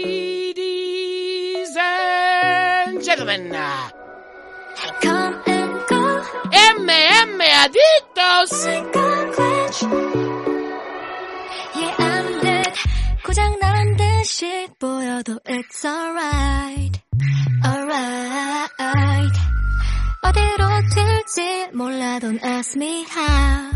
Ladies 0.00 0.56
and 1.78 3.02
gentlemen, 3.04 3.52
Come 5.02 5.42
and 5.46 5.72
go, 5.88 6.22
MM 6.50 7.40
Adictos. 7.62 8.52
like 8.66 8.96
a 8.96 9.08
glitch. 9.36 9.80
Yeah, 11.76 11.94
I'm 11.98 12.40
dead. 12.40 12.74
고장 13.24 13.58
나란 13.60 13.96
듯이 13.96 14.66
보여도 14.78 15.38
it's 15.46 15.84
alright. 15.86 17.00
Alright. 17.64 19.38
어디로 20.22 20.66
튈지 20.94 21.68
몰라 21.74 22.18
don't 22.18 22.42
ask 22.42 22.74
me 22.76 23.04
how. 23.08 23.70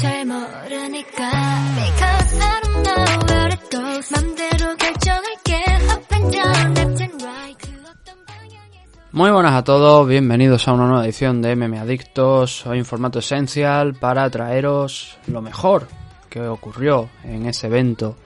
잘 0.00 0.24
모르니까. 0.26 1.30
Because 1.74 2.38
I 2.38 2.60
don't 2.62 2.82
know 2.84 3.04
where 3.28 3.52
it 3.52 3.70
goes. 3.70 4.12
맘대로 4.12 4.76
결정할게. 4.76 5.54
Up 5.90 6.14
and 6.14 6.30
down, 6.30 6.74
left 6.74 7.02
and 7.02 7.24
right. 7.24 7.58
그 7.58 7.68
어떤 7.88 8.24
방향에서. 8.26 9.08
Muy 9.12 9.30
buenas 9.30 9.54
a 9.54 9.64
todos, 9.64 10.06
bienvenidos 10.06 10.68
a 10.68 10.72
una 10.72 10.86
nueva 10.86 11.04
edición 11.04 11.42
de 11.42 11.56
MM 11.56 11.78
Adictos, 11.78 12.66
hoy 12.66 12.78
en 12.78 12.84
formato 12.84 13.18
esencial 13.18 13.94
para 13.94 14.28
traeros 14.30 15.18
lo 15.26 15.42
mejor 15.42 15.88
que 16.28 16.46
ocurrió 16.46 17.08
en 17.24 17.46
ese 17.46 17.66
evento 17.68 18.16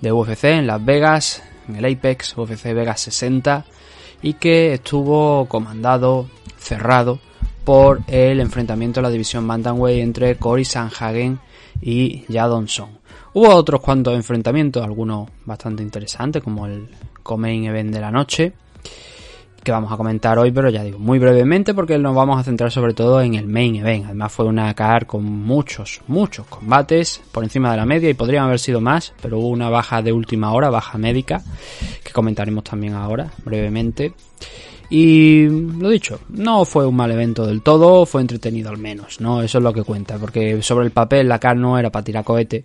de 0.00 0.12
UFC 0.12 0.44
en 0.44 0.66
Las 0.66 0.84
Vegas, 0.84 1.42
en 1.68 1.76
el 1.76 1.84
Apex 1.84 2.36
UFC 2.36 2.74
Vegas 2.74 3.00
60 3.00 3.64
y 4.20 4.34
que 4.34 4.74
estuvo 4.74 5.46
comandado, 5.46 6.26
cerrado 6.58 7.20
por 7.67 7.99
el 8.07 8.39
enfrentamiento 8.39 9.01
de 9.01 9.01
la 9.01 9.09
división 9.09 9.45
Bantamweight 9.45 10.01
entre 10.01 10.37
Cory 10.37 10.63
Sanhagen 10.63 11.37
y 11.81 12.23
Jadonson. 12.31 12.91
Hubo 13.33 13.53
otros 13.53 13.81
cuantos 13.81 14.15
enfrentamientos, 14.15 14.81
algunos 14.81 15.29
bastante 15.43 15.83
interesantes 15.83 16.41
como 16.41 16.65
el 16.65 16.87
Comain 17.23 17.65
Event 17.65 17.93
de 17.93 17.99
la 17.99 18.09
noche 18.09 18.53
que 19.61 19.73
vamos 19.73 19.91
a 19.91 19.97
comentar 19.97 20.39
hoy, 20.39 20.51
pero 20.51 20.69
ya 20.69 20.81
digo, 20.81 20.97
muy 20.97 21.19
brevemente 21.19 21.73
porque 21.73 21.97
nos 21.97 22.15
vamos 22.15 22.39
a 22.39 22.43
centrar 22.43 22.71
sobre 22.71 22.93
todo 22.93 23.19
en 23.19 23.35
el 23.35 23.47
main 23.47 23.75
event. 23.75 24.05
Además 24.05 24.31
fue 24.31 24.45
una 24.45 24.73
car 24.73 25.05
con 25.05 25.25
muchos, 25.25 25.99
muchos 26.07 26.47
combates 26.47 27.19
por 27.33 27.43
encima 27.43 27.71
de 27.71 27.75
la 27.75 27.85
media 27.85 28.09
y 28.09 28.13
podrían 28.13 28.45
haber 28.45 28.59
sido 28.59 28.79
más, 28.79 29.11
pero 29.21 29.39
hubo 29.39 29.49
una 29.49 29.69
baja 29.69 30.01
de 30.01 30.13
última 30.13 30.53
hora, 30.53 30.69
baja 30.69 30.97
médica, 30.97 31.43
que 32.01 32.13
comentaremos 32.13 32.63
también 32.63 32.93
ahora, 32.93 33.29
brevemente. 33.43 34.13
Y 34.89 35.47
lo 35.49 35.89
dicho, 35.89 36.19
no 36.29 36.63
fue 36.63 36.85
un 36.87 36.95
mal 36.95 37.11
evento 37.11 37.45
del 37.45 37.61
todo, 37.61 38.05
fue 38.05 38.21
entretenido 38.21 38.69
al 38.69 38.77
menos, 38.77 39.19
¿no? 39.19 39.41
Eso 39.41 39.57
es 39.57 39.63
lo 39.63 39.73
que 39.73 39.83
cuenta, 39.83 40.17
porque 40.17 40.61
sobre 40.61 40.85
el 40.85 40.91
papel 40.91 41.27
la 41.27 41.39
car 41.39 41.57
no 41.57 41.77
era 41.77 41.89
para 41.91 42.05
tirar 42.05 42.23
cohete, 42.23 42.63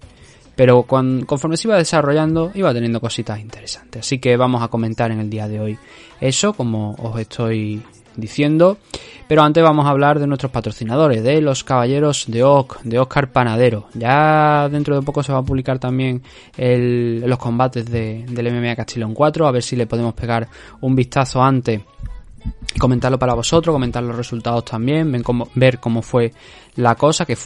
pero 0.55 0.83
cuan- 0.85 1.25
conforme 1.25 1.57
se 1.57 1.67
iba 1.67 1.77
desarrollando 1.77 2.53
iba 2.55 2.73
teniendo 2.73 3.01
cositas 3.01 3.41
interesantes. 3.41 4.01
Así 4.07 4.19
que 4.21 4.37
vamos 4.37 4.63
a 4.63 4.69
comentar 4.69 5.11
en 5.11 5.19
el 5.19 5.31
día 5.31 5.49
de 5.49 5.59
hoy 5.59 5.79
eso, 6.21 6.53
como 6.53 6.95
os 6.95 7.19
estoy 7.19 7.83
diciendo. 8.15 8.77
Pero 9.27 9.43
antes 9.43 9.63
vamos 9.65 9.87
a 9.87 9.91
hablar 9.91 10.19
de 10.21 10.27
nuestros 10.27 10.53
patrocinadores, 10.53 11.23
de 11.25 11.41
los 11.41 11.65
caballeros 11.65 12.27
de 12.29 12.45
Oc, 12.45 12.83
de 12.83 12.99
Oscar 12.99 13.33
Panadero. 13.33 13.87
Ya 13.95 14.69
dentro 14.71 14.95
de 14.95 15.01
poco 15.03 15.23
se 15.23 15.33
va 15.33 15.39
a 15.39 15.43
publicar 15.43 15.79
también 15.79 16.23
los 16.59 17.39
combates 17.39 17.87
de- 17.91 18.27
del 18.29 18.47
MMA 18.49 18.77
Castillón 18.77 19.15
4, 19.15 19.47
a 19.47 19.51
ver 19.51 19.63
si 19.63 19.75
le 19.75 19.87
podemos 19.87 20.13
pegar 20.13 20.47
un 20.83 20.95
vistazo 20.95 21.43
antes 21.43 21.81
comentarlo 22.79 23.19
para 23.19 23.35
vosotros, 23.35 23.73
comentar 23.73 24.03
los 24.03 24.17
resultados 24.17 24.65
también, 24.65 25.11
ven 25.13 25.23
cómo, 25.23 25.49
ver 25.55 25.79
cómo 25.79 26.03
fue 26.03 26.33
la 26.77 26.95
cosa. 26.95 27.25
que 27.25 27.37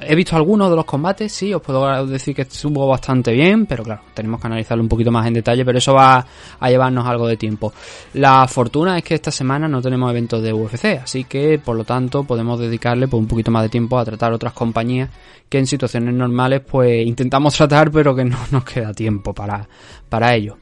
He 0.00 0.14
visto 0.14 0.36
algunos 0.36 0.70
de 0.70 0.76
los 0.76 0.84
combates, 0.84 1.32
sí, 1.32 1.52
os 1.52 1.60
puedo 1.62 2.06
decir 2.06 2.34
que 2.34 2.42
estuvo 2.42 2.86
bastante 2.86 3.32
bien, 3.32 3.66
pero 3.66 3.82
claro, 3.82 4.02
tenemos 4.14 4.40
que 4.40 4.46
analizarlo 4.46 4.82
un 4.82 4.88
poquito 4.88 5.10
más 5.10 5.26
en 5.26 5.34
detalle, 5.34 5.64
pero 5.64 5.78
eso 5.78 5.94
va 5.94 6.24
a 6.58 6.70
llevarnos 6.70 7.06
algo 7.06 7.26
de 7.26 7.36
tiempo. 7.36 7.72
La 8.14 8.46
fortuna 8.46 8.98
es 8.98 9.04
que 9.04 9.14
esta 9.14 9.30
semana 9.30 9.68
no 9.68 9.82
tenemos 9.82 10.10
eventos 10.10 10.42
de 10.42 10.52
UFC, 10.52 11.00
así 11.02 11.24
que 11.24 11.58
por 11.58 11.76
lo 11.76 11.84
tanto 11.84 12.24
podemos 12.24 12.58
dedicarle 12.58 13.08
pues, 13.08 13.20
un 13.20 13.28
poquito 13.28 13.50
más 13.50 13.62
de 13.64 13.68
tiempo 13.68 13.98
a 13.98 14.04
tratar 14.04 14.32
otras 14.32 14.52
compañías 14.52 15.10
que 15.48 15.58
en 15.58 15.66
situaciones 15.66 16.14
normales 16.14 16.60
pues 16.60 17.06
intentamos 17.06 17.54
tratar, 17.56 17.90
pero 17.90 18.14
que 18.14 18.24
no 18.24 18.38
nos 18.50 18.64
queda 18.64 18.92
tiempo 18.92 19.34
para, 19.34 19.68
para 20.08 20.34
ello. 20.34 20.56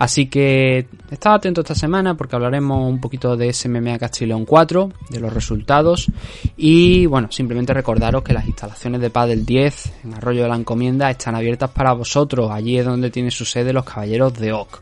Así 0.00 0.28
que 0.28 0.86
estad 1.10 1.34
atento 1.34 1.60
esta 1.60 1.74
semana 1.74 2.14
porque 2.14 2.34
hablaremos 2.34 2.90
un 2.90 3.02
poquito 3.02 3.36
de 3.36 3.52
SMMA 3.52 3.98
Castillón 3.98 4.46
4, 4.46 4.90
de 5.10 5.20
los 5.20 5.30
resultados 5.30 6.10
y 6.56 7.04
bueno, 7.04 7.30
simplemente 7.30 7.74
recordaros 7.74 8.22
que 8.22 8.32
las 8.32 8.46
instalaciones 8.46 9.02
de 9.02 9.10
Padel 9.10 9.44
10 9.44 10.04
en 10.04 10.14
Arroyo 10.14 10.44
de 10.44 10.48
la 10.48 10.56
Encomienda 10.56 11.10
están 11.10 11.34
abiertas 11.34 11.68
para 11.68 11.92
vosotros. 11.92 12.50
Allí 12.50 12.78
es 12.78 12.86
donde 12.86 13.10
tiene 13.10 13.30
su 13.30 13.44
sede 13.44 13.74
los 13.74 13.84
Caballeros 13.84 14.32
de 14.38 14.54
Oc, 14.54 14.80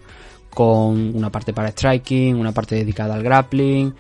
con 0.55 1.17
una 1.17 1.31
parte 1.31 1.53
para 1.53 1.73
striking, 1.73 2.37
una 2.37 2.53
parte 2.53 2.77
dedicada 2.77 3.17
al 3.17 3.25
grappling, 3.25 3.93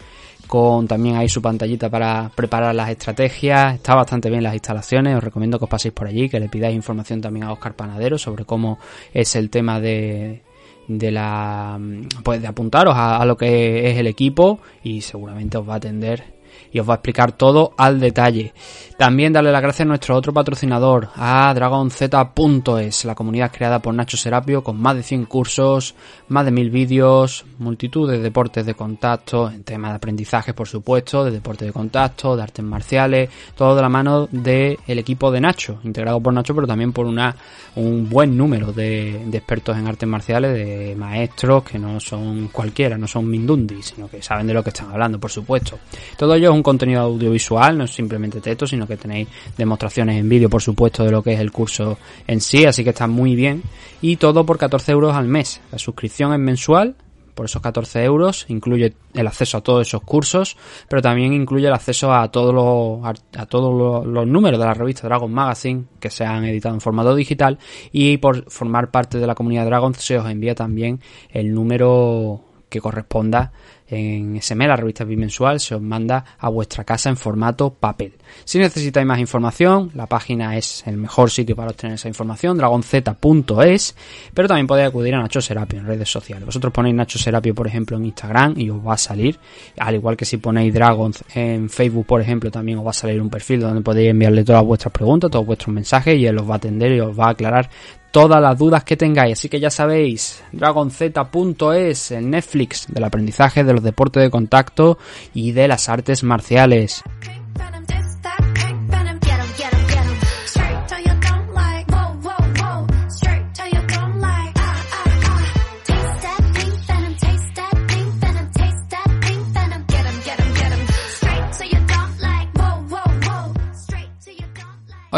con 0.47 0.87
también 0.87 1.17
ahí 1.17 1.29
su 1.29 1.43
pantallita 1.43 1.91
para 1.91 2.31
preparar 2.33 2.77
las 2.77 2.91
estrategias. 2.91 3.75
Está 3.75 3.97
bastante 3.97 4.31
bien 4.31 4.45
las 4.45 4.55
instalaciones, 4.55 5.17
os 5.17 5.25
recomiendo 5.25 5.59
que 5.59 5.65
os 5.65 5.71
paséis 5.71 5.93
por 5.93 6.07
allí, 6.07 6.29
que 6.29 6.39
le 6.39 6.49
pidáis 6.49 6.77
información 6.77 7.21
también 7.21 7.47
a 7.47 7.53
Oscar 7.53 7.75
Panadero 7.75 8.19
sobre 8.19 8.45
cómo 8.45 8.79
es 9.13 9.35
el 9.35 9.51
tema 9.51 9.81
de 9.81 10.47
de 10.89 11.11
la 11.11 11.79
pues 12.25 12.43
de 12.43 12.49
apuntaros 12.49 12.95
a, 12.97 13.19
a 13.19 13.27
lo 13.27 13.37
que 13.37 13.91
es 13.91 13.99
el 13.99 14.07
equipo 14.07 14.59
y 14.83 15.03
seguramente 15.03 15.59
os 15.59 15.69
va 15.69 15.75
a 15.75 15.77
atender 15.77 16.38
y 16.73 16.79
os 16.79 16.89
va 16.89 16.95
a 16.95 16.97
explicar 16.97 17.33
todo 17.33 17.73
al 17.77 18.01
detalle. 18.01 18.53
También 18.97 19.33
darle 19.33 19.53
las 19.53 19.63
gracias 19.63 19.87
a 19.87 19.89
nuestro 19.89 20.17
otro 20.17 20.33
patrocinador, 20.33 21.11
a 21.15 21.53
DragonZ.es, 21.55 23.05
la 23.05 23.15
comunidad 23.15 23.53
creada 23.53 23.81
por 23.81 23.95
Nacho 23.95 24.17
Serapio 24.17 24.65
con 24.65 24.81
más 24.81 24.97
de 24.97 25.03
100 25.05 25.27
cursos, 25.27 25.95
más 26.29 26.45
de 26.45 26.51
1000 26.51 26.71
vídeos, 26.71 27.45
multitud 27.59 28.11
de 28.11 28.19
deportes 28.19 28.67
de 28.67 28.75
contacto, 28.75 29.51
en 29.51 29.63
tema 29.63 29.91
de 29.91 29.97
aprendizaje 29.97 30.53
por 30.53 30.67
supuesto, 30.67 31.25
de 31.25 31.31
deporte 31.31 31.65
de 31.65 31.73
contacto, 31.73 32.37
de 32.37 32.43
artes 32.43 32.65
marciales, 32.65 33.31
todo 33.55 33.77
de 33.77 33.83
la 33.83 33.89
mano 33.89 34.27
del 34.31 34.79
equipo 34.87 35.31
de 35.31 35.41
Nacho, 35.41 35.79
integrado 35.85 36.21
por 36.21 36.33
Nacho 36.33 36.55
pero 36.55 36.67
también 36.67 36.93
por 36.93 37.07
una 37.07 37.37
un 37.77 38.09
buen 38.09 38.37
número 38.37 38.73
de, 38.73 39.23
de 39.27 39.39
expertos 39.39 39.77
en 39.77 39.87
artes 39.87 40.09
marciales, 40.09 40.53
de 40.53 40.97
maestros 40.97 41.63
que 41.63 41.79
no 41.79 42.01
son 42.01 42.49
cualquiera, 42.49 42.99
no 42.99 43.07
son 43.07 43.29
mindundi, 43.29 43.83
sino 43.83 44.09
que 44.09 44.23
saben 44.23 44.47
de 44.47 44.55
lo 44.55 44.65
que 44.65 44.71
están 44.71 44.91
hablando, 44.91 45.21
por 45.21 45.31
supuesto. 45.31 45.79
Todo 46.17 46.35
ello 46.35 46.48
es 46.51 46.55
un 46.55 46.63
contenido 46.63 47.03
audiovisual, 47.03 47.79
no 47.79 47.85
es 47.85 47.91
simplemente 47.91 48.41
texto, 48.41 48.67
sino 48.67 48.87
que 48.87 48.97
tenéis 48.97 49.29
demostraciones 49.57 50.19
en 50.19 50.29
vídeo, 50.29 50.49
por 50.49 50.63
supuesto, 50.63 51.05
de 51.05 51.11
lo 51.11 51.23
que 51.23 51.35
es 51.35 51.41
el 51.41 51.53
curso 51.53 51.99
en 52.27 52.41
sí, 52.41 52.65
así 52.65 52.85
que 52.85 52.91
está 52.91 53.07
muy 53.07 53.35
bien. 53.35 53.63
Y 54.01 54.17
todo 54.17 54.45
por 54.45 54.59
14 54.59 54.93
euros 54.93 55.15
al 55.15 55.29
mes. 55.29 55.61
La 55.73 55.79
suscripción 55.79 56.33
es 56.33 56.39
mensual, 56.39 56.97
por 57.39 57.47
esos 57.47 57.63
14 57.63 58.03
euros, 58.03 58.47
incluye 58.49 58.95
el 59.15 59.27
acceso 59.29 59.59
a 59.59 59.61
todos 59.61 59.87
esos 59.87 60.03
cursos, 60.03 60.57
pero 60.89 61.01
también 61.01 61.33
incluye 61.33 61.69
el 61.69 61.73
acceso 61.73 62.13
a 62.13 62.33
todos 62.33 62.53
los, 62.53 63.15
a, 63.37 63.47
todos 63.47 64.05
los 64.05 64.27
números 64.27 64.59
de 64.59 64.67
la 64.67 64.75
revista 64.75 65.07
Dragon 65.07 65.33
Magazine 65.33 65.85
que 66.01 66.11
se 66.11 66.25
han 66.25 66.45
editado 66.47 66.75
en 66.75 66.81
formato 66.81 67.15
digital 67.15 67.57
y 67.93 68.17
por 68.17 68.51
formar 68.51 68.91
parte 68.91 69.19
de 69.19 69.27
la 69.29 69.37
comunidad 69.37 69.67
Dragon 69.67 69.95
se 69.95 70.19
os 70.19 70.29
envía 70.29 70.57
también 70.57 71.01
el 71.31 71.55
número 71.55 72.48
que 72.69 72.81
corresponda 72.81 73.53
en 73.91 74.41
SME, 74.43 74.69
la 74.69 74.77
revista 74.77 75.05
bimensual, 75.05 75.61
se 75.61 75.75
os 75.75 75.81
manda 75.81 76.25
a 76.39 76.49
vuestra 76.51 76.85
casa 76.85 77.09
en 77.09 77.17
formato 77.17 77.71
papel. 77.71 78.13
Si 78.45 78.59
necesitáis 78.59 79.07
más 79.07 79.19
información, 79.19 79.91
la 79.95 80.07
página 80.07 80.57
es 80.57 80.87
el 80.87 80.99
mejor 80.99 81.31
sitio 81.31 81.57
para 81.57 81.71
obtener 81.71 81.95
esa 81.95 82.09
información, 82.09 82.59
dragonz.es, 82.59 83.97
pero 84.35 84.49
también 84.49 84.67
podéis 84.67 84.89
acudir 84.89 85.15
a 85.15 85.23
Nacho 85.23 85.41
Serapio 85.41 85.79
en 85.79 85.87
redes 85.87 86.11
sociales. 86.11 86.45
Vosotros 86.45 86.73
ponéis 86.73 86.95
Nacho 86.95 87.19
Serapio, 87.19 87.55
por 87.55 87.67
ejemplo, 87.67 87.97
en 87.97 88.05
Instagram 88.05 88.55
y 88.59 88.69
os 88.69 88.87
va 88.87 88.95
a 88.95 88.99
salir, 88.99 89.39
al 89.79 89.95
igual 89.95 90.17
que 90.17 90.27
si 90.27 90.37
ponéis 90.37 90.75
Dragons 90.75 91.25
en 91.35 91.71
Facebook, 91.71 92.07
por 92.07 92.21
ejemplo, 92.21 92.51
también 92.51 92.79
os 92.79 92.87
va 92.87 92.91
a 92.91 92.95
salir 92.95 93.21
un 93.23 93.31
perfil 93.31 93.61
donde 93.61 93.81
podéis 93.81 94.11
enviarle 94.11 94.45
todas 94.45 94.65
vuestras 94.65 94.93
preguntas, 94.93 95.31
todos 95.31 95.47
vuestros 95.47 95.75
mensajes 95.75 96.19
y 96.19 96.27
él 96.27 96.37
os 96.39 96.49
va 96.49 96.55
a 96.55 96.57
atender 96.59 96.93
y 96.93 97.01
os 97.01 97.19
va 97.19 97.27
a 97.27 97.31
aclarar 97.31 97.71
todas 98.11 98.41
las 98.41 98.59
dudas 98.59 98.85
que 98.85 98.97
tengáis. 98.97 99.39
Así 99.39 99.49
que 99.49 99.61
ya 99.61 99.71
sabéis, 99.71 100.43
dragonz.es, 100.53 102.11
el 102.11 102.31
Netflix 102.31 102.87
del 102.89 103.05
aprendizaje 103.05 103.65
de 103.65 103.73
los 103.73 103.83
deportes 103.83 104.23
de 104.23 104.31
contacto 104.31 104.99
y 105.35 105.53
de 105.53 105.69
las 105.69 105.89
artes 105.89 106.23
marciales. 106.23 107.03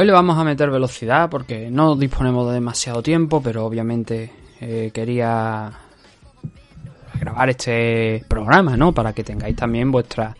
Hoy 0.00 0.06
le 0.06 0.12
vamos 0.12 0.38
a 0.38 0.44
meter 0.44 0.70
velocidad 0.70 1.28
porque 1.28 1.70
no 1.70 1.94
disponemos 1.94 2.48
de 2.48 2.54
demasiado 2.54 3.02
tiempo, 3.02 3.42
pero 3.42 3.66
obviamente 3.66 4.32
eh, 4.58 4.90
quería 4.94 5.70
grabar 7.20 7.50
este 7.50 8.24
programa, 8.26 8.78
¿no? 8.78 8.94
Para 8.94 9.12
que 9.12 9.22
tengáis 9.22 9.54
también 9.56 9.92
vuestra 9.92 10.34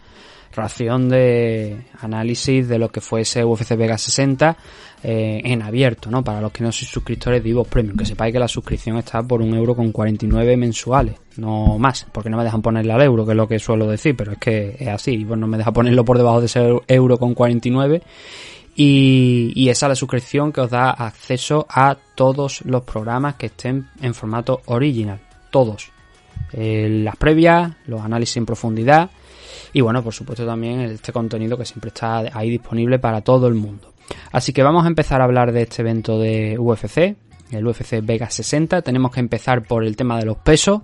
ración 0.55 1.11
de 1.11 1.77
análisis 2.01 2.69
de 2.69 2.79
lo 2.79 2.89
que 2.89 3.03
fue 3.03 3.21
ese 3.21 3.45
UFC 3.45 3.77
Vega 3.77 3.99
60 3.99 4.57
eh, 5.03 5.43
en 5.45 5.61
abierto, 5.61 6.11
¿no? 6.11 6.25
Para 6.25 6.41
los 6.41 6.53
que 6.53 6.65
no 6.65 6.73
sois 6.73 6.91
suscriptores 6.91 7.43
de 7.43 7.51
Ivo 7.51 7.65
Premium, 7.65 7.99
que 7.99 8.07
sepáis 8.07 8.33
que 8.33 8.39
la 8.39 8.49
suscripción 8.49 8.97
está 8.97 9.23
por 9.23 9.43
un 9.43 9.53
euro 9.55 9.77
con 9.77 9.93
49 9.93 10.57
mensuales, 10.57 11.17
no 11.37 11.79
más, 11.79 12.07
porque 12.11 12.31
no 12.31 12.39
me 12.39 12.45
dejan 12.45 12.62
ponerle 12.62 12.95
al 12.95 13.03
euro, 13.03 13.27
que 13.27 13.33
es 13.33 13.37
lo 13.37 13.47
que 13.47 13.59
suelo 13.59 13.87
decir, 13.87 14.17
pero 14.17 14.33
es 14.33 14.39
que 14.39 14.77
es 14.79 14.89
así, 14.89 15.12
Ivo 15.12 15.37
no 15.37 15.47
me 15.47 15.59
deja 15.59 15.71
ponerlo 15.71 16.03
por 16.03 16.17
debajo 16.17 16.41
de 16.41 16.47
ese 16.47 16.81
euro 16.89 17.19
con 17.19 17.35
49 17.35 18.01
y, 18.75 19.69
esa 19.69 19.87
es 19.87 19.91
la 19.91 19.95
suscripción 19.95 20.53
que 20.53 20.61
os 20.63 20.71
da 20.71 20.91
acceso 20.91 21.67
a 21.69 21.97
todos 22.15 22.63
los 22.65 22.83
programas 22.83 23.35
que 23.35 23.47
estén 23.47 23.89
en 24.01 24.15
formato 24.15 24.63
original. 24.67 25.21
Todos. 25.51 25.91
Eh, 26.53 27.03
las 27.05 27.17
previas, 27.17 27.73
los 27.87 28.01
análisis 28.01 28.37
en 28.37 28.47
profundidad 28.47 29.11
y 29.73 29.81
bueno, 29.81 30.03
por 30.03 30.13
supuesto 30.13 30.45
también 30.45 30.81
este 30.81 31.13
contenido 31.13 31.57
que 31.57 31.65
siempre 31.65 31.89
está 31.89 32.19
ahí 32.33 32.51
disponible 32.51 32.99
para 32.99 33.21
todo 33.21 33.47
el 33.47 33.55
mundo. 33.55 33.93
Así 34.33 34.53
que 34.53 34.63
vamos 34.63 34.85
a 34.85 34.89
empezar 34.89 35.21
a 35.21 35.25
hablar 35.25 35.53
de 35.53 35.63
este 35.63 35.83
evento 35.83 36.19
de 36.19 36.59
UFC, 36.59 37.17
el 37.53 37.67
UFC 37.67 38.01
Vega 38.03 38.29
60. 38.29 38.83
Tenemos 38.83 39.13
que 39.13 39.21
empezar 39.21 39.63
por 39.63 39.85
el 39.85 39.97
tema 39.97 40.19
de 40.19 40.27
los 40.27 40.39
pesos. 40.39 40.83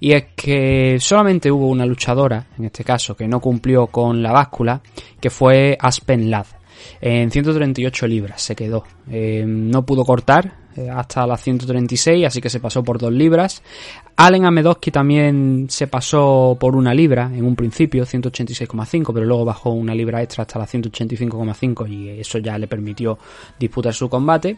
Y 0.00 0.12
es 0.12 0.26
que 0.34 0.98
solamente 1.00 1.50
hubo 1.50 1.68
una 1.68 1.86
luchadora, 1.86 2.46
en 2.58 2.64
este 2.64 2.84
caso, 2.84 3.16
que 3.16 3.28
no 3.28 3.40
cumplió 3.40 3.86
con 3.86 4.22
la 4.22 4.32
báscula, 4.32 4.80
que 5.20 5.30
fue 5.30 5.76
Aspen 5.80 6.30
Ladd. 6.30 6.46
En 7.00 7.30
138 7.30 8.06
libras 8.06 8.42
se 8.42 8.54
quedó. 8.54 8.84
Eh, 9.10 9.44
no 9.46 9.84
pudo 9.84 10.04
cortar 10.04 10.64
eh, 10.76 10.90
hasta 10.90 11.26
las 11.26 11.40
136, 11.42 12.26
así 12.26 12.40
que 12.40 12.50
se 12.50 12.60
pasó 12.60 12.82
por 12.82 12.98
2 12.98 13.12
libras. 13.12 13.62
Allen 14.16 14.44
Amedowski 14.44 14.90
también 14.90 15.66
se 15.68 15.86
pasó 15.86 16.56
por 16.58 16.74
una 16.74 16.92
libra 16.94 17.30
en 17.32 17.44
un 17.44 17.54
principio, 17.54 18.04
186,5, 18.04 19.12
pero 19.12 19.26
luego 19.26 19.44
bajó 19.44 19.70
una 19.70 19.94
libra 19.94 20.22
extra 20.22 20.42
hasta 20.42 20.58
las 20.58 20.72
185,5 20.72 21.88
y 21.88 22.20
eso 22.20 22.38
ya 22.38 22.58
le 22.58 22.66
permitió 22.66 23.18
disputar 23.58 23.94
su 23.94 24.08
combate. 24.08 24.56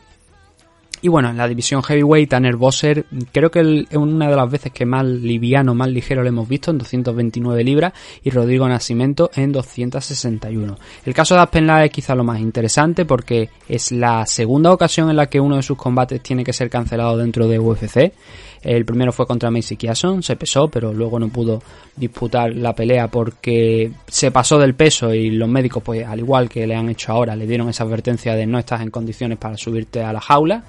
Y 1.02 1.08
bueno, 1.08 1.30
en 1.30 1.36
la 1.36 1.46
división 1.46 1.82
heavyweight, 1.82 2.30
Tanner 2.30 2.56
Bosser, 2.56 3.04
creo 3.32 3.50
que 3.50 3.86
es 3.88 3.96
una 3.96 4.28
de 4.28 4.36
las 4.36 4.50
veces 4.50 4.72
que 4.72 4.86
más 4.86 5.04
liviano, 5.04 5.74
más 5.74 5.88
ligero 5.88 6.22
lo 6.22 6.28
hemos 6.28 6.48
visto, 6.48 6.70
en 6.70 6.78
229 6.78 7.64
libras, 7.64 7.92
y 8.22 8.30
Rodrigo 8.30 8.68
Nascimento 8.68 9.30
en 9.34 9.52
261. 9.52 10.76
El 11.04 11.14
caso 11.14 11.34
de 11.34 11.40
Aspen 11.40 11.68
es 11.70 11.90
quizá 11.90 12.14
lo 12.14 12.24
más 12.24 12.40
interesante 12.40 13.04
porque 13.04 13.50
es 13.68 13.92
la 13.92 14.24
segunda 14.26 14.72
ocasión 14.72 15.10
en 15.10 15.16
la 15.16 15.26
que 15.26 15.40
uno 15.40 15.56
de 15.56 15.62
sus 15.62 15.76
combates 15.76 16.22
tiene 16.22 16.44
que 16.44 16.52
ser 16.52 16.70
cancelado 16.70 17.16
dentro 17.16 17.46
de 17.46 17.58
UFC. 17.58 18.12
El 18.66 18.84
primero 18.84 19.12
fue 19.12 19.28
contra 19.28 19.48
Macy 19.48 19.76
Kiason, 19.76 20.24
se 20.24 20.34
pesó, 20.34 20.68
pero 20.68 20.92
luego 20.92 21.20
no 21.20 21.28
pudo 21.28 21.62
disputar 21.94 22.52
la 22.52 22.74
pelea 22.74 23.08
porque 23.08 23.92
se 24.08 24.32
pasó 24.32 24.58
del 24.58 24.74
peso 24.74 25.14
y 25.14 25.30
los 25.30 25.48
médicos, 25.48 25.84
pues 25.84 26.04
al 26.04 26.18
igual 26.18 26.48
que 26.48 26.66
le 26.66 26.74
han 26.74 26.88
hecho 26.88 27.12
ahora, 27.12 27.36
le 27.36 27.46
dieron 27.46 27.68
esa 27.68 27.84
advertencia 27.84 28.34
de 28.34 28.44
no 28.44 28.58
estás 28.58 28.80
en 28.80 28.90
condiciones 28.90 29.38
para 29.38 29.56
subirte 29.56 30.02
a 30.02 30.12
la 30.12 30.20
jaula 30.20 30.64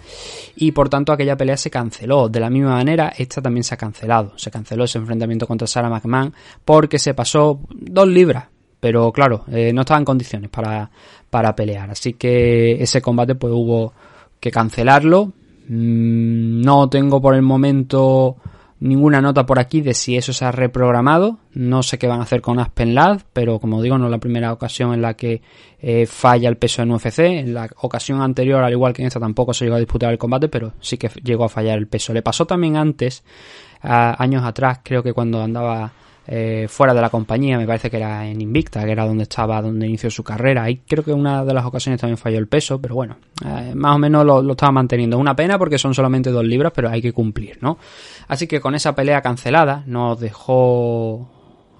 y 0.55 0.73
por 0.73 0.89
tanto 0.89 1.11
aquella 1.11 1.35
pelea 1.35 1.57
se 1.57 1.71
canceló. 1.71 2.29
De 2.29 2.39
la 2.39 2.51
misma 2.51 2.75
manera, 2.75 3.11
esta 3.17 3.41
también 3.41 3.63
se 3.63 3.73
ha 3.73 3.77
cancelado. 3.77 4.33
Se 4.37 4.51
canceló 4.51 4.83
ese 4.83 4.99
enfrentamiento 4.99 5.47
contra 5.47 5.65
Sarah 5.65 5.89
McMahon 5.89 6.35
porque 6.63 6.99
se 6.99 7.15
pasó 7.15 7.59
dos 7.71 8.07
libras. 8.07 8.45
Pero 8.79 9.11
claro, 9.11 9.43
eh, 9.51 9.73
no 9.73 9.81
estaba 9.81 9.97
en 9.97 10.05
condiciones 10.05 10.51
para, 10.51 10.91
para 11.31 11.55
pelear. 11.55 11.89
Así 11.89 12.13
que 12.13 12.73
ese 12.79 13.01
combate 13.01 13.33
pues 13.33 13.51
hubo 13.51 13.93
que 14.39 14.51
cancelarlo 14.51 15.33
no 15.67 16.89
tengo 16.89 17.21
por 17.21 17.35
el 17.35 17.41
momento 17.41 18.37
ninguna 18.79 19.21
nota 19.21 19.45
por 19.45 19.59
aquí 19.59 19.81
de 19.81 19.93
si 19.93 20.17
eso 20.17 20.33
se 20.33 20.45
ha 20.45 20.51
reprogramado. 20.51 21.39
No 21.53 21.83
sé 21.83 21.97
qué 21.97 22.07
van 22.07 22.19
a 22.19 22.23
hacer 22.23 22.41
con 22.41 22.59
Aspen 22.59 22.93
Lad, 22.93 23.21
pero 23.33 23.59
como 23.59 23.81
digo, 23.81 23.97
no 23.97 24.05
es 24.05 24.11
la 24.11 24.19
primera 24.19 24.53
ocasión 24.53 24.93
en 24.93 25.01
la 25.01 25.15
que 25.15 25.41
eh, 25.79 26.05
falla 26.05 26.49
el 26.49 26.57
peso 26.57 26.81
en 26.81 26.91
UFC. 26.91 27.19
En 27.19 27.53
la 27.53 27.69
ocasión 27.81 28.21
anterior, 28.21 28.63
al 28.63 28.71
igual 28.71 28.93
que 28.93 29.01
en 29.01 29.07
esta, 29.07 29.19
tampoco 29.19 29.53
se 29.53 29.65
llegó 29.65 29.75
a 29.75 29.79
disputar 29.79 30.11
el 30.11 30.17
combate, 30.17 30.47
pero 30.47 30.73
sí 30.79 30.97
que 30.97 31.09
llegó 31.23 31.45
a 31.45 31.49
fallar 31.49 31.77
el 31.77 31.87
peso. 31.87 32.13
Le 32.13 32.21
pasó 32.21 32.45
también 32.45 32.77
antes, 32.77 33.23
años 33.81 34.43
atrás, 34.43 34.79
creo 34.83 35.03
que 35.03 35.13
cuando 35.13 35.41
andaba 35.41 35.91
eh, 36.29 36.67
fuera 36.67 36.93
de 36.93 36.99
la 36.99 37.09
compañía, 37.09 37.57
me 37.57 37.65
parece 37.65 37.89
que 37.89 37.95
era 37.95 38.27
en 38.27 38.41
Invicta, 38.41 38.83
que 38.83 38.91
era 38.91 39.05
donde 39.05 39.23
estaba, 39.23 39.61
donde 39.61 39.87
inició 39.87 40.11
su 40.11 40.25
carrera. 40.25 40.69
Y 40.69 40.77
creo 40.77 41.01
que 41.01 41.13
una 41.13 41.45
de 41.45 41.53
las 41.53 41.65
ocasiones 41.65 42.01
también 42.01 42.17
falló 42.17 42.37
el 42.37 42.47
peso, 42.47 42.81
pero 42.81 42.95
bueno, 42.95 43.15
eh, 43.45 43.73
más 43.73 43.95
o 43.95 43.97
menos 43.97 44.25
lo, 44.25 44.51
estaba 44.51 44.73
manteniendo. 44.73 45.17
Una 45.17 45.37
pena 45.37 45.57
porque 45.57 45.77
son 45.77 45.93
solamente 45.93 46.29
dos 46.29 46.43
libras, 46.45 46.73
pero 46.75 46.89
hay 46.89 47.01
que 47.01 47.13
cumplir, 47.13 47.57
¿no? 47.61 47.77
Así 48.27 48.45
que 48.45 48.59
con 48.59 48.75
esa 48.75 48.93
pelea 48.93 49.21
cancelada 49.21 49.83
nos 49.85 50.19
dejó 50.19 51.29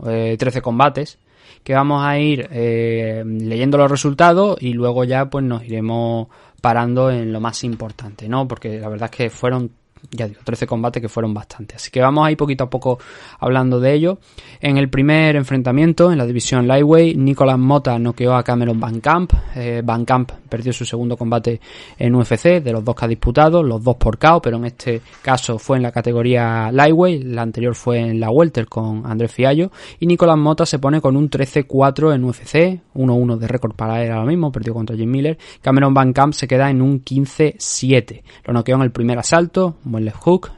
13 0.02 0.38
eh, 0.40 0.62
combates 0.62 1.20
que 1.64 1.74
vamos 1.74 2.06
a 2.06 2.18
ir 2.18 2.50
leyendo 2.50 3.78
los 3.78 3.92
resultados 3.92 4.58
y 4.62 4.72
luego 4.72 5.04
ya 5.04 5.30
pues 5.30 5.44
nos 5.44 5.66
iremos 5.66 6.30
parando 6.62 7.12
en 7.12 7.34
lo 7.34 7.42
más 7.42 7.66
importante, 7.66 8.30
¿no? 8.30 8.48
Porque 8.48 8.80
la 8.80 8.88
verdad 8.88 9.10
es 9.12 9.18
que 9.18 9.30
fueron 9.30 9.72
ya 10.12 10.28
digo, 10.28 10.42
13 10.44 10.68
combates 10.68 11.02
que 11.02 11.10
fueron 11.10 11.34
bastantes. 11.34 11.78
Así 11.78 11.92
que 11.92 12.02
vamos 12.02 12.26
a 12.26 12.32
ir 12.32 12.38
poquito 12.38 12.66
a 12.66 12.70
poco 12.70 13.00
hablando 13.40 13.80
de 13.80 13.94
ello. 13.94 14.20
En 14.62 14.78
el 14.78 14.90
primer 14.90 15.36
enfrentamiento, 15.36 16.12
en 16.12 16.18
la 16.18 16.26
división 16.26 16.68
Lightweight, 16.68 17.18
Nicolas 17.18 17.60
Mota 17.60 17.98
noqueó 18.00 18.36
a 18.36 18.44
Cameron 18.44 18.80
Van 18.80 19.00
Camp. 19.00 19.34
Eh, 19.56 19.82
Van 19.84 20.06
Camp 20.06 20.32
perdió 20.48 20.74
su 20.74 20.86
segundo 20.86 21.18
combate 21.18 21.60
en 21.98 22.16
UFC, 22.16 22.62
de 22.62 22.72
los 22.72 22.84
dos 22.84 22.96
que 22.96 23.06
ha 23.06 23.08
disputado, 23.08 23.64
los 23.64 23.84
dos 23.84 23.98
por 23.98 24.18
KO, 24.18 24.42
pero 24.42 24.58
en 24.58 24.66
este 24.66 25.02
caso 25.22 25.60
fue 25.60 25.78
en 25.78 25.84
la 25.84 25.92
categoría 25.92 26.72
Lightweight, 26.72 27.24
la 27.24 27.42
anterior 27.42 27.76
fue 27.76 28.00
en 28.00 28.20
la 28.20 28.30
Welter 28.30 28.68
con 28.68 29.06
Andrés 29.06 29.32
Fiallo, 29.32 29.72
y 30.00 30.06
Nicolas 30.06 30.38
Mota 30.38 30.66
se 30.66 30.80
pone 30.80 31.02
con 31.02 31.16
un 31.16 31.30
13-4 31.30 32.16
en 32.16 32.24
UFC, 32.24 32.82
1-1 32.96 33.38
de 33.38 33.48
récord 33.48 33.76
para 33.76 34.04
él 34.04 34.12
ahora 34.12 34.26
mismo, 34.26 34.52
perdió 34.52 34.74
contra 34.74 34.96
Jim 34.96 35.10
Miller. 35.10 35.38
Cameron 35.62 35.94
Van 35.94 36.14
Camp 36.14 36.34
se 36.34 36.48
queda 36.48 36.70
en 36.70 36.82
un 36.82 37.04
15-7. 37.04 38.24
Lo 38.46 38.54
noqueó 38.54 38.76
en 38.76 38.82
el 38.82 38.92
primer 38.92 39.20
asalto, 39.20 39.78
el 39.98 40.06
left 40.06 40.20
hook, 40.20 40.52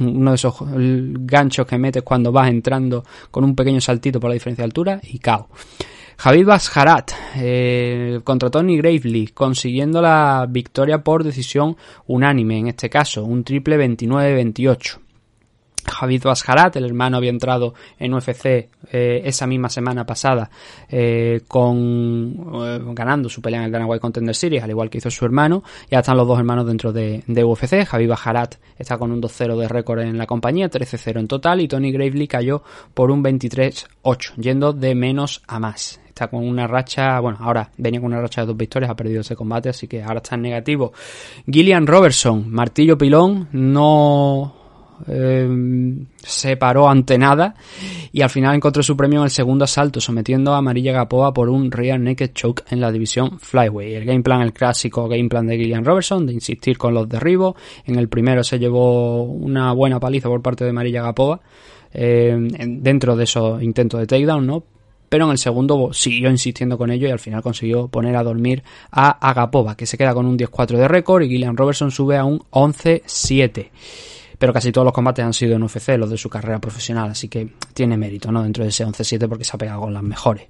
uno 0.00 0.30
de 0.30 0.34
esos 0.34 0.54
ganchos 0.60 1.66
que 1.66 1.78
metes 1.78 2.02
cuando 2.02 2.32
vas 2.32 2.48
entrando 2.48 3.04
con 3.30 3.44
un 3.44 3.54
pequeño 3.54 3.80
saltito 3.80 4.20
por 4.20 4.30
la 4.30 4.34
diferencia 4.34 4.62
de 4.62 4.66
altura 4.66 5.00
y 5.02 5.18
cao. 5.18 5.48
Javid 6.16 6.46
Basharat 6.46 7.12
eh, 7.36 8.20
contra 8.22 8.50
Tony 8.50 8.76
Gravely, 8.76 9.28
consiguiendo 9.28 10.00
la 10.00 10.46
victoria 10.48 11.02
por 11.02 11.24
decisión 11.24 11.76
unánime, 12.06 12.58
en 12.58 12.68
este 12.68 12.88
caso, 12.88 13.24
un 13.24 13.42
triple 13.44 13.76
29-28. 13.78 15.03
Javid 15.86 16.22
Basharat, 16.24 16.76
el 16.76 16.84
hermano, 16.84 17.16
había 17.16 17.30
entrado 17.30 17.74
en 17.98 18.14
UFC 18.14 18.46
eh, 18.46 19.22
esa 19.24 19.46
misma 19.46 19.68
semana 19.68 20.04
pasada 20.04 20.50
eh, 20.88 21.42
con 21.46 22.34
eh, 22.54 22.80
ganando 22.92 23.28
su 23.28 23.40
pelea 23.40 23.60
en 23.60 23.66
el 23.66 23.72
Dana 23.72 23.86
White 23.86 24.00
Contender 24.00 24.34
Series, 24.34 24.62
al 24.62 24.70
igual 24.70 24.90
que 24.90 24.98
hizo 24.98 25.10
su 25.10 25.24
hermano. 25.24 25.62
Ya 25.90 26.00
están 26.00 26.16
los 26.16 26.26
dos 26.26 26.38
hermanos 26.38 26.66
dentro 26.66 26.92
de, 26.92 27.22
UFC. 27.26 27.84
Javid 27.86 28.08
Basharat 28.08 28.56
está 28.78 28.98
con 28.98 29.12
un 29.12 29.20
2-0 29.20 29.56
de 29.58 29.68
récord 29.68 30.00
en 30.00 30.18
la 30.18 30.26
compañía, 30.26 30.70
13-0 30.70 31.20
en 31.20 31.28
total, 31.28 31.60
y 31.60 31.68
Tony 31.68 31.92
Gravely 31.92 32.26
cayó 32.26 32.62
por 32.94 33.10
un 33.10 33.22
23-8, 33.22 34.34
yendo 34.36 34.72
de 34.72 34.94
menos 34.94 35.42
a 35.46 35.58
más 35.58 36.00
está 36.14 36.28
con 36.28 36.46
una 36.46 36.68
racha, 36.68 37.18
bueno, 37.18 37.38
ahora 37.40 37.70
venía 37.76 38.00
con 38.00 38.12
una 38.12 38.20
racha 38.20 38.42
de 38.42 38.46
dos 38.46 38.56
victorias, 38.56 38.88
ha 38.88 38.94
perdido 38.94 39.22
ese 39.22 39.34
combate, 39.34 39.70
así 39.70 39.88
que 39.88 40.00
ahora 40.00 40.18
está 40.18 40.36
en 40.36 40.42
negativo. 40.42 40.92
Gillian 41.44 41.88
Robertson, 41.88 42.48
martillo 42.52 42.96
pilón, 42.96 43.48
no 43.50 44.63
eh, 45.08 45.48
se 46.16 46.56
paró 46.56 46.88
ante 46.88 47.18
nada 47.18 47.54
y 48.12 48.22
al 48.22 48.30
final 48.30 48.54
encontró 48.54 48.82
su 48.82 48.96
premio 48.96 49.20
en 49.20 49.24
el 49.24 49.30
segundo 49.30 49.64
asalto, 49.64 50.00
sometiendo 50.00 50.54
a 50.54 50.58
Amarilla 50.58 50.92
Gapoa 50.92 51.32
por 51.32 51.48
un 51.48 51.70
rear 51.70 52.00
naked 52.00 52.32
choke 52.32 52.64
en 52.70 52.80
la 52.80 52.90
división 52.90 53.38
Flyway. 53.38 53.94
El 53.94 54.04
game 54.04 54.22
plan, 54.22 54.42
el 54.42 54.52
clásico 54.52 55.08
game 55.08 55.28
plan 55.28 55.46
de 55.46 55.56
Gillian 55.56 55.84
Robertson, 55.84 56.26
de 56.26 56.32
insistir 56.32 56.78
con 56.78 56.94
los 56.94 57.08
derribos. 57.08 57.54
En 57.84 57.96
el 57.96 58.08
primero 58.08 58.44
se 58.44 58.58
llevó 58.58 59.24
una 59.24 59.72
buena 59.72 60.00
paliza 60.00 60.28
por 60.28 60.42
parte 60.42 60.64
de 60.64 60.70
Amarilla 60.70 61.02
Gapoa 61.02 61.40
eh, 61.92 62.36
dentro 62.66 63.16
de 63.16 63.24
esos 63.24 63.62
intentos 63.62 64.00
de 64.00 64.06
takedown, 64.06 64.46
¿no? 64.46 64.64
pero 65.14 65.26
en 65.26 65.30
el 65.30 65.38
segundo 65.38 65.92
siguió 65.92 66.28
insistiendo 66.28 66.76
con 66.76 66.90
ello 66.90 67.06
y 67.06 67.12
al 67.12 67.20
final 67.20 67.40
consiguió 67.40 67.86
poner 67.86 68.16
a 68.16 68.24
dormir 68.24 68.64
a 68.90 69.10
Agapova, 69.10 69.76
que 69.76 69.86
se 69.86 69.96
queda 69.96 70.12
con 70.12 70.26
un 70.26 70.36
10-4 70.36 70.76
de 70.76 70.88
récord 70.88 71.22
y 71.22 71.28
Gillian 71.28 71.56
Robertson 71.56 71.92
sube 71.92 72.16
a 72.16 72.24
un 72.24 72.40
11-7 72.50 73.70
pero 74.44 74.52
casi 74.52 74.72
todos 74.72 74.84
los 74.84 74.92
combates 74.92 75.24
han 75.24 75.32
sido 75.32 75.56
en 75.56 75.62
UFC, 75.62 75.96
los 75.96 76.10
de 76.10 76.18
su 76.18 76.28
carrera 76.28 76.58
profesional, 76.58 77.08
así 77.10 77.28
que 77.28 77.48
tiene 77.72 77.96
mérito, 77.96 78.30
¿no? 78.30 78.42
Dentro 78.42 78.62
de 78.62 78.68
ese 78.68 78.84
11-7 78.84 79.26
porque 79.26 79.42
se 79.42 79.52
ha 79.54 79.58
pegado 79.58 79.80
con 79.80 79.94
las 79.94 80.02
mejores. 80.02 80.48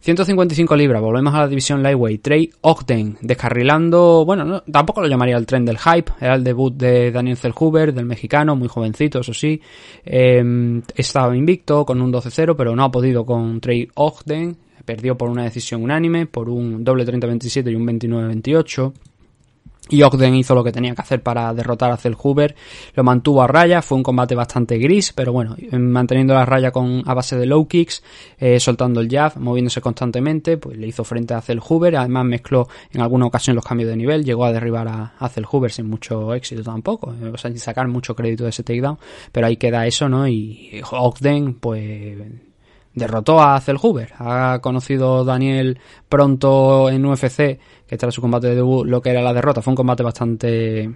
155 0.00 0.74
libras, 0.74 1.02
volvemos 1.02 1.34
a 1.34 1.40
la 1.40 1.46
división 1.48 1.82
Lightweight. 1.82 2.22
Trey 2.22 2.50
Ogden, 2.62 3.18
descarrilando, 3.20 4.24
bueno, 4.24 4.62
tampoco 4.72 5.02
lo 5.02 5.06
llamaría 5.06 5.36
el 5.36 5.44
tren 5.44 5.66
del 5.66 5.76
hype, 5.76 6.10
era 6.18 6.34
el 6.34 6.42
debut 6.42 6.74
de 6.74 7.12
Daniel 7.12 7.36
Zellhuber, 7.36 7.92
del 7.92 8.06
mexicano, 8.06 8.56
muy 8.56 8.68
jovencito, 8.68 9.20
eso 9.20 9.34
sí. 9.34 9.60
Eh, 10.02 10.80
estaba 10.96 11.36
invicto 11.36 11.84
con 11.84 12.00
un 12.00 12.10
12-0, 12.10 12.54
pero 12.56 12.74
no 12.74 12.84
ha 12.84 12.90
podido 12.90 13.26
con 13.26 13.60
Trey 13.60 13.86
Ogden, 13.96 14.56
perdió 14.86 15.18
por 15.18 15.28
una 15.28 15.44
decisión 15.44 15.82
unánime, 15.82 16.24
por 16.24 16.48
un 16.48 16.82
doble 16.82 17.04
30-27 17.04 17.70
y 17.70 17.74
un 17.74 17.86
29-28. 17.86 18.92
Y 19.90 20.02
Ogden 20.02 20.34
hizo 20.36 20.54
lo 20.54 20.64
que 20.64 20.72
tenía 20.72 20.94
que 20.94 21.02
hacer 21.02 21.22
para 21.22 21.52
derrotar 21.52 21.90
a 21.90 21.96
Cell 21.96 22.14
Hoover. 22.14 22.54
Lo 22.94 23.04
mantuvo 23.04 23.42
a 23.42 23.46
raya. 23.46 23.82
Fue 23.82 23.98
un 23.98 24.04
combate 24.04 24.34
bastante 24.34 24.78
gris, 24.78 25.12
pero 25.12 25.32
bueno, 25.32 25.56
manteniendo 25.72 26.32
la 26.32 26.46
raya 26.46 26.70
con, 26.70 27.02
a 27.06 27.12
base 27.12 27.36
de 27.36 27.46
low 27.46 27.66
kicks, 27.66 28.02
eh, 28.38 28.60
soltando 28.60 29.00
el 29.00 29.08
jab, 29.08 29.36
moviéndose 29.38 29.80
constantemente, 29.80 30.56
pues 30.56 30.78
le 30.78 30.86
hizo 30.86 31.02
frente 31.04 31.34
a 31.34 31.40
Cell 31.40 31.58
Hoover. 31.58 31.96
Además, 31.96 32.24
mezcló 32.24 32.68
en 32.92 33.00
alguna 33.00 33.26
ocasión 33.26 33.56
los 33.56 33.64
cambios 33.64 33.90
de 33.90 33.96
nivel. 33.96 34.24
Llegó 34.24 34.44
a 34.44 34.52
derribar 34.52 34.88
a, 34.88 35.14
a 35.18 35.28
Cell 35.28 35.44
sin 35.68 35.88
mucho 35.88 36.32
éxito 36.34 36.62
tampoco. 36.62 37.14
O 37.32 37.36
sea, 37.36 37.50
sin 37.50 37.58
sacar 37.58 37.88
mucho 37.88 38.14
crédito 38.14 38.44
de 38.44 38.50
ese 38.50 38.62
takedown. 38.62 38.98
Pero 39.32 39.46
ahí 39.46 39.56
queda 39.56 39.86
eso, 39.86 40.08
¿no? 40.08 40.28
Y 40.28 40.80
Ogden, 40.90 41.54
pues 41.54 42.16
derrotó 42.94 43.40
a 43.40 43.60
Cell 43.60 43.76
Hoover. 43.76 44.12
Ha 44.18 44.58
conocido 44.60 45.24
Daniel 45.24 45.78
pronto 46.08 46.90
en 46.90 47.04
UFC, 47.04 47.58
que 47.86 47.96
tras 47.96 48.14
su 48.14 48.20
combate 48.20 48.48
de 48.48 48.56
debut, 48.56 48.86
lo 48.86 49.00
que 49.00 49.10
era 49.10 49.22
la 49.22 49.32
derrota. 49.32 49.62
Fue 49.62 49.72
un 49.72 49.76
combate 49.76 50.02
bastante 50.02 50.90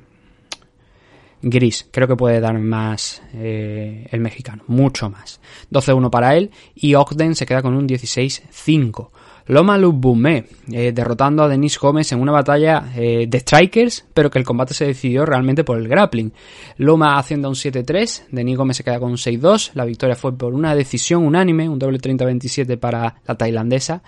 gris. 1.43 1.89
Creo 1.91 2.09
que 2.09 2.17
puede 2.17 2.41
dar 2.41 2.59
más 2.59 3.23
eh, 3.35 4.07
el 4.11 4.21
mexicano, 4.21 4.65
mucho 4.67 5.11
más. 5.11 5.41
12-1 5.71 6.11
para 6.11 6.37
él 6.37 6.51
y 6.75 6.95
Ogden 6.95 7.35
se 7.35 7.47
queda 7.47 7.63
con 7.63 7.75
un 7.75 7.89
16-5. 7.89 9.11
Loma 9.47 9.77
Lubumé, 9.77 10.47
eh, 10.73 10.93
derrotando 10.93 11.43
a 11.43 11.49
Denis 11.49 11.79
Gómez 11.79 12.13
en 12.13 12.21
una 12.21 12.33
batalla 12.33 12.93
eh, 12.97 13.27
de 13.29 13.41
strikers, 13.41 14.05
pero 14.15 14.31
que 14.31 14.39
el 14.39 14.45
combate 14.45 14.75
se 14.75 14.87
decidió 14.87 15.27
realmente 15.27 15.65
por 15.65 15.79
el 15.79 15.89
grappling. 15.89 16.33
Loma 16.79 17.19
haciendo 17.19 17.49
un 17.49 17.55
7-3, 17.55 18.25
Denis 18.31 18.57
Gómez 18.57 18.79
se 18.79 18.85
queda 18.85 18.99
con 18.99 19.11
un 19.11 19.17
6-2, 19.17 19.73
la 19.75 19.85
victoria 19.85 20.17
fue 20.17 20.37
por 20.37 20.55
una 20.55 20.75
decisión 20.75 21.25
unánime, 21.25 21.69
un 21.69 21.79
doble 21.79 21.99
30-27 21.99 22.79
para 22.79 23.17
la 23.27 23.35
tailandesa 23.35 24.03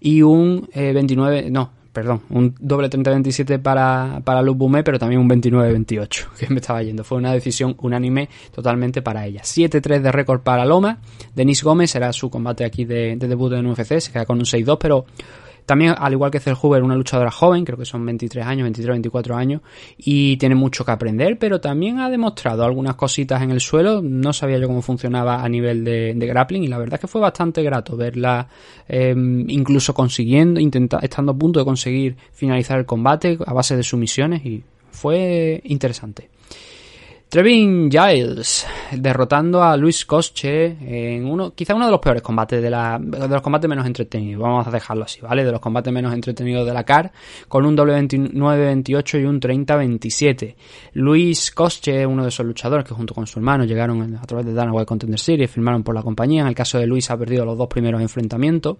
y 0.00 0.22
un 0.22 0.68
29, 0.74 1.38
eh, 1.38 1.50
no, 1.50 1.70
perdón, 1.92 2.22
un 2.30 2.54
doble 2.58 2.88
30-27 2.88 3.60
para, 3.60 4.20
para 4.24 4.42
Lubumé, 4.42 4.82
pero 4.82 4.98
también 4.98 5.20
un 5.20 5.28
29-28, 5.28 6.26
que 6.38 6.48
me 6.48 6.60
estaba 6.60 6.82
yendo. 6.82 7.04
Fue 7.04 7.18
una 7.18 7.32
decisión 7.32 7.76
unánime 7.78 8.28
totalmente 8.54 9.02
para 9.02 9.26
ella. 9.26 9.42
7-3 9.42 10.00
de 10.00 10.12
récord 10.12 10.40
para 10.40 10.64
Loma. 10.64 10.98
Denis 11.34 11.62
Gómez 11.62 11.94
era 11.94 12.12
su 12.12 12.30
combate 12.30 12.64
aquí 12.64 12.84
de, 12.84 13.16
de 13.16 13.28
debut 13.28 13.52
en 13.52 13.66
UFC, 13.66 14.00
se 14.00 14.12
queda 14.12 14.24
con 14.24 14.38
un 14.38 14.44
6-2, 14.44 14.78
pero 14.80 15.04
también, 15.66 15.94
al 15.96 16.12
igual 16.12 16.30
que 16.30 16.40
Hoover, 16.52 16.82
una 16.82 16.96
luchadora 16.96 17.30
joven, 17.30 17.64
creo 17.64 17.78
que 17.78 17.84
son 17.84 18.04
23 18.04 18.44
años, 18.44 18.64
23, 18.64 18.94
24 18.94 19.36
años, 19.36 19.60
y 19.96 20.36
tiene 20.36 20.54
mucho 20.54 20.84
que 20.84 20.90
aprender, 20.90 21.38
pero 21.38 21.60
también 21.60 22.00
ha 22.00 22.10
demostrado 22.10 22.64
algunas 22.64 22.96
cositas 22.96 23.42
en 23.42 23.50
el 23.50 23.60
suelo. 23.60 24.02
No 24.02 24.32
sabía 24.32 24.58
yo 24.58 24.66
cómo 24.66 24.82
funcionaba 24.82 25.42
a 25.42 25.48
nivel 25.48 25.84
de, 25.84 26.14
grappling, 26.14 26.64
y 26.64 26.68
la 26.68 26.78
verdad 26.78 26.94
es 26.94 27.00
que 27.00 27.06
fue 27.06 27.20
bastante 27.20 27.62
grato 27.62 27.96
verla 27.96 28.48
em, 28.88 29.48
incluso 29.48 29.94
consiguiendo, 29.94 30.60
intentando, 30.60 31.04
estando 31.04 31.32
a 31.32 31.36
punto 31.36 31.60
de 31.60 31.64
conseguir 31.64 32.16
finalizar 32.32 32.78
el 32.78 32.86
combate 32.86 33.38
a 33.46 33.52
base 33.52 33.76
de 33.76 33.82
sumisiones, 33.82 34.44
y 34.44 34.62
fue 34.90 35.60
interesante. 35.64 36.28
Trevin 37.32 37.90
Giles 37.90 38.66
derrotando 38.92 39.62
a 39.62 39.74
Luis 39.78 40.04
Cosche 40.04 40.76
en 40.82 41.24
uno, 41.24 41.54
quizá 41.54 41.74
uno 41.74 41.86
de 41.86 41.90
los 41.90 41.98
peores 41.98 42.20
combates 42.20 42.60
de 42.60 42.68
la, 42.68 42.98
de 43.00 43.26
los 43.26 43.40
combates 43.40 43.70
menos 43.70 43.86
entretenidos, 43.86 44.42
vamos 44.42 44.66
a 44.66 44.70
dejarlo 44.70 45.04
así, 45.04 45.22
¿vale? 45.22 45.42
De 45.42 45.50
los 45.50 45.58
combates 45.58 45.90
menos 45.90 46.12
entretenidos 46.12 46.66
de 46.66 46.74
la 46.74 46.84
CAR, 46.84 47.10
con 47.48 47.64
un 47.64 47.74
doble 47.74 47.98
29-28 47.98 49.22
y 49.22 49.24
un 49.24 49.40
30-27. 49.40 50.54
Luis 50.92 51.52
Cosche, 51.52 52.04
uno 52.06 52.22
de 52.22 52.28
esos 52.28 52.44
luchadores 52.44 52.84
que 52.86 52.92
junto 52.92 53.14
con 53.14 53.26
su 53.26 53.38
hermano 53.38 53.64
llegaron 53.64 54.14
a 54.14 54.26
través 54.26 54.44
de 54.44 54.52
Dana 54.52 54.70
White 54.70 54.84
Contender 54.84 55.18
Series, 55.18 55.50
firmaron 55.50 55.82
por 55.82 55.94
la 55.94 56.02
compañía. 56.02 56.42
En 56.42 56.48
el 56.48 56.54
caso 56.54 56.78
de 56.78 56.86
Luis 56.86 57.10
ha 57.10 57.16
perdido 57.16 57.46
los 57.46 57.56
dos 57.56 57.68
primeros 57.68 58.02
enfrentamientos. 58.02 58.76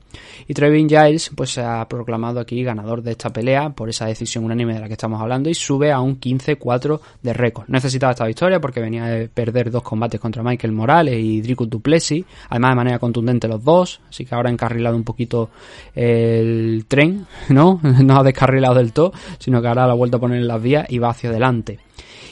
Y 0.47 0.53
Trevin 0.53 0.91
Giles, 0.91 1.31
pues 1.35 1.55
se 1.55 1.63
ha 1.63 1.89
proclamado 1.89 2.39
aquí 2.39 2.63
ganador 2.63 3.03
de 3.03 3.13
esta 3.13 3.33
pelea 3.33 3.71
por 3.71 3.89
esa 3.89 4.05
decisión 4.05 4.45
unánime 4.45 4.75
de 4.75 4.81
la 4.81 4.89
que 4.89 4.93
estamos 4.93 5.23
hablando 5.23 5.49
y 5.49 5.55
sube 5.55 5.91
a 5.91 6.01
un 6.01 6.21
15-4 6.21 7.01
de 7.23 7.33
récord. 7.33 7.65
Necesitaba 7.69 8.13
esta 8.13 8.27
victoria 8.27 8.42
porque 8.61 8.81
venía 8.81 9.05
de 9.05 9.29
perder 9.29 9.71
dos 9.71 9.83
combates 9.83 10.21
contra 10.21 10.43
Michael 10.43 10.73
Morales 10.73 11.17
y 11.19 11.41
Dricus 11.41 11.71
Duplessis, 11.71 12.25
además 12.49 12.71
de 12.73 12.77
manera 12.77 12.99
contundente 12.99 13.47
los 13.49 13.63
dos, 13.63 14.01
así 14.09 14.25
que 14.25 14.35
ahora 14.35 14.51
ha 14.51 14.53
encarrilado 14.53 14.97
un 14.97 15.05
poquito 15.05 15.51
el 15.95 16.85
tren, 16.89 17.27
¿no? 17.49 17.81
No 18.03 18.19
ha 18.19 18.23
descarrilado 18.23 18.75
del 18.75 18.93
todo, 18.93 19.13
sino 19.39 19.63
que 19.63 19.69
ahora 19.69 19.87
lo 19.87 19.93
ha 19.93 19.97
vuelto 19.97 20.17
a 20.17 20.21
poner 20.21 20.39
en 20.39 20.49
las 20.49 20.61
vías 20.61 20.87
y 20.89 20.99
va 20.99 21.11
hacia 21.11 21.31
adelante. 21.31 21.79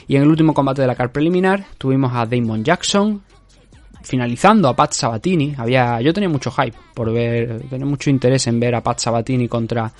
Y 0.07 0.17
en 0.17 0.23
el 0.23 0.27
último 0.27 0.53
combate 0.53 0.81
de 0.81 0.87
la 0.87 0.95
car 0.95 1.11
preliminar 1.11 1.65
tuvimos 1.77 2.11
a 2.13 2.25
Damon 2.25 2.63
Jackson, 2.63 3.21
finalizando 4.03 4.67
a 4.67 4.75
Pat 4.75 4.93
Sabatini, 4.93 5.53
había, 5.57 6.01
yo 6.01 6.13
tenía 6.13 6.29
mucho 6.29 6.51
hype 6.51 6.77
por 6.93 7.11
ver, 7.11 7.63
tenía 7.69 7.85
mucho 7.85 8.09
interés 8.09 8.47
en 8.47 8.59
ver 8.59 8.75
a 8.75 8.81
Pat 8.81 8.99
Sabatini 8.99 9.47
contra 9.47 9.91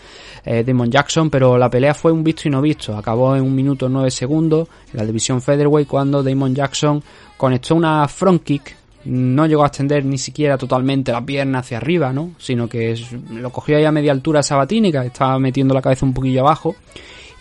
eh, 0.46 0.64
Damon 0.64 0.90
Jackson, 0.90 1.30
pero 1.30 1.58
la 1.58 1.70
pelea 1.70 1.94
fue 1.94 2.12
un 2.12 2.24
visto 2.24 2.48
y 2.48 2.52
no 2.52 2.62
visto, 2.62 2.98
acabó 2.98 3.36
en 3.36 3.44
un 3.44 3.56
minuto 3.56 3.90
nueve 3.90 4.12
segundos 4.12 4.68
en 4.92 4.98
la 5.00 5.06
división 5.06 5.42
featherweight 5.42 5.88
cuando 5.88 6.24
Damon 6.24 6.56
Jackson 6.56 7.02
conectó 7.38 7.76
una 7.76 8.08
front 8.08 8.44
kick, 8.44 8.76
no 9.06 9.48
llegó 9.48 9.64
a 9.64 9.68
extender 9.68 10.06
ni 10.06 10.18
siquiera 10.18 10.58
totalmente 10.58 11.12
la 11.12 11.26
pierna 11.26 11.60
hacia 11.60 11.78
arriba, 11.78 12.14
¿no? 12.14 12.32
Sino 12.38 12.68
que 12.68 12.96
lo 13.32 13.50
cogió 13.50 13.78
ahí 13.78 13.86
a 13.86 13.92
media 13.92 14.12
altura 14.12 14.44
Sabatini, 14.44 14.92
que 14.92 15.00
estaba 15.00 15.40
metiendo 15.40 15.74
la 15.74 15.82
cabeza 15.82 16.06
un 16.06 16.14
poquillo 16.14 16.42
abajo 16.42 16.76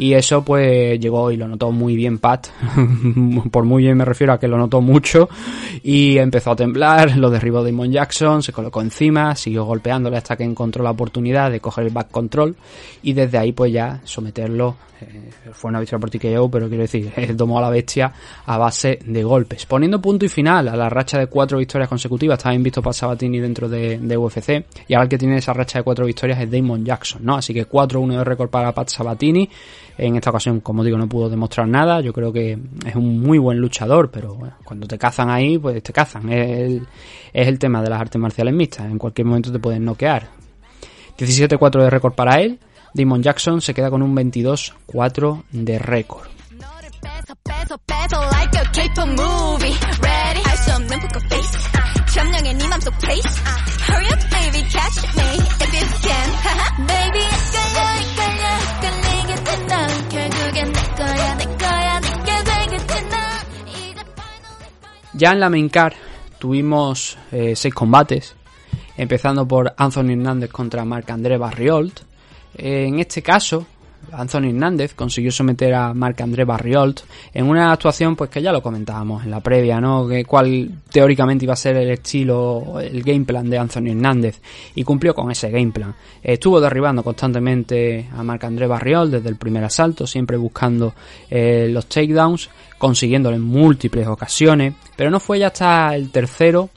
y 0.01 0.15
eso 0.15 0.43
pues 0.43 0.99
llegó 0.99 1.31
y 1.31 1.37
lo 1.37 1.47
notó 1.47 1.71
muy 1.73 1.95
bien 1.95 2.19
Pat. 2.19 2.47
Por 3.51 3.65
muy 3.65 3.83
bien 3.83 3.99
me 3.99 4.07
refiero 4.07 4.33
a 4.33 4.41
que 4.41 4.49
lo 4.49 4.57
notó 4.57 4.81
mucho. 4.81 5.29
Y 5.83 6.17
empezó 6.17 6.53
a 6.53 6.57
temblar, 6.57 7.19
lo 7.19 7.29
derribó 7.29 7.63
Damon 7.63 7.93
Jackson, 7.93 8.43
se 8.43 8.51
colocó 8.51 8.81
encima, 8.81 9.37
siguió 9.37 9.67
golpeándole 9.67 10.17
hasta 10.17 10.39
que 10.39 10.45
encontró 10.45 10.83
la 10.83 10.93
oportunidad 10.93 11.51
de 11.51 11.61
coger 11.61 11.85
el 11.85 11.93
back 11.93 12.11
control. 12.11 12.57
Y 13.03 13.13
desde 13.13 13.37
ahí 13.37 13.53
pues 13.53 13.75
ya 13.75 14.01
someterlo. 14.05 14.77
Eh, 15.03 15.31
fue 15.53 15.71
una 15.71 15.81
victoria 15.81 16.01
por 16.01 16.11
TKO, 16.11 16.51
pero 16.51 16.69
quiero 16.69 16.83
decir, 16.83 17.13
tomó 17.37 17.59
a 17.59 17.63
la 17.63 17.71
bestia 17.71 18.13
a 18.47 18.59
base 18.59 18.99
de 19.05 19.23
golpes. 19.23 19.67
Poniendo 19.67 20.01
punto 20.01 20.25
y 20.25 20.29
final 20.29 20.69
a 20.69 20.77
la 20.77 20.89
racha 20.89 21.19
de 21.19 21.27
cuatro 21.27 21.59
victorias 21.59 21.89
consecutivas. 21.89 22.39
Estaba 22.39 22.57
visto 22.57 22.81
para 22.81 22.95
Sabatini 22.95 23.39
dentro 23.39 23.69
de, 23.69 23.99
de, 23.99 24.17
UFC. 24.17 24.65
Y 24.89 24.95
ahora 24.95 25.05
el 25.05 25.09
que 25.09 25.19
tiene 25.19 25.37
esa 25.37 25.53
racha 25.53 25.79
de 25.79 25.83
cuatro 25.83 26.07
victorias 26.07 26.41
es 26.41 26.51
Damon 26.51 26.85
Jackson, 26.85 27.23
¿no? 27.25 27.37
Así 27.37 27.53
que 27.53 27.69
4-1 27.69 28.19
de 28.19 28.25
récord 28.25 28.49
para 28.49 28.73
Pat 28.73 28.89
Sabatini. 28.89 29.49
En 30.03 30.17
esta 30.17 30.31
ocasión, 30.31 30.61
como 30.61 30.83
digo, 30.83 30.97
no 30.97 31.07
pudo 31.07 31.29
demostrar 31.29 31.69
nada. 31.69 32.01
Yo 32.01 32.15
creo 32.15 32.33
que 32.33 32.59
es 32.87 32.97
un 32.97 33.21
muy 33.21 33.37
buen 33.37 33.59
luchador, 33.59 34.11
pero 34.11 34.35
bueno, 34.35 34.55
cuando 34.65 34.87
te 34.87 34.97
cazan 34.97 35.29
ahí, 35.29 35.59
pues 35.59 35.83
te 35.83 35.93
cazan. 35.93 36.27
Es 36.31 36.59
el, 36.59 36.87
es 37.35 37.47
el 37.47 37.59
tema 37.59 37.83
de 37.83 37.91
las 37.91 38.01
artes 38.01 38.19
marciales 38.19 38.55
mixtas. 38.55 38.87
En 38.87 38.97
cualquier 38.97 39.27
momento 39.27 39.53
te 39.53 39.59
pueden 39.59 39.85
noquear. 39.85 40.29
17-4 41.19 41.83
de 41.83 41.91
récord 41.91 42.15
para 42.15 42.41
él. 42.41 42.59
Damon 42.95 43.23
Jackson 43.23 43.61
se 43.61 43.75
queda 43.75 43.91
con 43.91 44.01
un 44.03 44.17
22-4 44.17 45.43
de 45.53 45.79
récord. 45.79 46.29
Ya 65.21 65.33
en 65.33 65.41
la 65.41 65.51
main 65.51 65.71
tuvimos 66.39 67.19
eh, 67.31 67.55
seis 67.55 67.75
combates, 67.75 68.35
empezando 68.97 69.47
por 69.47 69.75
Anthony 69.77 70.13
Hernández 70.13 70.51
contra 70.51 70.87
Marc 70.87 71.11
André 71.11 71.37
Barriolt. 71.37 72.01
en 72.55 73.01
este 73.01 73.21
caso, 73.21 73.67
Anthony 74.13 74.49
Hernández 74.49 74.95
consiguió 74.95 75.31
someter 75.31 75.75
a 75.75 75.95
Marc-André 75.95 76.45
Barriolt 76.45 77.01
en 77.33 77.47
una 77.47 77.73
actuación 77.73 78.17
pues 78.17 78.31
que 78.31 78.43
ya 78.43 78.53
lo 78.53 78.63
comentábamos 78.63 79.25
en 79.25 79.31
la 79.31 79.41
previa, 79.41 79.81
¿no? 79.81 80.09
Que 80.09 80.25
cuál 80.25 80.71
teóricamente 80.91 81.45
iba 81.45 81.55
a 81.55 81.57
ser 81.57 81.77
el 81.77 81.91
estilo, 81.91 82.81
el 82.81 83.03
game 83.03 83.25
plan 83.25 83.49
de 83.49 83.59
Anthony 83.59 83.89
Hernández 83.91 84.41
y 84.75 84.85
cumplió 84.85 85.15
con 85.15 85.31
ese 85.31 85.51
game 85.51 85.73
plan. 85.73 85.95
Estuvo 86.23 86.61
derribando 86.61 87.03
constantemente 87.03 88.09
a 88.17 88.23
Marc-André 88.23 88.67
Barriolt 88.67 89.13
desde 89.13 89.29
el 89.29 89.37
primer 89.37 89.65
asalto, 89.65 90.07
siempre 90.07 90.37
buscando 90.37 90.95
eh, 91.31 91.69
los 91.71 91.87
takedowns, 91.87 92.51
consiguiéndolo 92.79 93.37
en 93.37 93.43
múltiples 93.43 94.07
ocasiones, 94.07 94.75
pero 94.97 95.11
no 95.11 95.21
fue 95.21 95.39
ya 95.39 95.49
hasta 95.49 95.95
el 95.95 96.11
tercero 96.11 96.71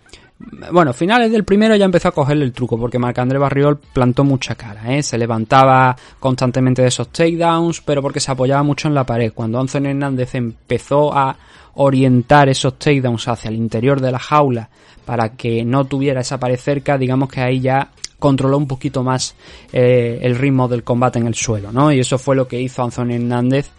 bueno, 0.72 0.94
finales 0.94 1.32
del 1.32 1.44
primero 1.44 1.76
ya 1.76 1.86
empezó 1.86 2.10
a 2.10 2.12
cogerle 2.12 2.46
el 2.46 2.54
truco, 2.54 2.78
porque 2.78 3.00
Marc-André 3.00 3.38
Barriol 3.38 3.78
plantó 3.78 4.24
mucha 4.24 4.56
cara, 4.56 4.96
¿eh? 4.96 5.04
se 5.04 5.18
levantaba 5.18 5.96
constantemente 6.20 6.82
de 6.82 6.90
esos 6.90 7.10
takedowns, 7.10 7.82
pero 7.82 8.02
porque 8.02 8.20
se 8.20 8.32
apoyaba 8.32 8.64
mucho 8.64 8.88
en 8.88 8.96
la 8.96 9.06
pared. 9.06 9.32
Cuando 9.34 9.60
Anthony 9.60 9.88
Hernández 9.88 10.36
empezó 10.36 11.16
a 11.16 11.36
orientar 11.76 12.50
esos 12.50 12.78
takedowns 12.78 13.28
hacia 13.28 13.50
el 13.50 13.56
interior 13.56 14.00
de 14.02 14.12
la 14.12 14.20
jaula 14.20 14.70
para 15.06 15.30
que 15.30 15.64
no 15.66 15.86
tuviera 15.86 16.22
esa 16.22 16.40
pared 16.40 16.58
cerca, 16.58 16.98
digamos 16.98 17.30
que 17.30 17.42
ahí 17.42 17.60
ya 17.60 17.90
controló 18.20 18.58
un 18.58 18.68
poquito 18.68 19.04
más 19.04 19.36
eh, 19.72 20.20
el 20.22 20.36
ritmo 20.38 20.68
del 20.68 20.84
combate 20.84 21.20
en 21.20 21.28
el 21.28 21.36
suelo, 21.36 21.72
¿no? 21.72 21.92
Y 21.92 22.00
eso 22.00 22.18
fue 22.18 22.36
lo 22.36 22.48
que 22.48 22.62
hizo 22.62 22.84
Anthony 22.84 23.16
Hernández 23.16 23.70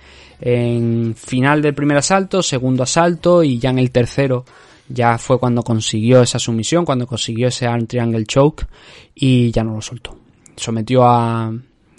en 0.40 1.14
final 1.16 1.62
del 1.62 1.74
primer 1.74 1.96
asalto, 1.96 2.42
segundo 2.42 2.82
asalto 2.82 3.42
y 3.42 3.58
ya 3.58 3.70
en 3.70 3.78
el 3.78 3.90
tercero 3.90 4.44
ya 4.88 5.18
fue 5.18 5.38
cuando 5.38 5.62
consiguió 5.62 6.22
esa 6.22 6.38
sumisión, 6.38 6.84
cuando 6.84 7.06
consiguió 7.06 7.48
ese 7.48 7.66
arm 7.66 7.86
triangle 7.86 8.24
choke 8.24 8.66
y 9.14 9.50
ya 9.50 9.64
no 9.64 9.74
lo 9.74 9.80
soltó. 9.80 10.16
sometió 10.56 11.04
a 11.04 11.52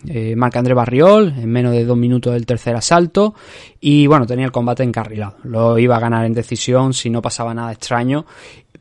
eh, 0.08 0.36
Marc-André 0.36 0.74
Barriol 0.74 1.34
en 1.38 1.50
menos 1.50 1.72
de 1.72 1.84
dos 1.84 1.98
minutos 1.98 2.34
del 2.34 2.46
tercer 2.46 2.76
asalto 2.76 3.34
y 3.80 4.08
bueno, 4.08 4.26
tenía 4.26 4.46
el 4.46 4.52
combate 4.52 4.84
encarrilado. 4.84 5.38
Lo 5.44 5.80
iba 5.80 5.98
a 5.98 6.00
ganar 6.00 6.26
en 6.26 6.34
decisión 6.34 6.94
si 6.94 7.10
no 7.10 7.22
pasaba 7.22 7.54
nada 7.54 7.72
extraño, 7.72 8.26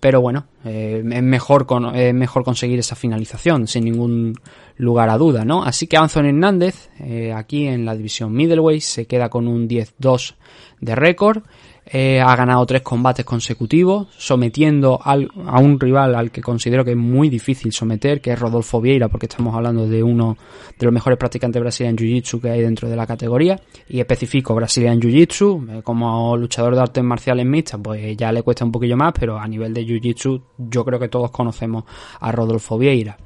pero 0.00 0.20
bueno, 0.20 0.46
eh, 0.64 1.02
es, 1.02 1.22
mejor 1.22 1.64
con, 1.66 1.96
es 1.96 2.12
mejor 2.12 2.44
conseguir 2.44 2.78
esa 2.78 2.94
finalización 2.94 3.66
sin 3.66 3.84
ningún 3.84 4.34
lugar 4.76 5.08
a 5.08 5.16
duda, 5.16 5.44
¿no? 5.44 5.64
Así 5.64 5.86
que 5.86 5.96
Anthony 5.96 6.26
Hernández, 6.26 6.90
eh, 7.00 7.32
aquí 7.32 7.66
en 7.66 7.86
la 7.86 7.96
división 7.96 8.32
middleweight, 8.32 8.82
se 8.82 9.06
queda 9.06 9.30
con 9.30 9.48
un 9.48 9.68
10-2 9.68 10.34
de 10.80 10.94
récord. 10.94 11.44
Eh, 11.86 12.18
ha 12.18 12.34
ganado 12.34 12.64
tres 12.64 12.80
combates 12.80 13.26
consecutivos, 13.26 14.08
sometiendo 14.16 14.98
al, 15.02 15.30
a 15.46 15.60
un 15.60 15.78
rival 15.78 16.14
al 16.14 16.30
que 16.30 16.40
considero 16.40 16.82
que 16.82 16.92
es 16.92 16.96
muy 16.96 17.28
difícil 17.28 17.72
someter, 17.72 18.22
que 18.22 18.32
es 18.32 18.38
Rodolfo 18.38 18.80
Vieira, 18.80 19.08
porque 19.08 19.26
estamos 19.26 19.54
hablando 19.54 19.86
de 19.86 20.02
uno 20.02 20.38
de 20.78 20.86
los 20.86 20.94
mejores 20.94 21.18
practicantes 21.18 21.60
brasileños 21.60 22.00
Jiu-Jitsu 22.00 22.40
que 22.40 22.50
hay 22.50 22.62
dentro 22.62 22.88
de 22.88 22.96
la 22.96 23.06
categoría, 23.06 23.60
y 23.86 24.00
especifico 24.00 24.54
Brazilian 24.54 24.98
Jiu-Jitsu, 24.98 25.78
eh, 25.78 25.82
como 25.82 26.36
luchador 26.38 26.74
de 26.74 26.80
artes 26.80 27.04
marciales 27.04 27.44
mixtas, 27.44 27.80
pues 27.82 28.16
ya 28.16 28.32
le 28.32 28.42
cuesta 28.42 28.64
un 28.64 28.72
poquillo 28.72 28.96
más, 28.96 29.12
pero 29.18 29.38
a 29.38 29.46
nivel 29.46 29.74
de 29.74 29.84
Jiu-Jitsu 29.84 30.42
yo 30.56 30.84
creo 30.86 30.98
que 30.98 31.08
todos 31.08 31.30
conocemos 31.30 31.84
a 32.18 32.32
Rodolfo 32.32 32.78
Vieira. 32.78 33.18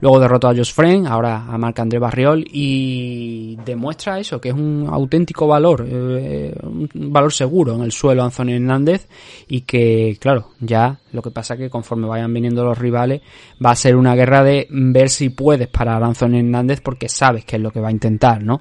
Luego 0.00 0.20
derrotó 0.20 0.48
a 0.48 0.54
Josh 0.54 0.72
Friend, 0.72 1.06
ahora 1.06 1.44
a 1.48 1.58
Marc 1.58 1.80
André 1.80 1.98
Barriol 1.98 2.44
y 2.50 3.56
demuestra 3.64 4.18
eso, 4.20 4.40
que 4.40 4.50
es 4.50 4.54
un 4.54 4.86
auténtico 4.88 5.46
valor, 5.46 5.84
eh, 5.86 6.54
un 6.62 6.88
valor 7.12 7.32
seguro 7.32 7.74
en 7.74 7.82
el 7.82 7.90
suelo 7.90 8.05
Anthony 8.10 8.52
Hernández 8.54 9.08
y 9.48 9.62
que, 9.62 10.16
claro, 10.20 10.50
ya 10.60 10.98
lo 11.12 11.22
que 11.22 11.30
pasa 11.30 11.56
que 11.56 11.70
conforme 11.70 12.06
vayan 12.06 12.32
viniendo 12.32 12.64
los 12.64 12.78
rivales 12.78 13.22
va 13.64 13.70
a 13.70 13.76
ser 13.76 13.96
una 13.96 14.14
guerra 14.14 14.42
de 14.42 14.66
ver 14.70 15.08
si 15.08 15.30
puedes 15.30 15.68
parar 15.68 16.02
a 16.02 16.10
Hernández 16.10 16.80
porque 16.80 17.08
sabes 17.08 17.44
que 17.44 17.56
es 17.56 17.62
lo 17.62 17.70
que 17.70 17.80
va 17.80 17.88
a 17.88 17.92
intentar, 17.92 18.42
¿no? 18.42 18.60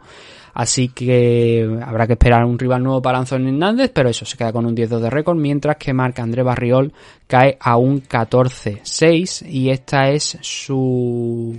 Así 0.54 0.88
que 0.88 1.80
habrá 1.86 2.08
que 2.08 2.14
esperar 2.14 2.46
un 2.46 2.58
rival 2.58 2.82
nuevo 2.82 3.02
para 3.02 3.18
Anthony 3.18 3.50
Hernández, 3.50 3.92
pero 3.94 4.08
eso 4.08 4.26
se 4.26 4.38
queda 4.38 4.54
con 4.54 4.66
un 4.66 4.76
10-2 4.76 5.00
de 5.00 5.10
récord, 5.10 5.38
mientras 5.38 5.76
que 5.76 5.94
Marc 5.94 6.18
André 6.20 6.44
Barriol 6.44 6.94
cae 7.28 7.58
a 7.60 7.76
un 7.76 8.02
14-6 8.02 9.50
y 9.50 9.70
esta 9.70 10.10
es 10.12 10.38
su 10.42 11.58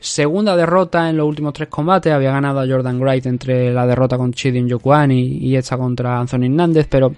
segunda 0.00 0.56
derrota 0.56 1.08
en 1.08 1.16
los 1.16 1.26
últimos 1.26 1.52
tres 1.52 1.68
combates. 1.68 2.12
Había 2.12 2.32
ganado 2.32 2.60
a 2.60 2.66
Jordan 2.66 3.00
Wright 3.00 3.26
entre 3.26 3.72
la 3.72 3.86
derrota 3.86 4.16
con 4.16 4.32
Chidin 4.32 4.68
Yokuani 4.68 5.38
y 5.40 5.56
esta 5.56 5.76
contra 5.76 6.18
Anthony 6.18 6.44
Hernández, 6.44 6.86
pero 6.88 7.12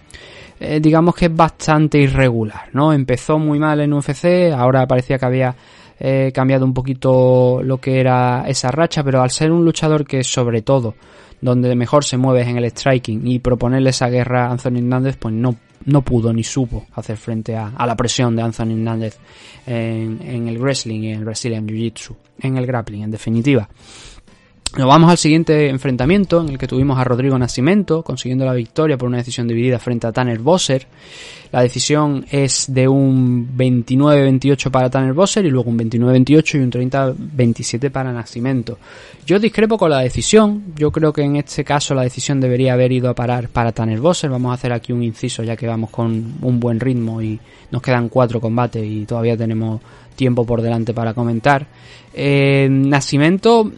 eh, 0.58 0.80
digamos 0.80 1.14
que 1.14 1.26
es 1.26 1.34
bastante 1.34 1.99
irregular, 1.99 2.68
¿no? 2.72 2.92
Empezó 2.92 3.38
muy 3.38 3.58
mal 3.58 3.80
en 3.80 3.92
UFC, 3.92 4.52
ahora 4.54 4.87
parecía 4.87 5.18
que 5.18 5.26
había 5.26 5.54
eh, 5.99 6.32
cambiado 6.34 6.64
un 6.64 6.75
poquito 6.75 7.60
lo 7.62 7.78
que 7.78 8.00
era 8.00 8.44
esa 8.46 8.70
racha, 8.70 9.02
pero 9.02 9.22
al 9.22 9.30
ser 9.30 9.52
un 9.52 9.64
luchador 9.64 10.06
que 10.06 10.25
sobre 10.25 10.62
todo 10.62 10.94
donde 11.40 11.75
mejor 11.75 12.04
se 12.04 12.16
mueve 12.16 12.42
es 12.42 12.49
en 12.49 12.58
el 12.58 12.70
striking 12.70 13.26
y 13.26 13.38
proponerle 13.38 13.90
esa 13.90 14.08
guerra 14.08 14.46
a 14.46 14.50
Anthony 14.52 14.78
Hernández, 14.78 15.16
pues 15.16 15.34
no, 15.34 15.56
no 15.87 16.02
pudo 16.02 16.32
ni 16.32 16.44
supo 16.44 16.87
hacer 16.94 17.16
frente 17.16 17.56
a, 17.56 17.72
la 17.87 17.96
presión 17.96 18.37
de 18.37 18.42
Anthony 18.42 18.72
Hernández 18.72 19.18
en, 19.66 20.20
en, 20.22 20.49
el 20.49 20.58
wrestling 20.58 21.00
y 21.00 21.12
en 21.12 21.18
el 21.20 21.25
Brazilian 21.25 21.66
Jiu-Jitsu, 21.66 22.14
en 22.40 22.56
el 22.56 22.66
grappling 22.66 23.02
en 23.02 23.10
definitiva. 23.10 23.68
Nos 24.79 24.87
vamos 24.87 25.11
al 25.11 25.19
siguiente 25.19 25.69
enfrentamiento 25.69 26.41
en 26.41 26.50
el 26.50 26.59
que 26.59 26.69
tuvimos 26.69 26.97
a 26.97 27.03
Rodrigo 27.03 27.37
Nascimento 27.37 28.05
consiguiendo 28.05 28.45
la 28.45 28.53
victoria 28.53 28.97
por 28.97 29.09
una 29.09 29.17
decisión 29.17 29.49
dividida 29.49 29.81
frente 29.81 30.07
a 30.07 30.12
Tanner 30.12 30.39
Bosser. 30.39 30.87
La 31.50 31.62
decisión 31.62 32.25
es 32.31 32.73
de 32.73 32.87
un 32.87 33.57
29-28 33.57 34.71
para 34.71 34.89
Tanner 34.89 35.13
Bosser 35.13 35.45
y 35.45 35.50
luego 35.50 35.71
un 35.71 35.78
29-28 35.78 36.54
y 36.54 36.59
un 36.59 36.71
30-27 36.71 37.91
para 37.91 38.13
Nascimento. 38.13 38.78
Yo 39.26 39.41
discrepo 39.41 39.76
con 39.76 39.91
la 39.91 39.99
decisión. 39.99 40.67
Yo 40.76 40.93
creo 40.93 41.13
que 41.13 41.23
en 41.23 41.35
este 41.35 41.65
caso 41.65 41.93
la 41.93 42.02
decisión 42.02 42.41
debería 42.41 42.75
haber 42.75 42.93
ido 42.93 43.11
a 43.11 43.15
parar 43.15 43.49
para 43.49 43.73
Tanner 43.73 43.99
Bosser. 43.99 44.30
Vamos 44.30 44.52
a 44.52 44.54
hacer 44.54 44.73
aquí 44.73 44.93
un 44.93 45.02
inciso 45.02 45.43
ya 45.43 45.56
que 45.56 45.67
vamos 45.67 45.91
con 45.91 46.35
un 46.43 46.61
buen 46.61 46.78
ritmo 46.78 47.21
y 47.21 47.41
nos 47.73 47.83
quedan 47.83 48.09
cuatro 48.09 48.41
combates 48.41 48.87
y 48.87 49.04
todavía 49.04 49.37
tenemos 49.37 49.80
tiempo 50.15 50.47
por 50.47 50.63
delante 50.63 50.95
para 50.95 51.13
comentar. 51.13 51.67
Eh, 52.15 52.69
Nascimento 52.71 53.73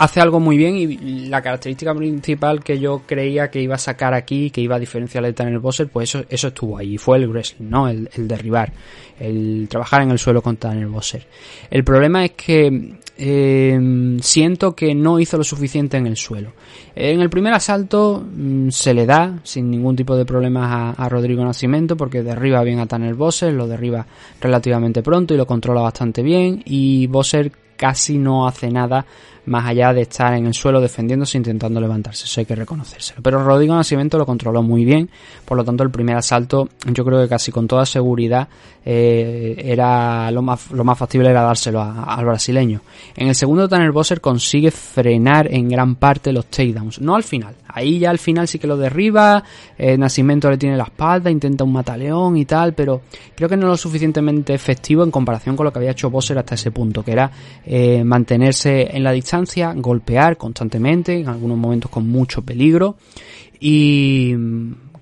hace 0.00 0.18
algo 0.18 0.40
muy 0.40 0.56
bien 0.56 0.76
y 0.76 1.26
la 1.26 1.42
característica 1.42 1.94
principal 1.94 2.64
que 2.64 2.78
yo 2.78 3.02
creía 3.04 3.50
que 3.50 3.60
iba 3.60 3.74
a 3.74 3.78
sacar 3.78 4.14
aquí, 4.14 4.50
que 4.50 4.62
iba 4.62 4.76
a 4.76 4.78
diferenciar 4.78 5.26
el 5.26 5.34
Tanner 5.34 5.58
Bosser, 5.58 5.88
pues 5.88 6.08
eso, 6.08 6.24
eso 6.30 6.48
estuvo 6.48 6.78
ahí, 6.78 6.96
fue 6.96 7.18
el 7.18 7.28
wrestling, 7.28 7.68
¿no? 7.68 7.86
El, 7.86 8.08
derribar, 8.16 8.72
el 9.18 9.66
trabajar 9.68 10.00
en 10.00 10.10
el 10.10 10.18
suelo 10.18 10.40
con 10.40 10.56
Tanner 10.56 10.86
Bosser. 10.86 11.26
El 11.70 11.84
problema 11.84 12.24
es 12.24 12.30
que 12.30 12.94
eh, 13.18 14.16
siento 14.22 14.74
que 14.74 14.94
no 14.94 15.20
hizo 15.20 15.36
lo 15.36 15.44
suficiente 15.44 15.98
en 15.98 16.06
el 16.06 16.16
suelo. 16.16 16.54
En 16.96 17.20
el 17.20 17.28
primer 17.28 17.52
asalto 17.52 18.24
mm, 18.26 18.70
se 18.70 18.94
le 18.94 19.04
da 19.04 19.38
sin 19.42 19.70
ningún 19.70 19.96
tipo 19.96 20.16
de 20.16 20.24
problemas 20.24 20.94
a, 20.96 21.08
Rodrigo 21.10 21.44
Nacimiento 21.44 21.98
porque 21.98 22.22
derriba 22.22 22.62
bien 22.62 22.78
a 22.78 22.86
Tanner 22.86 23.14
Bosser, 23.14 23.52
lo 23.52 23.68
derriba 23.68 24.06
relativamente 24.40 25.02
pronto 25.02 25.34
y 25.34 25.36
lo 25.36 25.46
controla 25.46 25.82
bastante 25.82 26.22
bien 26.22 26.62
y 26.64 27.06
Bosser 27.06 27.52
casi 27.80 28.18
no 28.18 28.46
hace 28.46 28.70
nada 28.70 29.06
más 29.50 29.66
allá 29.66 29.92
de 29.92 30.02
estar 30.02 30.32
en 30.34 30.46
el 30.46 30.54
suelo 30.54 30.80
defendiéndose 30.80 31.36
intentando 31.36 31.80
levantarse, 31.80 32.24
eso 32.24 32.40
hay 32.40 32.46
que 32.46 32.54
reconocérselo. 32.54 33.20
Pero 33.20 33.42
Rodrigo 33.42 33.74
Nascimento 33.74 34.16
lo 34.16 34.24
controló 34.24 34.62
muy 34.62 34.84
bien, 34.84 35.10
por 35.44 35.56
lo 35.56 35.64
tanto 35.64 35.82
el 35.82 35.90
primer 35.90 36.16
asalto 36.16 36.68
yo 36.86 37.04
creo 37.04 37.20
que 37.20 37.28
casi 37.28 37.50
con 37.50 37.66
toda 37.66 37.84
seguridad 37.84 38.48
eh, 38.84 39.56
era 39.58 40.30
lo 40.30 40.40
más, 40.40 40.70
lo 40.70 40.84
más 40.84 40.96
factible 40.96 41.30
era 41.30 41.42
dárselo 41.42 41.82
al 41.82 42.24
brasileño. 42.24 42.80
En 43.16 43.26
el 43.26 43.34
segundo 43.34 43.68
Tanner 43.68 43.90
Bosser 43.90 44.20
consigue 44.20 44.70
frenar 44.70 45.52
en 45.52 45.68
gran 45.68 45.96
parte 45.96 46.32
los 46.32 46.46
takedowns, 46.46 47.00
no 47.00 47.16
al 47.16 47.24
final, 47.24 47.56
ahí 47.74 47.98
ya 47.98 48.10
al 48.10 48.18
final 48.18 48.48
sí 48.48 48.58
que 48.58 48.66
lo 48.66 48.76
derriba, 48.76 49.42
eh, 49.76 49.96
Nascimento 49.96 50.50
le 50.50 50.58
tiene 50.58 50.76
la 50.76 50.84
espalda, 50.84 51.30
intenta 51.30 51.64
un 51.64 51.72
mataleón 51.72 52.36
y 52.36 52.44
tal, 52.44 52.74
pero 52.74 53.02
creo 53.34 53.48
que 53.48 53.56
no 53.56 53.66
es 53.66 53.70
lo 53.70 53.76
suficientemente 53.76 54.54
efectivo 54.54 55.02
en 55.04 55.10
comparación 55.10 55.56
con 55.56 55.64
lo 55.64 55.72
que 55.72 55.78
había 55.78 55.92
hecho 55.92 56.10
Bosser 56.10 56.38
hasta 56.38 56.54
ese 56.54 56.70
punto, 56.70 57.04
que 57.04 57.12
era 57.12 57.30
eh, 57.64 58.04
mantenerse 58.04 58.96
en 58.96 59.02
la 59.02 59.12
distancia 59.12 59.72
golpear 59.76 60.36
constantemente, 60.36 61.18
en 61.18 61.28
algunos 61.28 61.58
momentos 61.58 61.90
con 61.90 62.08
mucho 62.08 62.42
peligro 62.42 62.96
y 63.58 64.34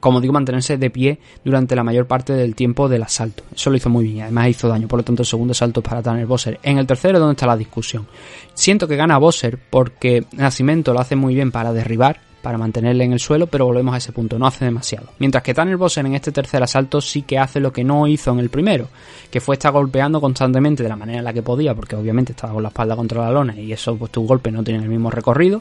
como 0.00 0.20
digo, 0.20 0.32
mantenerse 0.32 0.76
de 0.76 0.90
pie 0.90 1.18
durante 1.44 1.74
la 1.74 1.82
mayor 1.82 2.06
parte 2.06 2.32
del 2.32 2.54
tiempo 2.54 2.88
del 2.88 3.02
asalto. 3.02 3.42
Eso 3.54 3.70
lo 3.70 3.76
hizo 3.76 3.90
muy 3.90 4.04
bien, 4.04 4.22
además 4.22 4.48
hizo 4.48 4.68
daño, 4.68 4.86
por 4.86 5.00
lo 5.00 5.04
tanto 5.04 5.22
el 5.22 5.26
segundo 5.26 5.52
asalto 5.52 5.80
es 5.80 5.88
para 5.88 6.02
Tanner 6.02 6.26
Bosser. 6.26 6.58
En 6.62 6.78
el 6.78 6.86
tercero, 6.86 7.18
¿dónde 7.18 7.32
está 7.32 7.46
la 7.46 7.56
discusión? 7.56 8.06
Siento 8.54 8.86
que 8.86 8.96
gana 8.96 9.18
Bosser 9.18 9.58
porque 9.70 10.24
Nacimiento 10.32 10.92
lo 10.92 11.00
hace 11.00 11.16
muy 11.16 11.34
bien 11.34 11.50
para 11.50 11.72
derribar, 11.72 12.20
para 12.48 12.56
mantenerle 12.56 13.04
en 13.04 13.12
el 13.12 13.20
suelo, 13.20 13.46
pero 13.46 13.66
volvemos 13.66 13.94
a 13.94 13.98
ese 13.98 14.10
punto, 14.10 14.38
no 14.38 14.46
hace 14.46 14.64
demasiado. 14.64 15.08
Mientras 15.18 15.42
que 15.42 15.52
Tanner 15.52 15.76
Bosser 15.76 16.06
en 16.06 16.14
este 16.14 16.32
tercer 16.32 16.62
asalto 16.62 16.98
sí 16.98 17.20
que 17.20 17.38
hace 17.38 17.60
lo 17.60 17.74
que 17.74 17.84
no 17.84 18.06
hizo 18.06 18.32
en 18.32 18.38
el 18.38 18.48
primero, 18.48 18.88
que 19.30 19.38
fue 19.38 19.56
estar 19.56 19.70
golpeando 19.70 20.18
constantemente 20.18 20.82
de 20.82 20.88
la 20.88 20.96
manera 20.96 21.18
en 21.18 21.26
la 21.26 21.34
que 21.34 21.42
podía, 21.42 21.74
porque 21.74 21.94
obviamente 21.94 22.32
estaba 22.32 22.54
con 22.54 22.62
la 22.62 22.70
espalda 22.70 22.96
contra 22.96 23.22
la 23.22 23.32
lona 23.32 23.54
y 23.54 23.70
eso 23.70 23.98
pues 23.98 24.10
tu 24.10 24.26
golpe 24.26 24.50
no 24.50 24.64
tiene 24.64 24.82
el 24.82 24.88
mismo 24.88 25.10
recorrido, 25.10 25.60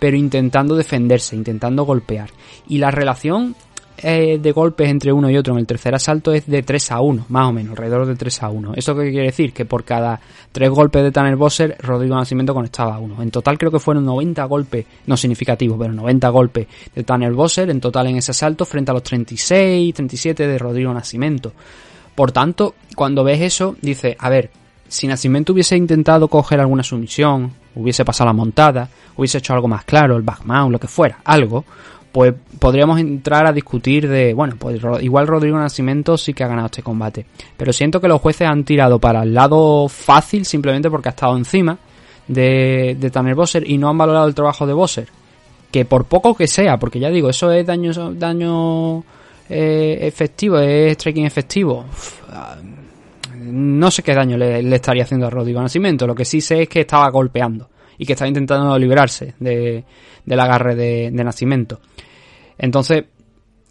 pero 0.00 0.16
intentando 0.16 0.74
defenderse, 0.74 1.36
intentando 1.36 1.84
golpear. 1.84 2.30
Y 2.66 2.78
la 2.78 2.90
relación 2.90 3.54
eh, 3.98 4.38
de 4.38 4.52
golpes 4.52 4.88
entre 4.88 5.12
uno 5.12 5.30
y 5.30 5.36
otro 5.36 5.54
en 5.54 5.60
el 5.60 5.66
tercer 5.66 5.94
asalto 5.94 6.32
es 6.32 6.46
de 6.46 6.62
3 6.62 6.92
a 6.92 7.00
1, 7.00 7.26
más 7.28 7.48
o 7.48 7.52
menos, 7.52 7.70
alrededor 7.70 8.06
de 8.06 8.16
3 8.16 8.42
a 8.42 8.50
1. 8.50 8.72
¿Eso 8.74 8.94
qué 8.94 9.10
quiere 9.10 9.26
decir? 9.26 9.52
Que 9.52 9.64
por 9.64 9.84
cada 9.84 10.20
3 10.52 10.70
golpes 10.70 11.02
de 11.02 11.12
Tanner 11.12 11.36
Bosser, 11.36 11.76
Rodrigo 11.80 12.16
Nacimiento 12.16 12.54
conectaba 12.54 12.96
a 12.96 12.98
uno. 12.98 13.22
En 13.22 13.30
total 13.30 13.56
creo 13.56 13.70
que 13.70 13.78
fueron 13.78 14.04
90 14.04 14.44
golpes, 14.44 14.86
no 15.06 15.16
significativos, 15.16 15.78
pero 15.78 15.92
90 15.92 16.28
golpes 16.28 16.66
de 16.94 17.04
Tanner 17.04 17.32
Bosser 17.32 17.70
en 17.70 17.80
total 17.80 18.08
en 18.08 18.16
ese 18.16 18.32
asalto 18.32 18.64
frente 18.64 18.90
a 18.90 18.94
los 18.94 19.02
36, 19.02 19.94
37 19.94 20.46
de 20.46 20.58
Rodrigo 20.58 20.92
Nacimiento. 20.92 21.52
Por 22.14 22.32
tanto, 22.32 22.74
cuando 22.94 23.24
ves 23.24 23.40
eso, 23.40 23.76
dices, 23.80 24.16
a 24.18 24.28
ver, 24.28 24.50
si 24.88 25.06
Nacimiento 25.06 25.52
hubiese 25.52 25.76
intentado 25.76 26.28
coger 26.28 26.60
alguna 26.60 26.82
sumisión, 26.82 27.52
hubiese 27.74 28.04
pasado 28.04 28.28
la 28.28 28.34
montada, 28.34 28.88
hubiese 29.16 29.38
hecho 29.38 29.54
algo 29.54 29.68
más 29.68 29.84
claro, 29.84 30.16
el 30.16 30.22
backmount, 30.22 30.70
lo 30.70 30.78
que 30.78 30.88
fuera, 30.88 31.18
algo, 31.24 31.64
pues 32.14 32.32
podríamos 32.60 33.00
entrar 33.00 33.44
a 33.44 33.52
discutir 33.52 34.08
de, 34.08 34.34
bueno, 34.34 34.54
pues 34.56 34.80
igual 35.00 35.26
Rodrigo 35.26 35.58
Nacimiento 35.58 36.16
sí 36.16 36.32
que 36.32 36.44
ha 36.44 36.46
ganado 36.46 36.66
este 36.66 36.80
combate. 36.80 37.26
Pero 37.56 37.72
siento 37.72 38.00
que 38.00 38.06
los 38.06 38.20
jueces 38.20 38.46
han 38.46 38.62
tirado 38.62 39.00
para 39.00 39.24
el 39.24 39.34
lado 39.34 39.88
fácil 39.88 40.44
simplemente 40.44 40.88
porque 40.88 41.08
ha 41.08 41.10
estado 41.10 41.36
encima 41.36 41.76
de, 42.28 42.96
de 43.00 43.10
Tanner 43.10 43.34
Bosser 43.34 43.68
y 43.68 43.78
no 43.78 43.88
han 43.88 43.98
valorado 43.98 44.28
el 44.28 44.34
trabajo 44.36 44.64
de 44.64 44.72
Bosser. 44.72 45.08
Que 45.72 45.86
por 45.86 46.04
poco 46.04 46.36
que 46.36 46.46
sea, 46.46 46.78
porque 46.78 47.00
ya 47.00 47.10
digo, 47.10 47.30
eso 47.30 47.50
es 47.50 47.66
daño, 47.66 47.90
daño 48.12 49.02
eh, 49.50 49.98
efectivo, 50.02 50.60
es 50.60 50.92
striking 50.92 51.24
efectivo. 51.24 51.84
no 53.40 53.90
sé 53.90 54.04
qué 54.04 54.14
daño 54.14 54.36
le, 54.36 54.72
estaría 54.72 55.02
haciendo 55.02 55.26
a 55.26 55.30
Rodrigo 55.30 55.60
Nacimiento. 55.60 56.06
Lo 56.06 56.14
que 56.14 56.24
sí 56.24 56.40
sé 56.40 56.62
es 56.62 56.68
que 56.68 56.82
estaba 56.82 57.10
golpeando 57.10 57.70
y 57.98 58.06
que 58.06 58.12
estaba 58.12 58.28
intentando 58.28 58.78
librarse 58.78 59.34
de, 59.40 59.84
del 60.24 60.40
agarre 60.40 60.74
de, 60.74 61.10
de 61.12 61.24
Nacimiento. 61.24 61.80
Entonces, 62.58 63.04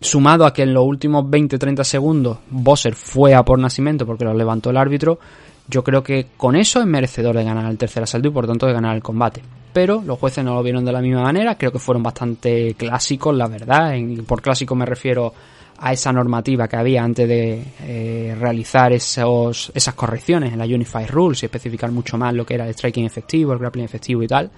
sumado 0.03 0.45
a 0.45 0.53
que 0.53 0.63
en 0.63 0.73
los 0.73 0.85
últimos 0.85 1.25
20-30 1.25 1.83
segundos 1.83 2.39
Bosser 2.49 2.93
fue 2.93 3.33
a 3.33 3.43
por 3.43 3.59
Nacimiento 3.59 4.05
porque 4.05 4.25
lo 4.25 4.33
levantó 4.33 4.69
el 4.69 4.77
árbitro, 4.77 5.19
Yo 5.67 5.83
creo 5.83 6.03
que 6.03 6.27
con 6.35 6.57
eso 6.57 6.81
es 6.81 6.85
merecedor 6.85 7.37
de 7.37 7.45
ganar 7.45 7.71
el 7.71 7.77
tercer 7.77 8.03
asalto 8.03 8.27
y 8.27 8.31
por 8.31 8.45
tanto 8.45 8.67
de 8.67 8.73
ganar 8.73 8.95
el 8.95 9.01
combate. 9.01 9.41
Pero 9.71 10.03
los 10.05 10.19
jueces 10.19 10.43
no 10.43 10.53
lo 10.53 10.61
vieron 10.61 10.83
de 10.83 10.91
la 10.91 11.01
misma 11.01 11.23
manera, 11.23 11.57
creo 11.57 11.71
que 11.71 11.79
fueron 11.79 12.03
bastante 12.03 12.75
clásicos, 12.75 13.35
la 13.35 13.47
verdad. 13.47 13.93
por 14.27 14.41
clásico 14.41 14.75
me 14.75 14.85
refiero 14.85 15.33
a 15.79 15.93
esa 15.93 16.11
normativa 16.11 16.67
que 16.67 16.75
había 16.75 17.03
antes 17.03 17.27
de 17.27 17.63
eh, 17.81 18.35
realizar 18.39 18.93
esos, 18.93 19.71
esas 19.73 19.93
correcciones 19.95 20.53
en 20.53 20.59
la 20.59 20.65
Unified 20.65 21.09
Rules 21.09 21.43
y 21.43 21.45
especificar 21.47 21.91
mucho 21.91 22.17
más 22.17 22.33
lo 22.33 22.45
que 22.45 22.53
era 22.55 22.67
el 22.67 22.73
striking 22.73 23.05
efectivo, 23.05 23.53
el 23.53 23.59
grappling 23.59 23.85
efectivo 23.85 24.21
y 24.21 24.27
tal. 24.27 24.51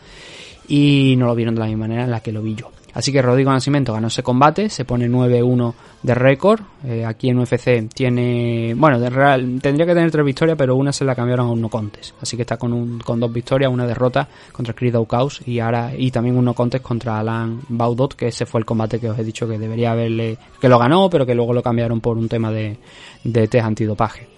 Y 0.67 1.15
no 1.17 1.27
lo 1.27 1.35
vieron 1.35 1.55
de 1.55 1.61
la 1.61 1.67
misma 1.67 1.87
manera 1.87 2.03
en 2.05 2.11
la 2.11 2.21
que 2.21 2.31
lo 2.31 2.41
vi 2.41 2.55
yo. 2.55 2.71
Así 2.95 3.11
que 3.11 3.21
Rodrigo 3.21 3.51
Nacimiento 3.51 3.91
ganó 3.91 4.07
ese 4.07 4.23
combate, 4.23 4.69
se 4.69 4.85
pone 4.85 5.09
9-1 5.09 5.73
de 6.01 6.15
récord. 6.15 6.61
Eh, 6.85 7.03
aquí 7.03 7.29
en 7.29 7.39
UFC 7.39 7.89
tiene, 7.93 8.73
bueno, 8.73 9.01
de 9.01 9.09
real, 9.09 9.59
tendría 9.61 9.85
que 9.85 9.93
tener 9.93 10.09
tres 10.11 10.25
victorias, 10.25 10.57
pero 10.57 10.77
una 10.77 10.93
se 10.93 11.03
la 11.03 11.13
cambiaron 11.13 11.47
a 11.47 11.51
un 11.51 11.59
no 11.59 11.67
contest. 11.67 12.15
Así 12.21 12.37
que 12.37 12.43
está 12.43 12.55
con, 12.55 12.71
un, 12.71 12.99
con 12.99 13.19
dos 13.19 13.33
victorias, 13.33 13.69
una 13.69 13.85
derrota 13.85 14.29
contra 14.53 14.73
Chris 14.73 14.93
Daukaus 14.93 15.45
y 15.45 15.59
ahora 15.59 15.91
y 15.95 16.09
también 16.09 16.37
un 16.37 16.45
no 16.45 16.53
contest 16.53 16.85
contra 16.85 17.19
Alan 17.19 17.59
Baudot, 17.67 18.15
que 18.15 18.27
ese 18.27 18.45
fue 18.45 18.61
el 18.61 18.65
combate 18.65 18.97
que 18.97 19.09
os 19.09 19.19
he 19.19 19.25
dicho 19.25 19.45
que 19.45 19.59
debería 19.59 19.91
haberle, 19.91 20.37
que 20.61 20.69
lo 20.69 20.79
ganó, 20.79 21.09
pero 21.09 21.25
que 21.25 21.35
luego 21.35 21.51
lo 21.51 21.61
cambiaron 21.61 21.99
por 21.99 22.17
un 22.17 22.29
tema 22.29 22.49
de, 22.49 22.77
de 23.25 23.47
test 23.49 23.65
antidopaje. 23.65 24.34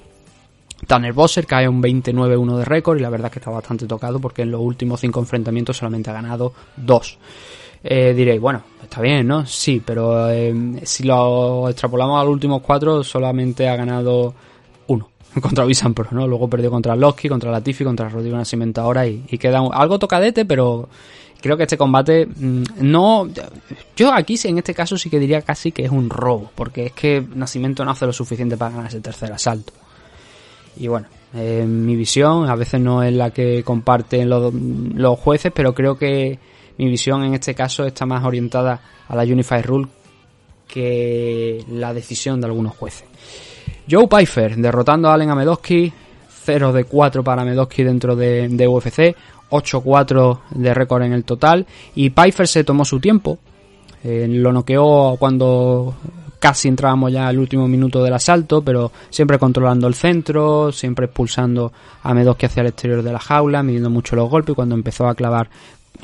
Tanner 0.86 1.14
Bosser 1.14 1.46
cae 1.48 1.68
un 1.68 1.82
29-1 1.82 2.58
de 2.58 2.66
récord 2.66 2.98
y 2.98 3.02
la 3.02 3.10
verdad 3.10 3.28
es 3.28 3.34
que 3.34 3.40
está 3.40 3.50
bastante 3.50 3.88
tocado 3.88 4.20
porque 4.20 4.44
en 4.44 4.52
los 4.52 4.62
últimos 4.62 5.00
cinco 5.00 5.20
enfrentamientos 5.20 5.78
solamente 5.78 6.10
ha 6.10 6.14
ganado 6.14 6.54
dos. 6.76 7.18
Eh, 7.84 8.14
diréis, 8.14 8.42
bueno, 8.42 8.64
está 8.82 9.02
bien, 9.02 9.28
¿no? 9.28 9.46
Sí, 9.46 9.82
pero 9.84 10.30
eh, 10.30 10.54
si 10.84 11.04
lo 11.04 11.70
extrapolamos 11.70 12.20
a 12.20 12.24
los 12.24 12.34
últimos 12.34 12.62
cuatro, 12.62 13.04
solamente 13.04 13.68
ha 13.68 13.76
ganado 13.76 14.34
uno 14.88 15.10
contra 15.42 15.66
Visan 15.66 15.94
Pro, 15.94 16.08
¿no? 16.12 16.28
Luego 16.28 16.50
perdió 16.50 16.70
contra 16.70 16.96
Losky, 16.96 17.30
contra 17.30 17.52
Latifi, 17.52 17.84
contra 17.84 18.10
Rodrigo 18.10 18.38
Nascimento 18.38 18.82
ahora 18.82 19.08
y, 19.08 19.22
queda 19.40 19.62
algo 19.72 20.00
tocadete, 20.00 20.46
pero 20.46 20.90
creo 21.42 21.58
que 21.58 21.64
este 21.64 21.78
combate 21.78 22.26
mm, 22.26 22.64
no. 22.82 23.28
Yo 23.96 24.14
aquí, 24.14 24.38
en 24.44 24.58
este 24.58 24.74
caso, 24.74 24.98
sí 24.98 25.10
que 25.10 25.20
diría 25.20 25.42
casi 25.42 25.72
que 25.72 25.86
es 25.86 25.92
un 25.92 26.10
robo, 26.10 26.52
porque 26.56 26.88
es 26.88 26.92
que 26.94 27.26
Nacimiento 27.36 27.86
no 27.86 27.92
hace 27.92 28.06
lo 28.06 28.14
suficiente 28.14 28.58
para 28.58 28.72
ganar 28.72 28.88
ese 28.88 29.02
tercer 29.02 29.32
asalto. 29.32 29.74
Y 30.80 30.88
bueno, 30.88 31.08
eh, 31.34 31.66
mi 31.68 31.96
visión 31.96 32.50
a 32.50 32.56
veces 32.56 32.80
no 32.80 33.04
es 33.04 33.14
la 33.14 33.32
que 33.32 33.64
comparten 33.64 34.30
los 34.30 35.20
jueces, 35.20 35.52
pero 35.54 35.74
creo 35.74 35.98
que 35.98 36.40
mi 36.78 36.90
visión 36.90 37.24
en 37.24 37.34
este 37.34 37.54
caso 37.54 37.86
está 37.86 38.06
más 38.06 38.24
orientada 38.24 38.80
a 39.08 39.16
la 39.16 39.24
Unified 39.24 39.66
Rule 39.66 39.88
que 40.68 41.64
la 41.72 41.94
decisión 41.94 42.40
de 42.42 42.48
algunos 42.48 42.76
jueces. 42.76 43.06
Joe 43.90 44.08
Pfeiffer 44.08 44.58
derrotando 44.58 45.10
a 45.10 45.14
Allen 45.14 45.30
Amedowski, 45.30 45.92
0 46.44 46.74
de 46.74 46.84
4 46.84 47.24
para 47.24 47.42
Amedowski 47.42 47.84
dentro 47.84 48.16
de, 48.16 48.68
UFC, 48.68 49.16
8-4 49.50 50.40
de 50.52 50.74
récord 50.74 51.04
en 51.04 51.14
el 51.14 51.24
total 51.24 51.66
y 51.96 52.10
Pfeiffer 52.10 52.48
se 52.48 52.64
tomó 52.64 52.84
su 52.86 53.00
tiempo, 53.00 53.40
eh, 54.04 54.28
lo 54.30 54.52
noqueó 54.52 55.16
cuando 55.18 55.96
casi 56.40 56.68
entrábamos 56.68 57.12
ya 57.12 57.28
al 57.28 57.40
último 57.40 57.68
minuto 57.68 58.04
del 58.04 58.14
asalto, 58.14 58.62
pero 58.62 58.92
siempre 59.10 59.40
controlando 59.40 59.88
el 59.88 59.94
centro, 59.94 60.72
siempre 60.72 61.06
expulsando 61.06 61.72
a 62.04 62.14
Medowski 62.14 62.46
hacia 62.46 62.62
el 62.62 62.68
exterior 62.68 63.04
de 63.04 63.12
la 63.12 63.20
jaula, 63.20 63.64
midiendo 63.64 63.90
mucho 63.90 64.16
los 64.16 64.30
golpes 64.30 64.54
y 64.54 64.56
cuando 64.56 64.76
empezó 64.76 65.08
a 65.08 65.16
clavar 65.16 65.50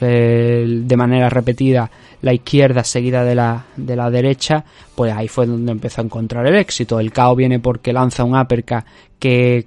eh, 0.01 0.65
de 0.67 0.97
manera 0.97 1.29
repetida 1.29 1.89
la 2.21 2.33
izquierda 2.33 2.83
seguida 2.83 3.23
de 3.23 3.35
la, 3.35 3.65
de 3.75 3.95
la 3.95 4.09
derecha, 4.09 4.63
pues 4.95 5.13
ahí 5.13 5.27
fue 5.27 5.45
donde 5.45 5.71
empezó 5.71 6.01
a 6.01 6.05
encontrar 6.05 6.47
el 6.47 6.55
éxito. 6.55 6.99
El 6.99 7.11
caos 7.11 7.37
viene 7.37 7.59
porque 7.59 7.93
lanza 7.93 8.23
un 8.23 8.35
uppercut 8.35 8.83
que 9.19 9.65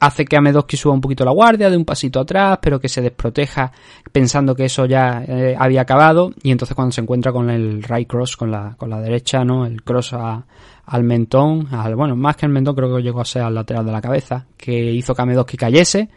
hace 0.00 0.24
que 0.24 0.36
Amedowski 0.36 0.76
suba 0.76 0.94
un 0.94 1.00
poquito 1.00 1.24
la 1.24 1.32
guardia, 1.32 1.70
de 1.70 1.76
un 1.76 1.84
pasito 1.84 2.20
atrás, 2.20 2.58
pero 2.60 2.80
que 2.80 2.88
se 2.88 3.02
desproteja 3.02 3.72
pensando 4.12 4.54
que 4.54 4.64
eso 4.64 4.86
ya 4.86 5.24
eh, 5.26 5.56
había 5.58 5.82
acabado 5.82 6.32
y 6.42 6.50
entonces 6.50 6.74
cuando 6.74 6.92
se 6.92 7.00
encuentra 7.00 7.32
con 7.32 7.50
el 7.50 7.82
right 7.82 8.08
cross, 8.08 8.36
con 8.36 8.50
la, 8.50 8.74
con 8.76 8.90
la 8.90 9.00
derecha, 9.00 9.44
¿no? 9.44 9.66
El 9.66 9.82
cross 9.82 10.14
al 10.14 11.04
mentón, 11.04 11.68
al, 11.72 11.96
bueno, 11.96 12.16
más 12.16 12.36
que 12.36 12.46
el 12.46 12.52
mentón 12.52 12.74
creo 12.74 12.96
que 12.96 13.02
llegó 13.02 13.20
a 13.20 13.24
ser 13.24 13.42
al 13.42 13.54
lateral 13.54 13.84
de 13.84 13.92
la 13.92 14.00
cabeza, 14.00 14.46
que 14.56 14.92
hizo 14.92 15.14
que 15.14 15.22
Amedowski 15.22 15.56
cayese 15.56 16.08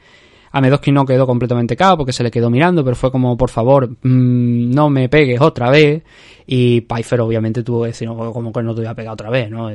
Amedowski 0.52 0.92
no 0.92 1.06
quedó 1.06 1.26
completamente 1.26 1.76
cao 1.76 1.98
porque 1.98 2.14
se 2.14 2.24
le 2.24 2.32
quedó 2.32 2.50
mirando, 2.50 2.84
pero 2.84 2.96
fue 2.96 3.12
como, 3.12 3.38
por 3.38 3.50
favor, 3.50 3.90
mm, 3.90 4.72
no 4.72 4.90
me 4.90 5.10
pegues 5.10 5.40
otra 5.42 5.70
vez. 5.70 6.04
Y 6.46 6.82
Pfeiffer 6.82 7.22
obviamente 7.22 7.64
tuvo 7.64 7.84
que 7.84 7.88
decir, 7.88 8.10
como 8.10 8.52
que 8.52 8.64
no 8.64 8.76
te 8.76 8.82
voy 8.82 8.90
a 8.90 8.96
pegar 8.96 9.14
otra 9.14 9.30
vez, 9.30 9.50
¿no? 9.50 9.70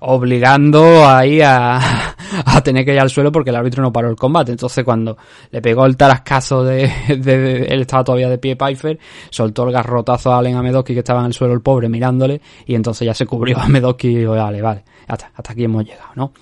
Obligando 0.00 1.08
ahí 1.08 1.40
a, 1.40 1.78
a 2.44 2.60
tener 2.60 2.84
que 2.84 2.92
ir 2.92 3.00
al 3.00 3.08
suelo 3.08 3.32
porque 3.32 3.50
el 3.50 3.56
árbitro 3.56 3.82
no 3.82 3.92
paró 3.92 4.10
el 4.10 4.16
combate. 4.16 4.52
Entonces 4.52 4.84
cuando 4.84 5.16
le 5.50 5.62
pegó 5.62 5.86
el 5.86 5.96
tarascazo 5.96 6.64
de, 6.64 6.90
de, 7.18 7.62
él 7.64 7.80
estaba 7.82 8.04
todavía 8.04 8.28
de 8.28 8.36
pie 8.36 8.56
Pfeiffer, 8.56 8.98
soltó 9.30 9.64
el 9.66 9.72
garrotazo 9.72 10.32
a 10.32 10.38
Allen 10.38 10.56
Amedowski 10.56 10.92
que 10.92 11.00
estaba 11.00 11.20
en 11.20 11.26
el 11.26 11.32
suelo 11.32 11.54
el 11.54 11.62
pobre 11.62 11.88
mirándole 11.88 12.40
y 12.66 12.74
entonces 12.74 13.06
ya 13.06 13.14
se 13.14 13.24
cubrió 13.24 13.58
a 13.58 13.64
Amedowski 13.64 14.08
y 14.08 14.16
dijo, 14.16 14.32
vale, 14.32 14.60
vale, 14.60 14.84
hasta, 15.06 15.30
hasta 15.34 15.52
aquí 15.52 15.64
hemos 15.64 15.84
llegado, 15.84 16.10
¿no? 16.14 16.32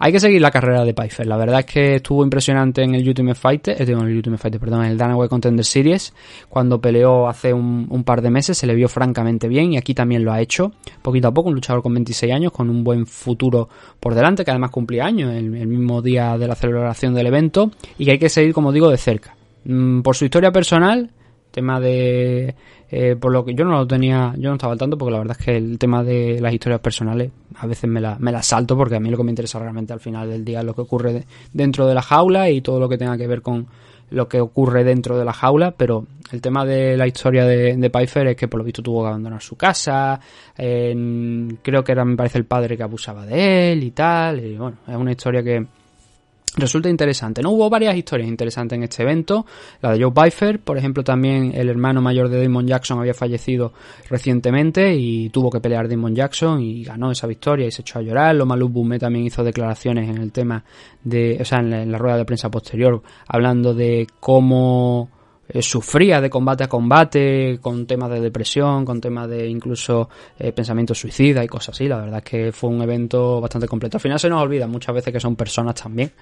Hay 0.00 0.12
que 0.12 0.20
seguir 0.20 0.40
la 0.40 0.52
carrera 0.52 0.84
de 0.84 0.94
Pfeiffer. 0.94 1.26
La 1.26 1.36
verdad 1.36 1.60
es 1.60 1.66
que 1.66 1.94
estuvo 1.96 2.22
impresionante 2.22 2.82
en 2.82 2.94
el 2.94 3.06
Ultimate 3.08 3.34
Fighter, 3.34 3.82
eh, 3.82 3.84
el 3.84 3.96
Ultimate 3.96 4.40
Fighter, 4.40 4.60
perdón, 4.60 4.84
en 4.84 4.92
el 4.92 4.98
Danaway 4.98 5.28
Contender 5.28 5.64
Series, 5.64 6.14
cuando 6.48 6.80
peleó 6.80 7.28
hace 7.28 7.52
un, 7.52 8.04
par 8.04 8.22
de 8.22 8.30
meses, 8.30 8.56
se 8.56 8.66
le 8.68 8.76
vio 8.76 8.88
francamente 8.88 9.48
bien 9.48 9.72
y 9.72 9.76
aquí 9.76 9.94
también 9.94 10.24
lo 10.24 10.32
ha 10.32 10.40
hecho, 10.40 10.72
poquito 11.02 11.28
a 11.28 11.34
poco, 11.34 11.48
un 11.48 11.56
luchador 11.56 11.82
con 11.82 11.94
26 11.94 12.32
años, 12.32 12.52
con 12.52 12.70
un 12.70 12.84
buen 12.84 13.06
futuro 13.06 13.68
por 13.98 14.14
delante, 14.14 14.44
que 14.44 14.52
además 14.52 14.70
cumplía 14.70 15.04
años, 15.04 15.34
el, 15.34 15.52
el 15.56 15.66
mismo 15.66 16.00
día 16.00 16.38
de 16.38 16.46
la 16.46 16.54
celebración 16.54 17.12
del 17.12 17.26
evento, 17.26 17.72
y 17.98 18.04
que 18.04 18.12
hay 18.12 18.18
que 18.18 18.28
seguir, 18.28 18.54
como 18.54 18.70
digo, 18.70 18.90
de 18.90 18.98
cerca. 18.98 19.34
Mm, 19.64 20.02
por 20.02 20.16
su 20.16 20.24
historia 20.24 20.52
personal, 20.52 21.10
tema 21.58 21.80
de 21.80 22.54
eh, 22.88 23.16
por 23.16 23.32
lo 23.32 23.44
que 23.44 23.52
yo 23.52 23.64
no 23.64 23.72
lo 23.72 23.86
tenía 23.86 24.32
yo 24.38 24.50
no 24.50 24.54
estaba 24.54 24.72
al 24.74 24.78
tanto 24.78 24.96
porque 24.96 25.10
la 25.10 25.18
verdad 25.18 25.36
es 25.38 25.44
que 25.44 25.56
el 25.56 25.76
tema 25.76 26.04
de 26.04 26.40
las 26.40 26.54
historias 26.54 26.80
personales 26.80 27.32
a 27.56 27.66
veces 27.66 27.90
me, 27.90 28.00
la, 28.00 28.16
me 28.20 28.30
las 28.30 28.46
salto 28.46 28.76
porque 28.76 28.94
a 28.94 29.00
mí 29.00 29.10
lo 29.10 29.16
que 29.16 29.24
me 29.24 29.32
interesa 29.32 29.58
realmente 29.58 29.92
al 29.92 29.98
final 29.98 30.30
del 30.30 30.44
día 30.44 30.60
es 30.60 30.64
lo 30.64 30.72
que 30.72 30.82
ocurre 30.82 31.24
dentro 31.52 31.88
de 31.88 31.94
la 31.94 32.02
jaula 32.02 32.48
y 32.48 32.60
todo 32.60 32.78
lo 32.78 32.88
que 32.88 32.96
tenga 32.96 33.16
que 33.16 33.26
ver 33.26 33.42
con 33.42 33.66
lo 34.10 34.28
que 34.28 34.40
ocurre 34.40 34.84
dentro 34.84 35.18
de 35.18 35.24
la 35.24 35.32
jaula, 35.34 35.72
pero 35.72 36.06
el 36.30 36.40
tema 36.40 36.64
de 36.64 36.96
la 36.96 37.06
historia 37.06 37.44
de, 37.44 37.76
de 37.76 37.90
Pfeiffer 37.90 38.28
es 38.28 38.36
que 38.36 38.48
por 38.48 38.58
lo 38.58 38.64
visto 38.64 38.82
tuvo 38.82 39.02
que 39.02 39.08
abandonar 39.08 39.42
su 39.42 39.54
casa, 39.54 40.18
creo 40.56 41.84
que 41.84 41.92
era, 41.92 42.06
me 42.06 42.16
parece, 42.16 42.38
el 42.38 42.46
padre 42.46 42.74
que 42.74 42.84
abusaba 42.84 43.26
de 43.26 43.72
él 43.72 43.82
y 43.82 43.90
tal, 43.90 44.42
y 44.42 44.56
bueno, 44.56 44.78
es 44.88 44.96
una 44.96 45.10
historia 45.10 45.42
que, 45.42 45.66
resulta 46.58 46.88
interesante. 46.88 47.42
No 47.42 47.50
hubo 47.50 47.70
varias 47.70 47.96
historias 47.96 48.28
interesantes 48.28 48.76
en 48.76 48.82
este 48.82 49.02
evento. 49.02 49.46
La 49.80 49.92
de 49.92 50.02
Joe 50.02 50.12
Pfeiffer, 50.12 50.60
por 50.60 50.76
ejemplo, 50.76 51.02
también 51.02 51.52
el 51.54 51.68
hermano 51.68 52.00
mayor 52.00 52.28
de 52.28 52.42
Damon 52.42 52.66
Jackson 52.66 52.98
había 52.98 53.14
fallecido 53.14 53.72
recientemente 54.08 54.94
y 54.94 55.30
tuvo 55.30 55.50
que 55.50 55.60
pelear 55.60 55.88
Damon 55.88 56.14
Jackson 56.14 56.60
y 56.60 56.84
ganó 56.84 57.10
esa 57.10 57.26
victoria 57.26 57.66
y 57.66 57.70
se 57.70 57.82
echó 57.82 57.98
a 57.98 58.02
llorar. 58.02 58.34
Loma 58.34 58.56
Bumé 58.56 58.98
también 58.98 59.26
hizo 59.26 59.42
declaraciones 59.44 60.08
en 60.08 60.18
el 60.18 60.32
tema 60.32 60.64
de, 61.02 61.38
o 61.40 61.44
sea, 61.44 61.60
en 61.60 61.90
la, 61.90 61.98
rueda 61.98 62.16
de 62.16 62.24
prensa 62.24 62.50
posterior, 62.50 63.02
hablando 63.26 63.74
de 63.74 64.06
cómo 64.20 65.10
eh, 65.48 65.62
sufría 65.62 66.20
de 66.20 66.28
combate 66.28 66.64
a 66.64 66.68
combate, 66.68 67.58
con 67.60 67.86
temas 67.86 68.10
de 68.10 68.20
depresión, 68.20 68.84
con 68.84 69.00
temas 69.00 69.28
de 69.28 69.48
incluso 69.48 70.08
eh, 70.38 70.52
pensamiento 70.52 70.94
suicida 70.94 71.42
y 71.42 71.48
cosas 71.48 71.74
así. 71.74 71.88
La 71.88 71.98
verdad 71.98 72.18
es 72.18 72.24
que 72.24 72.52
fue 72.52 72.70
un 72.70 72.82
evento 72.82 73.40
bastante 73.40 73.66
completo. 73.66 73.96
Al 73.96 74.02
final 74.02 74.20
se 74.20 74.28
nos 74.28 74.42
olvida 74.42 74.66
muchas 74.66 74.94
veces 74.94 75.12
que 75.12 75.20
son 75.20 75.36
personas 75.36 75.74
también 75.74 76.12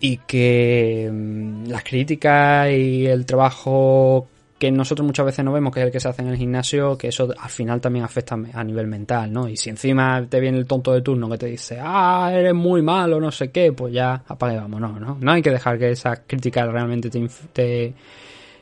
y 0.00 0.18
que 0.18 1.08
mm, 1.12 1.68
las 1.68 1.84
críticas 1.84 2.70
y 2.70 3.06
el 3.06 3.24
trabajo 3.24 4.28
que 4.58 4.70
nosotros 4.70 5.04
muchas 5.06 5.26
veces 5.26 5.44
no 5.44 5.52
vemos, 5.52 5.72
que 5.72 5.80
es 5.80 5.86
el 5.86 5.92
que 5.92 6.00
se 6.00 6.08
hace 6.08 6.22
en 6.22 6.28
el 6.28 6.36
gimnasio, 6.36 6.96
que 6.96 7.08
eso 7.08 7.28
al 7.38 7.50
final 7.50 7.80
también 7.80 8.04
afecta 8.04 8.38
a 8.54 8.64
nivel 8.64 8.86
mental, 8.86 9.30
¿no? 9.30 9.48
Y 9.48 9.56
si 9.56 9.68
encima 9.68 10.24
te 10.28 10.40
viene 10.40 10.56
el 10.56 10.66
tonto 10.66 10.92
de 10.92 11.02
turno 11.02 11.28
que 11.28 11.36
te 11.36 11.46
dice, 11.46 11.78
ah, 11.80 12.30
eres 12.32 12.54
muy 12.54 12.80
malo, 12.80 13.20
no 13.20 13.30
sé 13.30 13.50
qué, 13.50 13.72
pues 13.72 13.92
ya 13.92 14.22
apague, 14.26 14.56
vamos, 14.56 14.80
no, 14.80 14.98
no. 14.98 15.18
No 15.20 15.32
hay 15.32 15.42
que 15.42 15.50
dejar 15.50 15.78
que 15.78 15.90
esas 15.90 16.20
críticas 16.26 16.68
realmente 16.72 17.10
te, 17.10 17.28
te, 17.52 17.94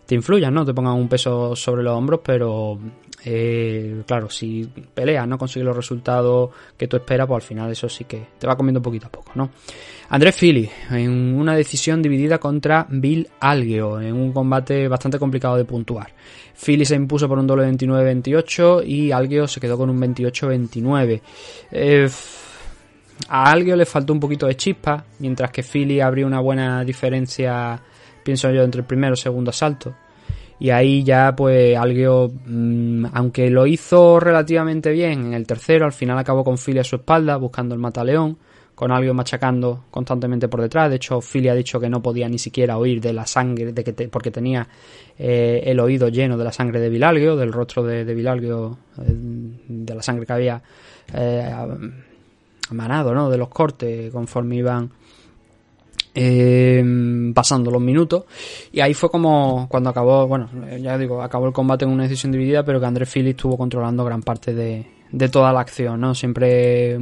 te 0.05 0.15
influyan, 0.17 0.53
¿no? 0.53 0.65
Te 0.65 0.75
pongan 0.75 0.95
un 0.95 1.09
peso 1.09 1.55
sobre 1.55 1.85
los 1.85 1.97
hombros, 1.97 2.21
pero 2.25 2.77
eh, 3.25 4.03
claro, 4.07 4.29
si 4.29 4.69
peleas, 4.93 5.27
no 5.27 5.39
consigues 5.39 5.67
los 5.67 5.77
resultados 5.77 6.51
que 6.77 6.87
tú 6.87 6.97
esperas, 6.97 7.27
pues 7.27 7.43
al 7.43 7.49
final 7.49 7.71
eso 7.71 7.89
sí 7.89 8.05
que 8.05 8.27
te 8.39 8.47
va 8.47 8.57
comiendo 8.57 8.83
poquito 8.83 9.07
a 9.07 9.11
poco, 9.11 9.33
¿no? 9.35 9.51
Andrés 10.11 10.35
Fili, 10.35 10.69
en 10.91 11.35
una 11.35 11.57
decisión 11.57 12.03
dividida 12.03 12.39
contra 12.39 12.87
Bill 12.91 13.27
Algeo, 13.41 14.01
en 14.01 14.15
un 14.15 14.33
combate 14.33 14.87
bastante 14.89 15.19
complicado 15.19 15.57
de 15.57 15.65
puntuar. 15.65 16.13
Philly 16.55 16.85
se 16.85 16.95
impuso 16.95 17.27
por 17.27 17.39
un 17.39 17.47
doble 17.47 17.67
29-28 17.71 18.87
y 18.87 19.11
Algeo 19.11 19.49
se 19.49 19.61
quedó 19.61 19.79
con 19.79 19.89
un 19.89 20.01
28-29. 20.01 21.21
Eh, 21.73 22.09
a 23.29 23.51
Algeo 23.51 23.77
le 23.77 23.87
faltó 23.87 24.13
un 24.13 24.21
poquito 24.21 24.47
de 24.47 24.57
chispa, 24.57 25.05
mientras 25.21 25.51
que 25.51 25.63
Philly 25.63 26.01
abrió 26.01 26.27
una 26.27 26.41
buena 26.41 26.85
diferencia, 26.85 27.81
pienso 28.23 28.51
yo, 28.51 28.63
entre 28.63 28.83
el 28.83 28.87
primero 28.87 29.15
y 29.15 29.17
segundo 29.17 29.51
asalto. 29.51 29.95
Y 30.59 30.71
ahí 30.71 31.03
ya, 31.03 31.35
pues, 31.37 31.77
Algeo, 31.77 32.31
mm, 32.47 33.07
aunque 33.13 33.51
lo 33.51 33.67
hizo 33.67 34.21
relativamente 34.21 34.91
bien 34.93 35.27
en 35.27 35.35
el 35.35 35.47
tercero, 35.47 35.85
al 35.85 35.93
final 35.93 36.19
acabó 36.19 36.45
con 36.45 36.57
Philly 36.59 36.79
a 36.79 36.85
su 36.85 36.97
espalda, 36.97 37.37
buscando 37.37 37.75
el 37.75 37.81
mataleón 37.81 38.39
con 38.75 38.91
algo 38.91 39.15
machacando 39.15 39.85
constantemente 39.91 40.49
por 40.49 40.61
detrás. 40.61 40.91
De 40.91 40.97
hecho, 40.97 41.21
Philly 41.21 41.49
ha 41.49 41.55
dicho 41.55 41.79
que 41.79 41.89
no 41.89 42.03
podía 42.03 42.29
ni 42.29 42.39
siquiera 42.39 42.77
oír 42.77 43.01
de 43.01 43.13
la 43.13 43.27
sangre, 43.27 43.73
de 43.73 43.85
que 43.85 44.09
porque 44.09 44.31
tenía 44.31 44.67
eh, 45.19 45.63
el 45.65 45.79
oído 45.81 46.09
lleno 46.09 46.37
de 46.37 46.45
la 46.45 46.53
sangre 46.53 46.81
de 46.81 46.89
Vilalgio, 46.89 47.37
del 47.37 47.53
rostro 47.53 47.85
de, 47.85 48.05
de 48.05 48.13
eh, 48.13 48.63
de 49.69 49.95
la 49.95 50.03
sangre 50.03 50.27
que 50.27 50.33
había 50.33 50.63
eh, 51.13 51.55
manado, 52.71 53.15
¿no? 53.15 53.31
De 53.31 53.39
los 53.39 53.49
cortes 53.49 54.11
conforme 54.11 54.57
iban 54.57 54.91
eh, 56.15 57.33
pasando 57.35 57.71
los 57.71 57.83
minutos 57.83 58.25
y 58.73 58.81
ahí 58.81 58.95
fue 58.95 59.11
como 59.11 59.67
cuando 59.69 59.91
acabó 59.91 60.27
bueno 60.27 60.49
ya 60.81 60.97
digo 60.97 61.23
acabó 61.23 61.47
el 61.47 61.53
combate 61.53 61.85
en 61.85 61.91
una 61.91 62.05
decisión 62.05 62.33
dividida 62.33 62.65
pero 62.65 62.79
que 62.79 62.87
Andrés 62.87 63.11
Phillips 63.13 63.37
estuvo 63.37 63.59
controlando 63.59 64.05
gran 64.05 64.23
parte 64.23 64.55
de, 64.55 64.87
de 65.11 65.29
toda 65.29 65.53
la 65.53 65.61
acción 65.61 66.01
no 66.01 66.15
siempre 66.15 66.99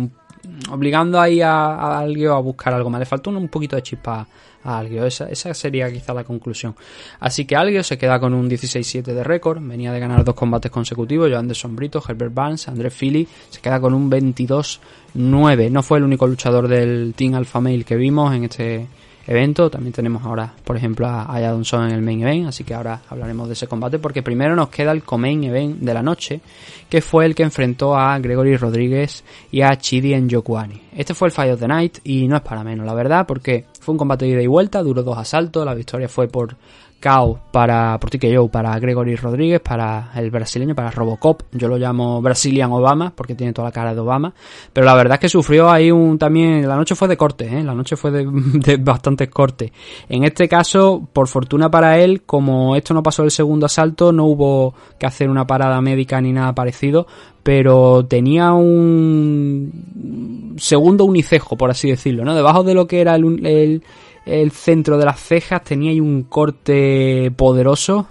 obligando 0.71 1.21
ahí 1.21 1.41
a, 1.41 1.53
a 1.53 1.99
alguien 2.01 2.31
a 2.31 2.39
buscar 2.39 2.75
algo 2.75 2.91
más. 2.91 3.01
Le 3.01 3.07
faltó 3.07 3.31
un, 3.31 3.49
poquito 3.49 3.77
de 3.77 3.83
chispa 3.83 4.27
a 4.65 4.79
alguien. 4.79 5.05
Esa, 5.05 5.29
esa 5.29 5.55
sería 5.55 5.91
quizá 5.91 6.13
la 6.15 6.25
conclusión. 6.25 6.75
Así 7.21 7.45
que 7.45 7.57
alguien 7.57 7.85
se 7.85 7.99
queda 7.99 8.19
con 8.19 8.35
un 8.35 8.49
16-7 8.49 9.03
de 9.03 9.25
récord. 9.25 9.61
Venía 9.61 9.93
de 9.93 10.01
ganar 10.01 10.25
dos 10.25 10.35
combates 10.35 10.71
consecutivos. 10.71 11.31
Joan 11.31 11.49
de 11.49 11.55
Sombrito, 11.55 12.03
Herbert 12.07 12.35
Barnes, 12.35 12.69
André 12.69 12.91
Philly. 12.91 13.27
Se 13.51 13.61
queda 13.61 13.81
con 13.81 13.95
un 13.95 14.11
22-9. 14.11 15.71
No 15.71 15.83
fue 15.83 15.99
el 15.99 16.05
único 16.05 16.27
luchador 16.27 16.69
del 16.69 17.15
Team 17.17 17.35
Alpha 17.35 17.61
Male 17.61 17.85
que 17.85 17.97
vimos 17.97 18.35
en 18.35 18.45
este 18.45 18.87
evento. 19.27 19.71
También 19.71 19.93
tenemos 19.93 20.25
ahora, 20.25 20.53
por 20.65 20.77
ejemplo, 20.77 21.07
a 21.07 21.25
Adamson 21.25 21.89
en 21.89 21.95
el 21.95 22.03
main 22.03 22.23
event, 22.23 22.49
así 22.49 22.65
que 22.65 22.75
ahora 22.75 23.01
hablaremos 23.09 23.49
de 23.49 23.55
ese 23.55 23.67
combate 23.67 23.99
porque 23.99 24.23
primero 24.23 24.55
nos 24.57 24.69
queda 24.69 24.93
el 24.93 25.03
co-main 25.03 25.45
event 25.45 25.79
de 25.79 25.95
la 25.95 26.03
noche, 26.03 26.41
que 26.89 27.01
fue 27.01 27.27
el 27.27 27.35
que 27.35 27.43
enfrentó 27.43 27.97
a 27.97 28.19
Gregory 28.19 28.57
Rodríguez 28.57 29.25
y 29.51 29.63
a 29.63 29.71
Chidi 29.77 30.15
en 30.15 30.29
Yokuani. 30.29 30.81
Este 30.97 31.15
fue 31.15 31.29
el 31.29 31.33
Fight 31.33 31.53
of 31.53 31.61
the 31.61 31.69
Night 31.69 31.99
y 32.05 32.29
no 32.29 32.37
es 32.37 32.43
para 32.43 32.65
menos, 32.65 32.87
la 32.87 32.95
verdad, 32.95 33.27
porque 33.27 33.67
fue 33.81 33.93
un 33.93 33.99
combate 33.99 34.25
de 34.27 34.33
ida 34.33 34.43
y 34.43 34.47
vuelta, 34.47 34.83
duró 34.83 35.03
dos 35.03 35.19
asaltos, 35.19 35.65
la 35.65 35.75
victoria 35.75 36.09
fue 36.09 36.29
por 36.29 36.57
KO 37.03 37.39
para 37.51 37.99
por 37.99 38.11
Joe, 38.11 38.49
para 38.49 38.79
Gregory 38.79 39.17
Rodríguez, 39.17 39.61
para 39.61 40.13
el 40.15 40.31
brasileño, 40.31 40.75
para 40.75 40.91
Robocop. 40.91 41.43
Yo 41.53 41.69
lo 41.69 41.77
llamo 41.77 42.23
Brazilian 42.23 42.73
Obama 42.73 43.13
porque 43.15 43.35
tiene 43.35 43.53
toda 43.53 43.69
la 43.69 43.73
cara 43.73 43.95
de 43.95 44.01
Obama. 44.01 44.33
Pero 44.73 44.87
la 44.87 44.95
verdad 44.95 45.15
es 45.15 45.21
que 45.21 45.29
sufrió 45.29 45.71
ahí 45.71 45.91
un 45.91 46.19
también. 46.19 46.67
La 46.67 46.77
noche 46.77 46.95
fue 46.95 47.09
de 47.09 47.17
corte, 47.17 47.47
¿eh? 47.47 47.65
la 47.65 47.75
noche 47.75 47.97
fue 47.97 48.11
de, 48.11 48.27
de 48.55 48.77
bastantes 48.77 49.29
cortes. 49.29 49.73
En 50.09 50.25
este 50.25 50.49
caso, 50.49 51.07
por 51.13 51.29
fortuna 51.29 51.71
para 51.71 51.99
él, 51.99 52.23
como 52.23 52.77
esto 52.77 52.95
no 52.95 53.03
pasó 53.03 53.25
el 53.25 53.31
segundo 53.31 53.67
asalto, 53.67 54.13
no 54.13 54.27
hubo 54.27 54.75
que 54.99 55.07
hacer 55.07 55.29
una 55.29 55.47
parada 55.47 55.81
médica 55.81 56.21
ni 56.21 56.33
nada 56.33 56.55
parecido. 56.55 57.07
Pero 57.43 58.07
tenía 58.07 58.53
un 58.53 60.55
segundo 60.59 61.05
unicejo, 61.05 61.57
por 61.57 61.71
así 61.71 61.91
decirlo, 61.91 62.25
¿no? 62.25 62.37
Debajo 62.37 62.63
de 62.63 62.75
lo 62.75 62.87
que 62.87 63.01
era 63.01 63.17
el, 63.17 63.45
el 63.45 63.83
el 64.27 64.51
centro 64.53 64.99
de 64.99 65.05
las 65.05 65.21
cejas 65.21 65.65
tenía 65.65 65.91
ahí 65.91 66.01
un 66.01 66.25
corte 66.25 67.31
poderoso 67.37 68.07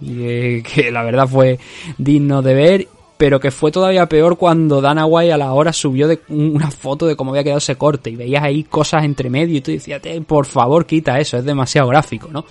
y 0.00 0.22
eh, 0.22 0.62
que 0.74 0.90
la 0.90 1.02
verdad 1.02 1.26
fue 1.26 1.58
digno 1.96 2.42
de 2.42 2.54
ver 2.54 2.88
pero 3.16 3.40
que 3.40 3.50
fue 3.50 3.72
todavía 3.72 4.06
peor 4.06 4.38
cuando 4.38 4.80
Dana 4.80 5.04
White 5.04 5.32
a 5.32 5.36
la 5.36 5.52
hora 5.52 5.72
subió 5.72 6.06
de 6.06 6.20
una 6.28 6.70
foto 6.70 7.04
de 7.04 7.16
cómo 7.16 7.32
había 7.32 7.42
quedado 7.42 7.58
ese 7.58 7.74
corte 7.74 8.10
y 8.10 8.16
veías 8.16 8.44
ahí 8.44 8.62
cosas 8.62 9.04
entre 9.04 9.28
medio 9.28 9.56
y 9.56 9.60
tú 9.60 9.72
decías, 9.72 10.00
por 10.24 10.46
favor 10.46 10.86
quita 10.86 11.18
eso, 11.18 11.36
es 11.36 11.44
demasiado 11.44 11.88
gráfico, 11.88 12.28
¿no? 12.30 12.44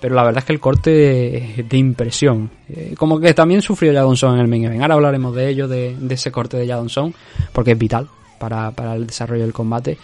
Pero 0.00 0.14
la 0.14 0.24
verdad 0.24 0.38
es 0.38 0.44
que 0.46 0.54
el 0.54 0.60
corte 0.60 1.64
de 1.68 1.76
impresión. 1.76 2.50
Eh, 2.70 2.94
como 2.96 3.20
que 3.20 3.34
también 3.34 3.60
sufrió 3.60 3.92
Jadonson 3.92 4.36
en 4.36 4.40
el 4.40 4.48
main 4.48 4.64
event. 4.64 4.80
Ahora 4.80 4.94
hablaremos 4.94 5.34
de 5.34 5.50
ello, 5.50 5.68
de, 5.68 5.94
de 5.94 6.14
ese 6.14 6.32
corte 6.32 6.56
de 6.56 6.66
Jadonson, 6.66 7.14
porque 7.52 7.72
es 7.72 7.78
vital 7.78 8.08
para, 8.40 8.72
para 8.72 8.94
el 8.94 9.06
desarrollo 9.06 9.42
del 9.42 9.52
combate. 9.52 9.98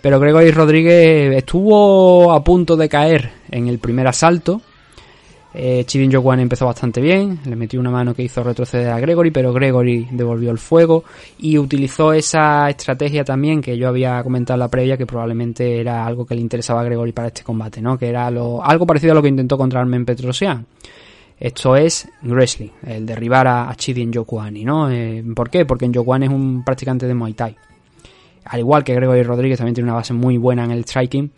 Pero 0.00 0.18
Gregory 0.18 0.50
Rodríguez 0.50 1.36
estuvo 1.36 2.32
a 2.32 2.42
punto 2.42 2.76
de 2.76 2.88
caer 2.88 3.30
en 3.50 3.68
el 3.68 3.78
primer 3.78 4.08
asalto. 4.08 4.62
Eh, 5.54 5.84
Chidin 5.86 6.10
empezó 6.40 6.64
bastante 6.64 7.02
bien, 7.02 7.40
le 7.44 7.56
metió 7.56 7.78
una 7.78 7.90
mano 7.90 8.14
que 8.14 8.22
hizo 8.22 8.42
retroceder 8.42 8.88
a 8.88 8.98
Gregory, 8.98 9.30
pero 9.30 9.52
Gregory 9.52 10.08
devolvió 10.10 10.50
el 10.50 10.56
fuego 10.56 11.04
y 11.38 11.58
utilizó 11.58 12.14
esa 12.14 12.70
estrategia 12.70 13.22
también 13.22 13.60
que 13.60 13.76
yo 13.76 13.88
había 13.88 14.22
comentado 14.22 14.54
en 14.54 14.60
la 14.60 14.68
previa, 14.68 14.96
que 14.96 15.04
probablemente 15.04 15.78
era 15.78 16.06
algo 16.06 16.24
que 16.24 16.34
le 16.34 16.40
interesaba 16.40 16.80
a 16.80 16.84
Gregory 16.84 17.12
para 17.12 17.28
este 17.28 17.42
combate, 17.42 17.82
¿no? 17.82 17.98
Que 17.98 18.08
era 18.08 18.26
algo 18.28 18.86
parecido 18.86 19.12
a 19.12 19.14
lo 19.14 19.20
que 19.20 19.28
intentó 19.28 19.58
contra 19.58 19.80
Armen 19.80 20.06
Petrosian. 20.06 20.64
Esto 21.38 21.76
es 21.76 22.08
wrestling, 22.22 22.70
el 22.86 23.04
derribar 23.04 23.46
a, 23.46 23.68
a 23.68 23.74
Chidi 23.74 24.00
en 24.00 24.12
¿no? 24.64 24.90
Eh, 24.90 25.22
¿Por 25.34 25.50
qué? 25.50 25.66
Porque 25.66 25.84
en 25.84 25.92
Yokuani 25.92 26.26
es 26.26 26.32
un 26.32 26.64
practicante 26.64 27.06
de 27.06 27.14
Muay 27.14 27.34
Thai 27.34 27.56
al 28.44 28.60
igual 28.60 28.84
que 28.84 28.94
Gregory 28.94 29.22
Rodríguez 29.22 29.58
también 29.58 29.74
tiene 29.74 29.90
una 29.90 29.96
base 29.96 30.12
muy 30.12 30.36
buena 30.36 30.64
en 30.64 30.70
el 30.70 30.84
striking, 30.84 31.30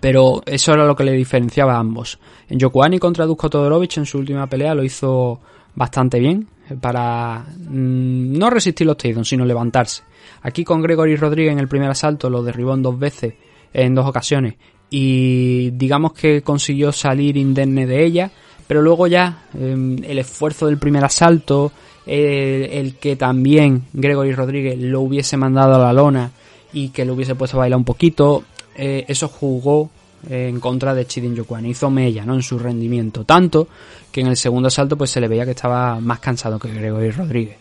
pero 0.00 0.42
eso 0.46 0.72
era 0.72 0.86
lo 0.86 0.96
que 0.96 1.04
le 1.04 1.12
diferenciaba 1.12 1.74
a 1.74 1.78
ambos. 1.78 2.18
En 2.48 2.58
Yokuani 2.58 2.98
contra 2.98 3.26
Dusko 3.26 3.50
Todorovic 3.50 3.96
en 3.98 4.06
su 4.06 4.18
última 4.18 4.46
pelea 4.46 4.74
lo 4.74 4.84
hizo 4.84 5.40
bastante 5.74 6.18
bien 6.18 6.48
para 6.80 7.44
mm, 7.56 8.38
no 8.38 8.50
resistir 8.50 8.86
los 8.86 8.96
takedowns, 8.96 9.28
sino 9.28 9.44
levantarse. 9.44 10.02
Aquí 10.42 10.64
con 10.64 10.82
Gregory 10.82 11.16
Rodríguez 11.16 11.52
en 11.52 11.58
el 11.58 11.68
primer 11.68 11.90
asalto 11.90 12.30
lo 12.30 12.42
derribó 12.42 12.74
en 12.74 12.82
dos 12.82 12.98
veces, 12.98 13.34
en 13.72 13.94
dos 13.94 14.06
ocasiones, 14.06 14.54
y 14.90 15.70
digamos 15.70 16.12
que 16.12 16.42
consiguió 16.42 16.92
salir 16.92 17.36
indemne 17.36 17.86
de 17.86 18.04
ella, 18.04 18.30
pero 18.66 18.82
luego 18.82 19.06
ya 19.06 19.44
em, 19.54 20.02
el 20.04 20.18
esfuerzo 20.18 20.66
del 20.66 20.78
primer 20.78 21.04
asalto, 21.04 21.72
el 22.08 22.94
que 22.96 23.16
también 23.16 23.84
Gregory 23.92 24.32
Rodríguez 24.32 24.78
lo 24.78 25.02
hubiese 25.02 25.36
mandado 25.36 25.74
a 25.74 25.78
la 25.78 25.92
lona 25.92 26.30
y 26.72 26.88
que 26.88 27.04
lo 27.04 27.14
hubiese 27.14 27.34
puesto 27.34 27.56
a 27.56 27.60
bailar 27.60 27.78
un 27.78 27.84
poquito, 27.84 28.44
eh, 28.76 29.04
eso 29.08 29.28
jugó 29.28 29.90
en 30.28 30.58
contra 30.58 30.94
de 30.94 31.06
Chidin 31.06 31.36
Yokuan, 31.36 31.64
hizo 31.66 31.90
mella 31.90 32.24
¿no? 32.24 32.34
en 32.34 32.42
su 32.42 32.58
rendimiento, 32.58 33.24
tanto 33.24 33.68
que 34.10 34.20
en 34.20 34.26
el 34.26 34.36
segundo 34.36 34.66
asalto 34.68 34.96
pues 34.96 35.10
se 35.10 35.20
le 35.20 35.28
veía 35.28 35.44
que 35.44 35.52
estaba 35.52 36.00
más 36.00 36.18
cansado 36.18 36.58
que 36.58 36.72
Gregory 36.72 37.10
Rodríguez. 37.10 37.56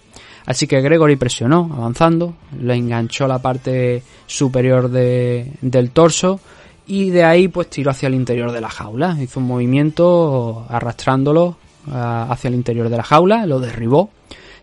Así 0.48 0.66
que 0.66 0.82
Gregory 0.82 1.18
presionó, 1.18 1.70
avanzando, 1.76 2.36
le 2.60 2.74
enganchó 2.74 3.28
la 3.28 3.40
parte 3.40 4.02
superior 4.26 4.90
de, 4.90 5.52
del 5.62 5.92
torso 5.92 6.40
y 6.88 7.10
de 7.10 7.26
ahí 7.26 7.50
pues 7.50 7.70
tiró 7.70 7.92
hacia 7.92 8.08
el 8.08 8.16
interior 8.16 8.52
de 8.52 8.62
la 8.62 8.70
jaula, 8.70 9.18
hizo 9.22 9.40
un 9.40 9.46
movimiento 9.46 10.66
arrastrándolo 10.70 11.58
hacia 11.92 12.48
el 12.48 12.56
interior 12.56 12.90
de 12.90 12.98
la 12.98 13.04
jaula, 13.04 13.46
lo 13.46 13.60
derribó, 13.60 14.10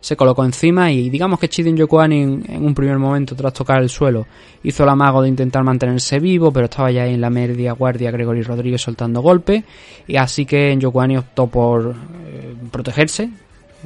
se 0.05 0.17
colocó 0.17 0.45
encima 0.45 0.93
y 0.93 1.09
digamos 1.09 1.41
que 1.41 1.49
Chidin 1.49 1.79
Yokuani 1.79 2.21
en, 2.21 2.63
un 2.63 2.75
primer 2.75 2.99
momento 2.99 3.35
tras 3.35 3.55
tocar 3.55 3.81
el 3.81 3.89
suelo 3.89 4.27
hizo 4.63 4.83
el 4.83 4.91
amago 4.91 5.23
de 5.23 5.31
intentar 5.31 5.65
mantenerse 5.65 6.21
vivo, 6.21 6.53
pero 6.53 6.67
estaba 6.67 6.91
ya 6.91 7.07
en 7.07 7.23
la 7.23 7.31
media 7.31 7.73
guardia 7.73 8.11
Gregory 8.11 8.43
Rodríguez 8.43 8.83
soltando 8.83 9.23
golpes 9.23 9.65
y 10.07 10.17
así 10.17 10.45
que 10.45 10.77
Yokuani 10.79 11.17
optó 11.17 11.47
por 11.47 11.95
eh, 12.27 12.55
protegerse, 12.71 13.31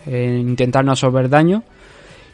eh, 0.07 0.39
intentar 0.41 0.85
no 0.85 0.91
absorber 0.91 1.29
daño 1.29 1.63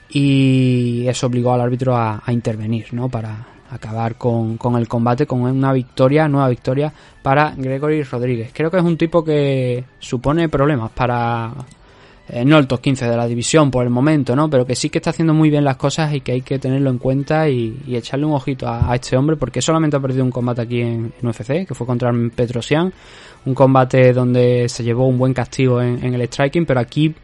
y 0.08 1.04
eso 1.06 1.26
obligó 1.26 1.52
al 1.52 1.60
árbitro 1.60 1.94
a, 1.94 2.22
a 2.24 2.32
intervenir, 2.32 2.86
¿no? 2.94 3.10
Para, 3.10 3.48
acabar 3.70 4.14
con, 4.16 4.56
con, 4.56 4.76
el 4.76 4.88
combate 4.88 5.26
con 5.26 5.42
una 5.42 5.72
victoria, 5.74 6.26
nueva 6.28 6.48
victoria 6.48 6.90
para 7.22 7.54
Gregory 7.54 8.02
Rodríguez. 8.04 8.50
Creo 8.54 8.70
que 8.70 8.78
es 8.78 8.84
un 8.84 8.96
tipo 8.96 9.24
que 9.24 9.84
supone 9.98 10.48
problemas 10.48 10.90
para 10.92 11.52
eh, 12.28 12.44
no 12.44 12.56
el 12.56 12.66
top 12.66 12.80
15 12.80 13.06
de 13.06 13.16
la 13.16 13.26
división 13.26 13.70
por 13.70 13.84
el 13.84 13.90
momento, 13.90 14.34
¿no? 14.34 14.48
Pero 14.48 14.64
que 14.64 14.74
sí 14.74 14.88
que 14.88 14.98
está 14.98 15.10
haciendo 15.10 15.34
muy 15.34 15.50
bien 15.50 15.62
las 15.62 15.76
cosas 15.76 16.14
y 16.14 16.22
que 16.22 16.32
hay 16.32 16.40
que 16.40 16.58
tenerlo 16.58 16.88
en 16.88 16.98
cuenta 16.98 17.48
y, 17.48 17.82
echarle 17.86 18.24
un 18.24 18.32
ojito 18.32 18.66
a, 18.66 18.94
este 18.94 19.16
hombre 19.16 19.36
porque 19.36 19.60
solamente 19.60 19.96
ha 19.96 20.00
perdido 20.00 20.24
un 20.24 20.30
combate 20.30 20.62
aquí 20.62 20.80
en, 20.80 21.12
UFC, 21.22 21.66
que 21.66 21.74
fue 21.74 21.86
contra 21.86 22.10
Petrosian, 22.34 22.92
un 23.44 23.54
combate 23.54 24.14
donde 24.14 24.68
se 24.70 24.82
llevó 24.82 25.06
un 25.06 25.18
buen 25.18 25.34
castigo 25.34 25.82
en, 25.82 26.14
el 26.14 26.22
striking, 26.22 26.64
pero 26.64 26.80
aquí 26.80 27.14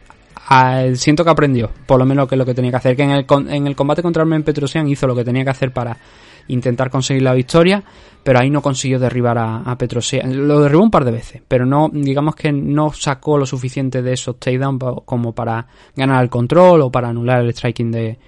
siento 0.93 1.23
que 1.23 1.29
aprendió, 1.29 1.71
por 1.87 1.97
lo 1.97 2.05
menos 2.05 2.27
que 2.27 2.35
es 2.35 2.39
lo 2.39 2.45
que 2.45 2.53
tenía 2.53 2.71
que 2.71 2.77
hacer, 2.77 2.95
que 2.95 3.03
en 3.03 3.11
el, 3.11 3.25
en 3.49 3.67
el 3.67 3.75
combate 3.75 4.03
contra 4.03 4.21
Armen 4.21 4.43
Petrosian 4.43 4.87
hizo 4.87 5.07
lo 5.07 5.15
que 5.15 5.23
tenía 5.23 5.43
que 5.43 5.49
hacer 5.49 5.71
para 5.71 5.97
intentar 6.47 6.89
conseguir 6.89 7.23
la 7.23 7.33
victoria, 7.33 7.83
pero 8.23 8.39
ahí 8.39 8.49
no 8.49 8.61
consiguió 8.61 8.99
derribar 8.99 9.37
a, 9.37 9.57
a. 9.57 9.77
Lo 10.25 10.61
derribó 10.61 10.83
un 10.83 10.91
par 10.91 11.05
de 11.05 11.11
veces, 11.11 11.41
pero 11.47 11.65
no, 11.65 11.89
digamos 11.91 12.35
que 12.35 12.51
no 12.51 12.91
sacó 12.93 13.37
lo 13.37 13.45
suficiente 13.45 14.01
de 14.01 14.13
esos 14.13 14.37
takedowns 14.37 15.01
como 15.05 15.33
para 15.33 15.67
ganar 15.95 16.23
el 16.23 16.29
control 16.29 16.81
o 16.81 16.91
para 16.91 17.09
anular 17.09 17.41
el 17.41 17.53
striking 17.53 17.91
de, 17.91 18.19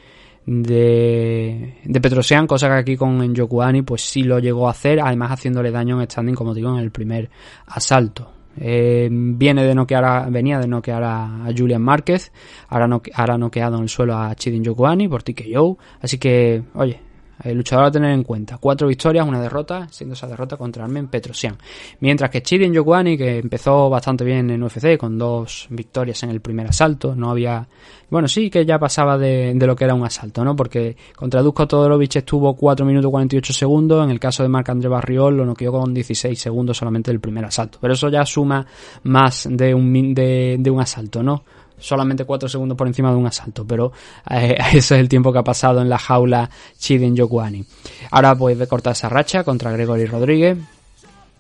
de, 0.46 1.76
de 1.84 2.02
Petrosian, 2.02 2.48
cosa 2.48 2.68
que 2.68 2.74
aquí 2.74 2.98
con 2.98 3.20
Njokuani 3.20 3.84
pues 3.84 4.02
sí 4.02 4.24
lo 4.24 4.40
llegó 4.40 4.68
a 4.68 4.72
hacer, 4.72 5.00
además 5.00 5.32
haciéndole 5.32 5.72
daño 5.72 6.02
en 6.02 6.10
standing, 6.10 6.36
como 6.36 6.54
digo, 6.54 6.72
en 6.74 6.84
el 6.84 6.92
primer 6.92 7.30
asalto. 7.68 8.32
Eh, 8.56 9.10
viene 9.12 9.64
de 9.64 9.74
noquear 9.74 10.32
venía 10.32 10.60
de 10.60 10.68
noquear 10.68 11.04
a, 11.04 11.46
a 11.46 11.52
Julian 11.58 11.82
Márquez, 11.82 12.32
ahora, 12.68 12.88
no, 12.88 13.02
ahora 13.16 13.38
noqueado 13.38 13.78
en 13.78 13.84
el 13.84 13.90
suelo 13.90 14.16
a 14.16 14.36
Chidin 14.36 14.64
Yokuani 14.64 15.08
por 15.08 15.24
TKO, 15.24 15.78
así 16.02 16.20
que, 16.20 16.64
oye, 16.76 17.00
el 17.44 17.58
luchador 17.58 17.86
a 17.86 17.92
tener 17.92 18.12
en 18.12 18.24
cuenta. 18.24 18.58
Cuatro 18.58 18.88
victorias, 18.88 19.28
una 19.28 19.42
derrota, 19.42 19.88
siendo 19.92 20.14
esa 20.14 20.28
derrota 20.28 20.58
contra 20.58 20.84
Armen 20.84 21.08
Petrosian. 21.08 21.58
Mientras 22.00 22.30
que 22.30 22.42
Chidin 22.42 22.74
Yokwani, 22.74 23.18
que 23.18 23.40
empezó 23.40 23.90
bastante 23.90 24.24
bien 24.24 24.50
en 24.50 24.64
UFC, 24.64 24.98
con 24.98 25.18
dos 25.18 25.68
victorias 25.70 26.24
en 26.24 26.30
el 26.30 26.42
primer 26.42 26.68
asalto, 26.68 27.16
no 27.16 27.30
había... 27.32 27.68
Bueno, 28.10 28.28
sí 28.28 28.50
que 28.50 28.66
ya 28.66 28.78
pasaba 28.78 29.18
de, 29.18 29.56
lo 29.56 29.76
que 29.76 29.86
era 29.86 29.96
un 29.96 30.06
asalto, 30.06 30.44
¿no? 30.46 30.56
Porque 30.56 30.96
contra 31.16 31.42
Dusko 31.42 31.68
Todorovic 31.68 32.18
estuvo 32.18 32.56
4 32.56 32.86
minutos 32.86 33.10
48 33.10 33.54
segundos, 33.54 34.04
en 34.04 34.12
el 34.12 34.20
caso 34.20 34.44
de 34.44 34.50
Marc 34.50 34.70
André 34.70 34.88
Barriol 34.88 35.38
lo 35.38 35.46
noqueó 35.46 35.72
con 35.72 35.94
16 35.94 36.40
segundos 36.40 36.78
solamente 36.78 37.10
el 37.10 37.20
primer 37.20 37.46
asalto. 37.46 37.80
Pero 37.82 37.94
eso 37.94 38.10
ya 38.10 38.24
suma 38.26 38.66
más 39.04 39.48
de 39.50 39.74
un, 39.74 40.14
de, 40.14 40.58
de 40.60 40.70
un 40.70 40.80
asalto, 40.80 41.24
¿no? 41.24 41.44
Solamente 41.78 42.26
4 42.26 42.50
segundos 42.50 42.78
por 42.78 42.88
encima 42.88 43.12
de 43.12 43.18
un 43.18 43.28
asalto, 43.28 43.66
pero 43.66 43.92
eh, 44.30 44.56
ese 44.70 44.78
es 44.78 44.92
el 44.92 45.10
tiempo 45.10 45.32
que 45.32 45.40
ha 45.40 45.44
pasado 45.44 45.82
en 45.82 45.90
la 45.90 45.98
jaula 45.98 46.50
Chiden 46.78 47.16
Yokuani. 47.16 47.64
Ahora 48.12 48.36
puede 48.36 48.68
cortar 48.68 48.94
esa 48.94 49.10
racha 49.10 49.44
contra 49.44 49.72
Gregory 49.72 50.06
Rodríguez. 50.06 50.58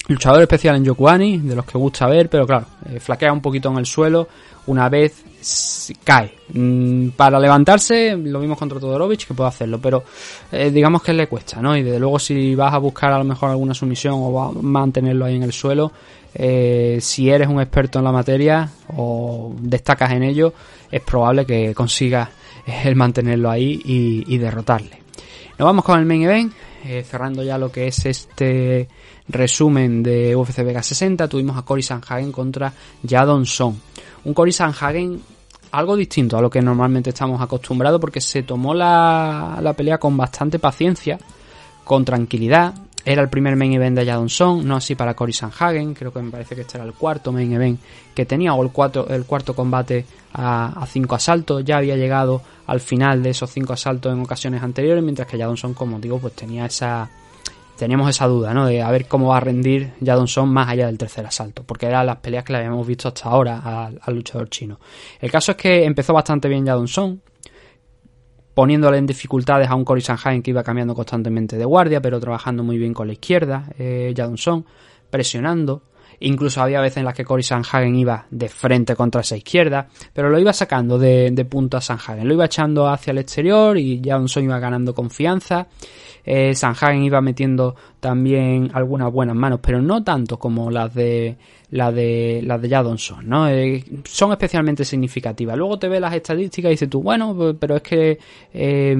Luchador 0.07 0.41
especial 0.41 0.75
en 0.75 0.83
Yokuani, 0.83 1.37
de 1.37 1.55
los 1.55 1.63
que 1.63 1.77
gusta 1.77 2.07
ver, 2.07 2.29
pero 2.29 2.45
claro, 2.45 2.65
eh, 2.89 2.99
flaquea 2.99 3.31
un 3.31 3.39
poquito 3.39 3.69
en 3.69 3.77
el 3.77 3.85
suelo 3.85 4.27
una 4.67 4.89
vez 4.89 5.23
cae. 6.03 6.33
Mm, 6.53 7.09
para 7.09 7.39
levantarse, 7.39 8.15
lo 8.17 8.39
mismo 8.39 8.55
contra 8.55 8.79
Todorovic, 8.79 9.27
que 9.27 9.33
puede 9.33 9.49
hacerlo, 9.49 9.79
pero 9.81 10.03
eh, 10.51 10.71
digamos 10.71 11.03
que 11.03 11.13
le 11.13 11.27
cuesta, 11.27 11.61
¿no? 11.61 11.75
Y 11.75 11.83
desde 11.83 11.99
luego 11.99 12.19
si 12.19 12.53
vas 12.55 12.73
a 12.73 12.77
buscar 12.77 13.11
a 13.13 13.17
lo 13.17 13.23
mejor 13.23 13.49
alguna 13.49 13.73
sumisión 13.73 14.15
o 14.17 14.33
va 14.33 14.47
a 14.47 14.51
mantenerlo 14.51 15.25
ahí 15.25 15.35
en 15.35 15.43
el 15.43 15.53
suelo, 15.53 15.91
eh, 16.35 16.97
si 17.01 17.29
eres 17.29 17.47
un 17.47 17.61
experto 17.61 17.99
en 17.99 18.05
la 18.05 18.11
materia 18.11 18.69
o 18.95 19.53
destacas 19.59 20.11
en 20.11 20.23
ello, 20.23 20.53
es 20.91 21.01
probable 21.01 21.45
que 21.45 21.73
consigas 21.73 22.29
el 22.83 22.95
mantenerlo 22.95 23.49
ahí 23.49 23.81
y, 23.83 24.37
derrotarle. 24.37 25.01
Nos 25.57 25.65
vamos 25.65 25.85
con 25.85 25.99
el 25.99 26.05
main 26.05 26.23
event, 26.23 26.53
eh, 26.85 27.03
cerrando 27.07 27.43
ya 27.43 27.57
lo 27.57 27.71
que 27.71 27.87
es 27.87 28.05
este 28.05 28.87
resumen 29.27 30.01
de 30.01 30.35
UFC 30.35 30.63
Vega 30.63 30.81
60. 30.81 31.27
Tuvimos 31.27 31.57
a 31.57 31.63
Cory 31.63 31.83
Sanhagen 31.83 32.31
contra 32.31 32.73
Jadon 33.07 33.45
Son. 33.45 33.79
Un 34.25 34.33
Cory 34.33 34.51
Sanhagen 34.51 35.21
algo 35.71 35.95
distinto 35.95 36.37
a 36.37 36.41
lo 36.41 36.49
que 36.49 36.61
normalmente 36.61 37.09
estamos 37.09 37.41
acostumbrados 37.41 37.99
porque 37.99 38.21
se 38.21 38.43
tomó 38.43 38.73
la, 38.73 39.59
la 39.61 39.73
pelea 39.73 39.97
con 39.97 40.15
bastante 40.15 40.59
paciencia, 40.59 41.17
con 41.83 42.05
tranquilidad, 42.05 42.75
era 43.05 43.21
el 43.21 43.29
primer 43.29 43.55
main 43.55 43.73
event 43.73 43.97
de 43.97 44.05
Jadon 44.05 44.29
Song, 44.29 44.63
no 44.63 44.77
así 44.77 44.95
para 44.95 45.13
Cory 45.13 45.33
Sanhagen, 45.33 45.93
creo 45.93 46.13
que 46.13 46.21
me 46.21 46.31
parece 46.31 46.55
que 46.55 46.61
este 46.61 46.77
era 46.77 46.85
el 46.85 46.93
cuarto 46.93 47.31
main 47.31 47.51
event 47.51 47.79
que 48.15 48.25
tenía, 48.25 48.53
o 48.53 48.63
el, 48.63 48.71
cuarto, 48.71 49.55
combate 49.55 50.05
a, 50.33 50.85
cinco 50.87 51.15
asaltos, 51.15 51.65
ya 51.65 51.77
había 51.77 51.97
llegado 51.97 52.41
al 52.67 52.79
final 52.79 53.21
de 53.21 53.31
esos 53.31 53.49
cinco 53.51 53.73
asaltos 53.73 54.13
en 54.13 54.21
ocasiones 54.21 54.63
anteriores, 54.63 55.03
mientras 55.03 55.27
que 55.27 55.37
Jadon 55.37 55.57
Song, 55.57 55.73
como 55.73 55.99
digo, 55.99 56.19
pues 56.19 56.33
tenía 56.33 56.65
esa, 56.65 57.09
teníamos 57.77 58.09
esa 58.09 58.25
duda, 58.27 58.53
¿no? 58.53 58.65
De 58.65 58.81
a 58.81 58.89
ver 58.89 59.07
cómo 59.07 59.29
va 59.29 59.37
a 59.37 59.41
rendir 59.41 59.93
Jadon 60.03 60.27
Song 60.27 60.49
más 60.49 60.69
allá 60.69 60.85
del 60.85 60.97
tercer 60.97 61.25
asalto, 61.25 61.63
porque 61.63 61.87
eran 61.87 62.05
las 62.05 62.17
peleas 62.17 62.45
que 62.45 62.53
le 62.53 62.59
habíamos 62.59 62.87
visto 62.87 63.09
hasta 63.09 63.27
ahora 63.27 63.89
al, 64.01 64.15
luchador 64.15 64.49
chino. 64.49 64.79
El 65.19 65.29
caso 65.29 65.51
es 65.51 65.57
que 65.57 65.83
empezó 65.83 66.13
bastante 66.13 66.47
bien 66.47 66.65
Jadon 66.65 66.87
Song, 66.87 67.17
poniéndole 68.53 68.97
en 68.97 69.05
dificultades 69.05 69.69
a 69.69 69.75
un 69.75 69.83
Cory 69.83 70.01
Sanhagen 70.01 70.41
que 70.41 70.51
iba 70.51 70.63
cambiando 70.63 70.93
constantemente 70.93 71.57
de 71.57 71.65
guardia, 71.65 72.01
pero 72.01 72.19
trabajando 72.19 72.63
muy 72.63 72.77
bien 72.77 72.93
con 72.93 73.07
la 73.07 73.13
izquierda, 73.13 73.69
eh, 73.77 74.13
Jadon 74.15 74.65
presionando. 75.09 75.83
Incluso 76.19 76.61
había 76.61 76.79
veces 76.79 76.97
en 76.97 77.05
las 77.05 77.15
que 77.15 77.25
Cory 77.25 77.43
Sanhagen 77.43 77.95
iba 77.95 78.25
de 78.29 78.47
frente 78.47 78.95
contra 78.95 79.21
esa 79.21 79.35
izquierda, 79.35 79.87
pero 80.13 80.29
lo 80.29 80.39
iba 80.39 80.53
sacando 80.53 80.97
de, 80.97 81.47
punto 81.49 81.75
a 81.75 81.81
Sanhagen. 81.81 82.27
Lo 82.27 82.33
iba 82.33 82.45
echando 82.45 82.87
hacia 82.87 83.11
el 83.11 83.17
exterior 83.17 83.77
y 83.77 84.01
Jadon 84.03 84.27
iba 84.37 84.59
ganando 84.59 84.93
confianza. 84.93 85.67
Eh, 86.23 86.55
Sanhagen 86.55 87.03
iba 87.03 87.19
metiendo 87.19 87.75
también 88.03 88.69
algunas 88.73 89.09
buenas 89.13 89.33
manos, 89.33 89.61
pero 89.63 89.81
no 89.81 90.03
tanto 90.03 90.37
como 90.37 90.69
las 90.69 90.93
de 90.93 91.37
la 91.71 91.91
de 91.91 92.41
las 92.43 92.61
de 92.61 92.69
Jadonson, 92.69 93.27
¿no? 93.27 93.47
Eh, 93.47 93.83
son 94.03 94.31
especialmente 94.31 94.83
significativas. 94.83 95.57
Luego 95.57 95.79
te 95.79 95.87
ves 95.87 96.01
las 96.01 96.13
estadísticas 96.13 96.69
y 96.69 96.73
dices 96.73 96.89
tú, 96.89 97.01
bueno, 97.01 97.55
pero 97.57 97.77
es 97.77 97.81
que 97.81 98.19
eh, 98.53 98.95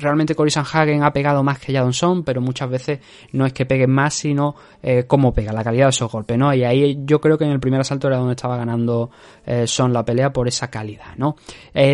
realmente 0.00 0.34
Cory 0.34 0.50
Sanhagen 0.50 1.04
ha 1.04 1.12
pegado 1.12 1.44
más 1.44 1.58
que 1.58 1.74
Jadonson, 1.74 2.24
pero 2.24 2.40
muchas 2.40 2.70
veces 2.70 2.98
no 3.32 3.44
es 3.44 3.52
que 3.52 3.66
pegue 3.66 3.86
más, 3.86 4.14
sino 4.14 4.56
eh, 4.82 5.04
cómo 5.06 5.32
pega, 5.32 5.52
la 5.52 5.62
calidad 5.62 5.84
de 5.84 5.90
esos 5.90 6.10
golpes, 6.10 6.38
¿no? 6.38 6.52
Y 6.54 6.64
ahí 6.64 7.02
yo 7.04 7.20
creo 7.20 7.36
que 7.36 7.44
en 7.44 7.52
el 7.52 7.60
primer 7.60 7.82
asalto 7.82 8.08
era 8.08 8.16
donde 8.16 8.32
estaba 8.32 8.56
ganando 8.56 9.10
Son 9.66 9.92
la 9.92 10.04
pelea 10.04 10.32
por 10.32 10.48
esa 10.48 10.70
calidad, 10.70 11.14
¿no? 11.16 11.36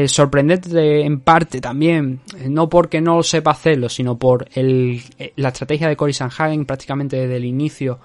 sorprendente 0.07 1.01
en 1.01 1.21
parte 1.21 1.61
también, 1.61 2.21
no 2.49 2.69
porque 2.69 3.01
no 3.01 3.23
sepa 3.23 3.51
hacerlo, 3.51 3.89
sino 3.89 4.19
por 4.19 4.47
el, 4.55 5.03
la 5.37 5.49
estrategia 5.49 5.89
de 5.89 5.97
Cory 5.97 6.13
Sanhagen 6.13 6.28
prácticamente 6.65 7.17
desde 7.17 7.37
el 7.37 7.45
inicio 7.45 7.99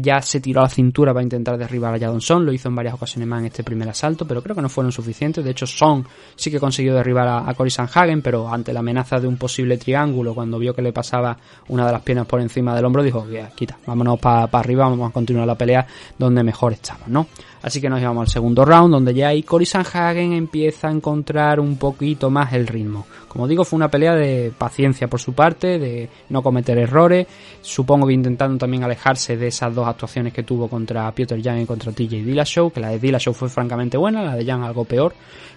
ya 0.00 0.22
se 0.22 0.40
tiró 0.40 0.60
a 0.60 0.64
la 0.64 0.68
cintura 0.70 1.12
para 1.12 1.22
intentar 1.22 1.58
derribar 1.58 1.94
a 1.94 1.98
Jadon 1.98 2.20
Son, 2.20 2.46
lo 2.46 2.52
hizo 2.52 2.68
en 2.68 2.74
varias 2.74 2.94
ocasiones 2.94 3.28
más 3.28 3.40
en 3.40 3.46
este 3.46 3.62
primer 3.62 3.88
asalto, 3.88 4.26
pero 4.26 4.42
creo 4.42 4.56
que 4.56 4.62
no 4.62 4.68
fueron 4.68 4.92
suficientes. 4.92 5.44
De 5.44 5.50
hecho, 5.50 5.66
Son 5.66 6.06
sí 6.36 6.50
que 6.50 6.58
consiguió 6.58 6.94
derribar 6.94 7.28
a, 7.28 7.54
Cory 7.54 7.70
Sanhagen, 7.70 8.22
pero 8.22 8.48
ante 8.48 8.72
la 8.72 8.80
amenaza 8.80 9.20
de 9.20 9.28
un 9.28 9.36
posible 9.36 9.76
triángulo, 9.76 10.34
cuando 10.34 10.58
vio 10.58 10.74
que 10.74 10.82
le 10.82 10.92
pasaba 10.92 11.36
una 11.68 11.86
de 11.86 11.92
las 11.92 12.02
piernas 12.02 12.26
por 12.26 12.40
encima 12.40 12.74
del 12.74 12.84
hombro, 12.84 13.02
dijo, 13.02 13.28
ya, 13.30 13.50
quita, 13.50 13.76
vámonos 13.86 14.18
para 14.18 14.48
arriba, 14.52 14.88
vamos 14.88 15.10
a 15.10 15.12
continuar 15.12 15.46
la 15.46 15.56
pelea 15.56 15.86
donde 16.16 16.42
mejor 16.42 16.72
estamos, 16.72 17.08
¿no? 17.08 17.26
Así 17.60 17.80
que 17.80 17.88
nos 17.88 18.00
llevamos 18.00 18.22
al 18.22 18.32
segundo 18.32 18.64
round, 18.64 18.92
donde 18.92 19.12
ya 19.12 19.28
ahí 19.28 19.42
Cory 19.42 19.66
Sanhagen 19.66 20.32
empieza 20.32 20.88
a 20.88 20.92
encontrar 20.92 21.58
un 21.58 21.76
poquito 21.76 22.30
más 22.30 22.52
el 22.52 22.66
ritmo. 22.66 23.06
Como 23.26 23.46
digo, 23.46 23.64
fue 23.64 23.76
una 23.76 23.90
pelea 23.90 24.14
de 24.14 24.52
paciencia 24.56 25.08
por 25.08 25.20
su 25.20 25.32
parte, 25.32 25.78
de 25.78 26.08
no 26.28 26.42
cometer 26.42 26.78
errores. 26.78 27.26
Supongo 27.60 28.06
que 28.06 28.14
intentando 28.14 28.58
también 28.58 28.84
alejarse 28.84 29.36
de 29.36 29.50
esas 29.58 29.74
dos 29.74 29.88
actuaciones 29.88 30.32
que 30.32 30.44
tuvo 30.44 30.68
contra 30.68 31.10
Peter 31.12 31.40
Jan 31.42 31.60
y 31.60 31.66
contra 31.66 31.90
TJ 31.90 32.22
Dillashaw, 32.22 32.70
que 32.70 32.80
la 32.80 32.90
de 32.90 33.00
Dillashaw 33.00 33.34
fue 33.34 33.48
francamente 33.48 33.96
buena, 33.96 34.22
la 34.22 34.36
de 34.36 34.44
Jan 34.44 34.62
algo 34.62 34.84
peor. 34.84 35.14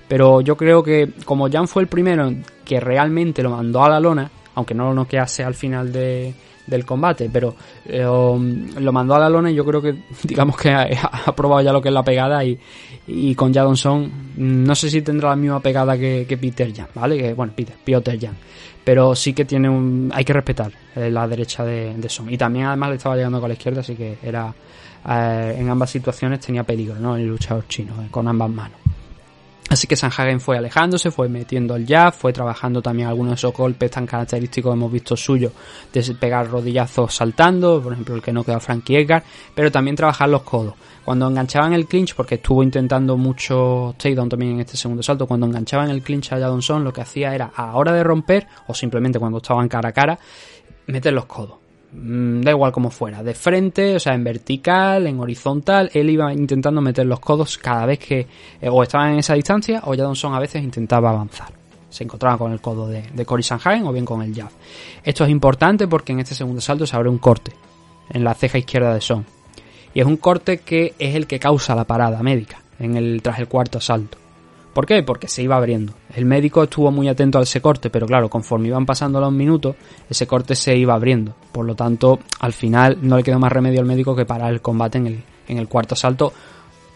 Pero 0.07 0.41
yo 0.41 0.57
creo 0.57 0.81
que 0.81 1.11
como 1.23 1.49
Jan 1.49 1.67
fue 1.67 1.83
el 1.83 1.87
primero 1.87 2.33
que 2.65 2.79
realmente 2.79 3.43
lo 3.43 3.51
mandó 3.51 3.83
a 3.83 3.89
la 3.89 3.99
lona, 3.99 4.29
aunque 4.55 4.73
no 4.73 4.85
lo 4.85 4.93
noquease 4.95 5.43
al 5.43 5.53
final 5.53 5.91
de, 5.91 6.33
del 6.65 6.83
combate, 6.83 7.29
pero 7.31 7.55
eh, 7.85 8.01
lo 8.01 8.91
mandó 8.91 9.13
a 9.13 9.19
la 9.19 9.29
lona 9.29 9.51
y 9.51 9.55
yo 9.55 9.63
creo 9.63 9.81
que 9.81 9.95
digamos 10.23 10.57
que 10.57 10.71
ha, 10.71 11.35
probado 11.35 11.61
ya 11.61 11.71
lo 11.71 11.81
que 11.81 11.89
es 11.89 11.93
la 11.93 12.03
pegada 12.03 12.43
y, 12.43 12.57
y 13.05 13.35
con 13.35 13.53
Jadonson 13.53 14.11
no 14.37 14.73
sé 14.73 14.89
si 14.89 15.03
tendrá 15.03 15.29
la 15.29 15.35
misma 15.35 15.59
pegada 15.59 15.95
que, 15.95 16.25
Peter 16.41 16.73
Jan, 16.73 16.87
¿vale? 16.95 17.17
Que, 17.17 17.33
bueno, 17.33 17.53
Peter, 17.55 17.75
Peter 17.83 18.19
Jan, 18.19 18.35
pero 18.83 19.15
sí 19.15 19.33
que 19.33 19.45
tiene 19.45 19.69
un... 19.69 20.11
hay 20.13 20.25
que 20.25 20.33
respetar 20.33 20.71
eh, 20.95 21.09
la 21.09 21.27
derecha 21.27 21.63
de, 21.63 21.95
Son 22.09 22.31
y 22.31 22.37
también 22.37 22.65
además 22.65 22.89
le 22.89 22.95
estaba 22.95 23.15
llegando 23.15 23.39
con 23.39 23.49
la 23.49 23.53
izquierda, 23.53 23.81
así 23.81 23.95
que 23.95 24.17
era 24.23 24.53
eh, 25.07 25.55
en 25.57 25.69
ambas 25.69 25.89
situaciones 25.89 26.39
tenía 26.39 26.63
peligro, 26.63 26.95
¿no? 26.95 27.15
El 27.15 27.27
luchador 27.27 27.67
chino, 27.67 27.93
con 28.09 28.27
ambas 28.27 28.49
manos. 28.49 28.77
Así 29.69 29.87
que 29.87 29.95
Sanhagen 29.95 30.41
fue 30.41 30.57
alejándose, 30.57 31.11
fue 31.11 31.29
metiendo 31.29 31.77
el 31.77 31.87
jab, 31.87 32.13
fue 32.13 32.33
trabajando 32.33 32.81
también 32.81 33.07
algunos 33.07 33.31
de 33.31 33.35
esos 33.35 33.53
golpes 33.53 33.89
tan 33.89 34.05
característicos 34.05 34.69
que 34.69 34.73
hemos 34.77 34.91
visto 34.91 35.15
suyo 35.15 35.53
de 35.93 36.03
pegar 36.15 36.49
rodillazos 36.49 37.15
saltando, 37.15 37.81
por 37.81 37.93
ejemplo 37.93 38.15
el 38.15 38.21
que 38.21 38.33
no 38.33 38.43
quedó 38.43 38.59
Frankie 38.59 38.97
Edgar, 38.97 39.23
pero 39.55 39.71
también 39.71 39.95
trabajar 39.95 40.27
los 40.27 40.41
codos. 40.41 40.73
Cuando 41.05 41.27
enganchaban 41.27 41.71
el 41.73 41.87
clinch, 41.87 42.15
porque 42.15 42.35
estuvo 42.35 42.61
intentando 42.63 43.15
mucho 43.15 43.95
takedown 43.97 44.27
también 44.27 44.51
en 44.53 44.59
este 44.59 44.75
segundo 44.75 45.01
salto, 45.01 45.25
cuando 45.25 45.45
enganchaban 45.45 45.89
el 45.89 46.03
clinch 46.03 46.33
a 46.33 46.39
Jadonson, 46.39 46.83
lo 46.83 46.91
que 46.91 47.01
hacía 47.01 47.33
era 47.33 47.51
a 47.55 47.75
hora 47.77 47.93
de 47.93 48.03
romper, 48.03 48.47
o 48.67 48.73
simplemente 48.73 49.19
cuando 49.19 49.37
estaban 49.37 49.69
cara 49.69 49.89
a 49.89 49.93
cara, 49.93 50.19
meter 50.87 51.13
los 51.13 51.25
codos. 51.25 51.60
Mm, 51.93 52.41
da 52.41 52.51
igual 52.51 52.71
como 52.71 52.89
fuera, 52.89 53.21
de 53.21 53.33
frente, 53.33 53.95
o 53.95 53.99
sea, 53.99 54.13
en 54.13 54.23
vertical, 54.23 55.07
en 55.07 55.19
horizontal, 55.19 55.91
él 55.93 56.09
iba 56.09 56.31
intentando 56.31 56.79
meter 56.79 57.05
los 57.05 57.19
codos 57.19 57.57
cada 57.57 57.85
vez 57.85 57.99
que 57.99 58.27
eh, 58.61 58.69
o 58.69 58.81
estaba 58.81 59.11
en 59.11 59.19
esa 59.19 59.33
distancia 59.33 59.81
o 59.83 59.93
Jadonson 59.93 60.33
a 60.33 60.39
veces 60.39 60.63
intentaba 60.63 61.09
avanzar. 61.09 61.49
Se 61.89 62.05
encontraba 62.05 62.37
con 62.37 62.53
el 62.53 62.61
codo 62.61 62.87
de, 62.87 63.03
de 63.13 63.25
Cory 63.25 63.43
Sanhagen 63.43 63.85
o 63.85 63.91
bien 63.91 64.05
con 64.05 64.21
el 64.21 64.33
jab. 64.33 64.49
Esto 65.03 65.25
es 65.25 65.29
importante 65.29 65.87
porque 65.87 66.13
en 66.13 66.21
este 66.21 66.33
segundo 66.33 66.61
salto 66.61 66.87
se 66.87 66.95
abre 66.95 67.09
un 67.09 67.17
corte 67.17 67.51
en 68.09 68.23
la 68.23 68.33
ceja 68.33 68.57
izquierda 68.57 68.93
de 68.93 69.01
Son. 69.01 69.25
Y 69.93 69.99
es 69.99 70.05
un 70.05 70.15
corte 70.15 70.59
que 70.59 70.93
es 70.97 71.15
el 71.15 71.27
que 71.27 71.39
causa 71.39 71.75
la 71.75 71.83
parada 71.83 72.23
médica 72.23 72.61
en 72.79 72.95
el, 72.95 73.21
tras 73.21 73.39
el 73.39 73.49
cuarto 73.49 73.81
salto. 73.81 74.17
¿Por 74.73 74.85
qué? 74.85 75.03
Porque 75.03 75.27
se 75.27 75.43
iba 75.43 75.57
abriendo. 75.57 75.93
El 76.15 76.25
médico 76.25 76.63
estuvo 76.63 76.91
muy 76.91 77.07
atento 77.09 77.39
a 77.39 77.43
ese 77.43 77.61
corte, 77.61 77.89
pero 77.89 78.07
claro, 78.07 78.29
conforme 78.29 78.69
iban 78.69 78.85
pasando 78.85 79.19
los 79.19 79.31
minutos, 79.31 79.75
ese 80.09 80.25
corte 80.25 80.55
se 80.55 80.75
iba 80.75 80.93
abriendo. 80.93 81.35
Por 81.51 81.65
lo 81.65 81.75
tanto, 81.75 82.19
al 82.39 82.53
final 82.53 82.97
no 83.01 83.17
le 83.17 83.23
quedó 83.23 83.39
más 83.39 83.51
remedio 83.51 83.81
al 83.81 83.85
médico 83.85 84.15
que 84.15 84.25
parar 84.25 84.51
el 84.51 84.61
combate 84.61 84.97
en 84.97 85.07
el, 85.07 85.23
en 85.47 85.57
el 85.57 85.67
cuarto 85.67 85.95
salto. 85.95 86.31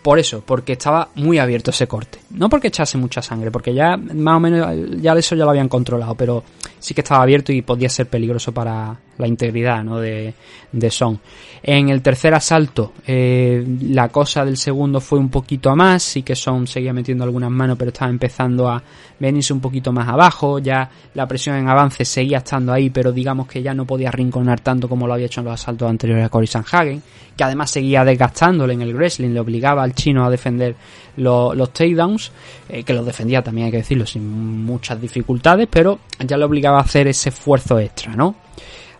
Por 0.01 0.19
eso, 0.19 0.43
porque 0.45 0.73
estaba 0.73 1.09
muy 1.15 1.39
abierto 1.39 1.71
ese 1.71 1.87
corte. 1.87 2.19
No 2.29 2.47
porque 2.47 2.67
echase 2.67 2.97
mucha 2.97 3.21
sangre, 3.21 3.51
porque 3.51 3.73
ya 3.73 3.97
más 3.97 4.37
o 4.37 4.39
menos 4.39 5.01
ya 5.01 5.13
eso 5.13 5.35
ya 5.35 5.43
lo 5.43 5.49
habían 5.49 5.67
controlado, 5.67 6.15
pero 6.15 6.43
sí 6.79 6.93
que 6.93 7.01
estaba 7.01 7.23
abierto 7.23 7.51
y 7.51 7.61
podía 7.63 7.89
ser 7.89 8.07
peligroso 8.07 8.53
para 8.53 8.95
la 9.17 9.27
integridad 9.27 9.83
¿no? 9.83 9.99
de, 9.99 10.33
de 10.71 10.91
Son. 10.91 11.19
En 11.63 11.89
el 11.89 12.01
tercer 12.01 12.33
asalto, 12.33 12.93
eh, 13.07 13.65
la 13.89 14.09
cosa 14.09 14.45
del 14.45 14.57
segundo 14.57 15.01
fue 15.01 15.17
un 15.17 15.29
poquito 15.29 15.69
a 15.69 15.75
más, 15.75 16.03
sí 16.03 16.21
que 16.21 16.35
Son 16.35 16.67
seguía 16.67 16.93
metiendo 16.93 17.23
algunas 17.23 17.49
manos, 17.49 17.77
pero 17.77 17.89
estaba 17.89 18.11
empezando 18.11 18.69
a 18.69 18.81
venirse 19.19 19.53
un 19.53 19.61
poquito 19.61 19.91
más 19.91 20.07
abajo, 20.07 20.59
ya 20.59 20.89
la 21.13 21.27
presión 21.27 21.55
en 21.55 21.67
avance 21.67 22.05
seguía 22.05 22.39
estando 22.39 22.73
ahí, 22.73 22.89
pero 22.89 23.11
digamos 23.11 23.47
que 23.47 23.63
ya 23.63 23.73
no 23.73 23.85
podía 23.85 24.11
rinconar 24.11 24.59
tanto 24.59 24.87
como 24.89 25.07
lo 25.07 25.13
había 25.13 25.25
hecho 25.25 25.41
en 25.41 25.45
los 25.45 25.53
asaltos 25.53 25.89
anteriores 25.89 26.25
a 26.25 26.29
Cory 26.29 26.47
Sanhagen, 26.47 27.01
que 27.35 27.43
además 27.43 27.71
seguía 27.71 28.03
desgastándole 28.03 28.73
en 28.73 28.81
el 28.81 28.93
wrestling, 28.93 29.29
le 29.29 29.39
obligaba 29.39 29.83
al 29.83 29.93
chino 29.93 30.25
a 30.25 30.29
defender 30.29 30.75
los 31.17 31.73
takedowns, 31.73 32.31
eh, 32.69 32.83
que 32.83 32.93
los 32.93 33.05
defendía 33.05 33.41
también 33.41 33.65
hay 33.65 33.71
que 33.71 33.77
decirlo 33.77 34.05
sin 34.05 34.65
muchas 34.65 34.99
dificultades, 35.01 35.67
pero 35.69 35.99
ya 36.19 36.37
le 36.37 36.45
obligaba 36.45 36.77
a 36.77 36.81
hacer 36.81 37.07
ese 37.07 37.29
esfuerzo 37.29 37.79
extra, 37.79 38.15
¿no? 38.15 38.35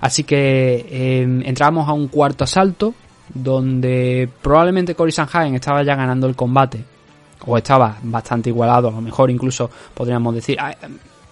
Así 0.06 0.24
que 0.24 0.86
eh, 0.88 1.24
entramos 1.45 1.89
a 1.89 1.93
un 1.93 2.10
cuarto 2.10 2.43
asalto 2.43 2.93
donde 3.34 4.30
probablemente 4.39 4.93
Cory 4.93 5.12
Sanhagen 5.12 5.56
estaba 5.56 5.82
ya 5.82 5.95
ganando 5.95 6.28
el 6.28 6.36
combate 6.36 6.86
o 7.43 7.58
estaba 7.58 7.97
bastante 8.03 8.51
igualado, 8.51 8.89
a 8.89 8.91
lo 8.91 9.01
mejor 9.01 9.32
incluso 9.32 9.68
podríamos 9.95 10.36
decir. 10.36 10.60
Ah, 10.60 10.76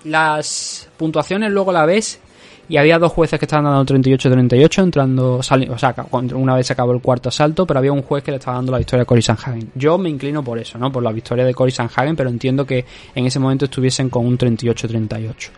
las 0.05 0.89
puntuaciones 0.97 1.51
luego 1.51 1.71
la 1.71 1.86
ves 1.86 2.19
y 2.67 2.78
había 2.78 2.97
dos 2.97 3.11
jueces 3.11 3.38
que 3.38 3.45
estaban 3.45 3.65
dando 3.65 3.93
38-38 3.93 4.82
entrando, 4.82 5.36
o 5.36 5.43
sea, 5.43 5.59
una 6.34 6.55
vez 6.55 6.65
se 6.65 6.74
acabó 6.74 6.93
el 6.93 7.01
cuarto 7.01 7.30
asalto, 7.30 7.67
pero 7.67 7.78
había 7.78 7.91
un 7.91 8.01
juez 8.01 8.24
que 8.24 8.32
le 8.32 8.38
estaba 8.38 8.57
dando 8.57 8.71
la 8.71 8.80
victoria 8.80 9.03
a 9.03 9.05
Cory 9.05 9.21
Sanhagen. 9.21 9.69
Yo 9.76 9.99
me 9.99 10.09
inclino 10.09 10.43
por 10.43 10.57
eso, 10.57 10.80
¿no? 10.80 10.91
Por 10.91 11.03
la 11.03 11.11
victoria 11.11 11.45
de 11.45 11.53
Cory 11.53 11.71
Sanhagen, 11.71 12.15
pero 12.15 12.32
entiendo 12.32 12.65
que 12.65 12.84
en 13.13 13.28
ese 13.28 13.38
momento 13.38 13.65
estuviesen 13.65 14.09
con 14.09 14.26
un 14.26 14.36
38-38. 14.36 15.49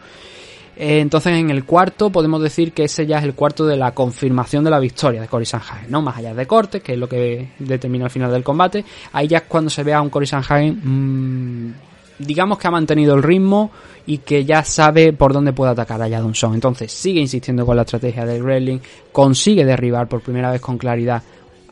Eh, 0.78 1.00
entonces 1.00 1.34
en 1.34 1.50
el 1.50 1.64
cuarto 1.64 2.10
podemos 2.10 2.42
decir 2.42 2.74
que 2.74 2.84
ese 2.86 3.06
ya 3.06 3.20
es 3.20 3.24
el 3.24 3.34
cuarto 3.34 3.66
de 3.66 3.78
la 3.78 3.94
confirmación 3.94 4.64
de 4.64 4.70
la 4.70 4.80
victoria 4.80 5.22
de 5.22 5.28
Cory 5.28 5.46
Sanhagen, 5.46 5.90
¿no? 5.90 6.02
Más 6.02 6.18
allá 6.18 6.34
de 6.34 6.46
cortes, 6.46 6.84
que 6.84 6.94
es 6.94 7.00
lo 7.00 7.08
que 7.08 7.52
determina 7.60 8.06
el 8.06 8.12
final 8.12 8.32
del 8.32 8.44
combate. 8.44 8.84
Ahí 9.14 9.28
ya 9.28 9.38
es 9.38 9.44
cuando 9.44 9.70
se 9.70 9.84
ve 9.84 9.94
a 9.94 10.02
un 10.02 10.10
Cory 10.10 10.28
Sanhagen, 10.28 10.82
mmm, 10.84 11.74
digamos 12.20 12.58
que 12.58 12.68
ha 12.68 12.72
mantenido 12.72 13.16
el 13.16 13.24
ritmo 13.24 13.72
y 14.06 14.20
que 14.20 14.46
ya 14.46 14.64
sabe 14.64 15.14
por 15.14 15.34
dónde 15.34 15.54
puede 15.54 15.72
atacar 15.72 16.02
a 16.02 16.10
Jadonson. 16.10 16.54
Entonces 16.54 16.92
sigue 16.92 17.22
insistiendo 17.22 17.66
con 17.66 17.76
la 17.76 17.84
estrategia 17.84 18.26
del 18.26 18.44
Wrestling, 18.44 18.80
consigue 19.12 19.66
derribar 19.66 20.08
por 20.08 20.22
primera 20.22 20.52
vez 20.52 20.62
con 20.62 20.78
claridad 20.78 21.24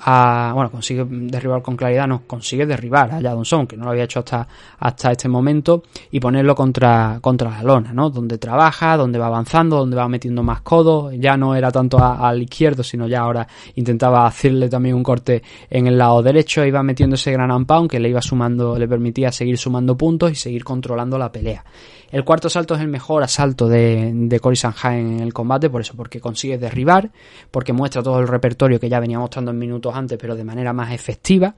bueno, 0.06 0.70
consigue 0.72 1.06
derribar 1.08 1.62
con 1.62 1.76
claridad, 1.76 2.08
no, 2.08 2.24
consigue 2.28 2.66
derribar 2.66 3.12
a 3.12 3.22
Jadonson, 3.22 3.68
que 3.68 3.78
no 3.78 3.86
lo 3.86 3.92
había 3.92 4.04
hecho 4.04 4.20
hasta, 4.20 4.48
hasta 4.80 5.12
este 5.12 5.30
momento, 5.30 5.84
y 6.12 6.20
ponerlo 6.20 6.56
contra, 6.56 7.20
contra 7.22 7.50
la 7.50 7.64
lona, 7.64 7.94
¿no? 7.94 8.10
Donde 8.10 8.38
trabaja, 8.38 8.98
donde 8.98 9.20
va 9.20 9.28
avanzando, 9.28 9.78
donde 9.78 9.96
va 9.96 10.08
metiendo 10.08 10.44
más 10.44 10.62
codos, 10.62 11.14
ya 11.18 11.38
no 11.38 11.56
era 11.56 11.72
tanto 11.72 11.98
al 12.04 12.42
izquierdo, 12.42 12.84
sino 12.84 13.08
ya 13.08 13.22
ahora 13.22 13.48
intentaba 13.76 14.26
hacerle 14.26 14.70
también 14.70 14.96
un 14.96 15.04
corte 15.04 15.42
en 15.70 15.88
el 15.88 15.98
lado 15.98 16.22
derecho, 16.22 16.66
iba 16.66 16.84
metiendo 16.84 17.16
ese 17.16 17.32
gran 17.32 17.66
pound 17.66 17.90
que 17.90 18.00
le 18.00 18.10
iba 18.10 18.22
sumando, 18.22 18.78
le 18.78 18.88
permitía 18.88 19.32
seguir 19.32 19.58
sumando 19.58 19.96
puntos 19.96 20.32
y 20.32 20.36
seguir 20.36 20.64
controlando 20.64 21.18
la 21.18 21.32
pelea. 21.32 21.64
El 22.12 22.24
cuarto 22.24 22.48
asalto 22.48 22.76
es 22.76 22.82
el 22.82 22.90
mejor 22.90 23.24
asalto 23.24 23.68
de, 23.68 24.12
de 24.14 24.40
Cory 24.40 24.56
Sanhagen 24.56 25.14
en 25.14 25.20
el 25.22 25.34
combate, 25.34 25.72
por 25.72 25.82
eso, 25.82 25.96
porque 25.96 26.22
consigue 26.22 26.60
derribar, 26.60 27.10
porque 27.50 27.74
muestra 27.74 28.04
todo 28.04 28.20
el 28.20 28.28
repertorio 28.28 28.80
que 28.80 28.88
ya 28.88 29.00
venía 29.00 29.18
mostrando 29.18 29.50
en 29.50 29.58
minutos 29.58 29.93
antes, 29.96 30.18
pero 30.20 30.36
de 30.36 30.44
manera 30.44 30.74
más 30.74 30.94
efectiva. 30.94 31.56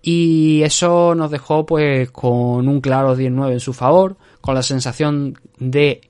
Y 0.00 0.62
eso 0.62 1.14
nos 1.14 1.30
dejó 1.30 1.66
pues 1.66 2.10
con 2.10 2.68
un 2.68 2.80
claro 2.80 3.16
10-9 3.16 3.52
en 3.52 3.60
su 3.60 3.72
favor, 3.72 4.16
con 4.40 4.54
la 4.54 4.62
sensación 4.62 5.38
de 5.58 6.00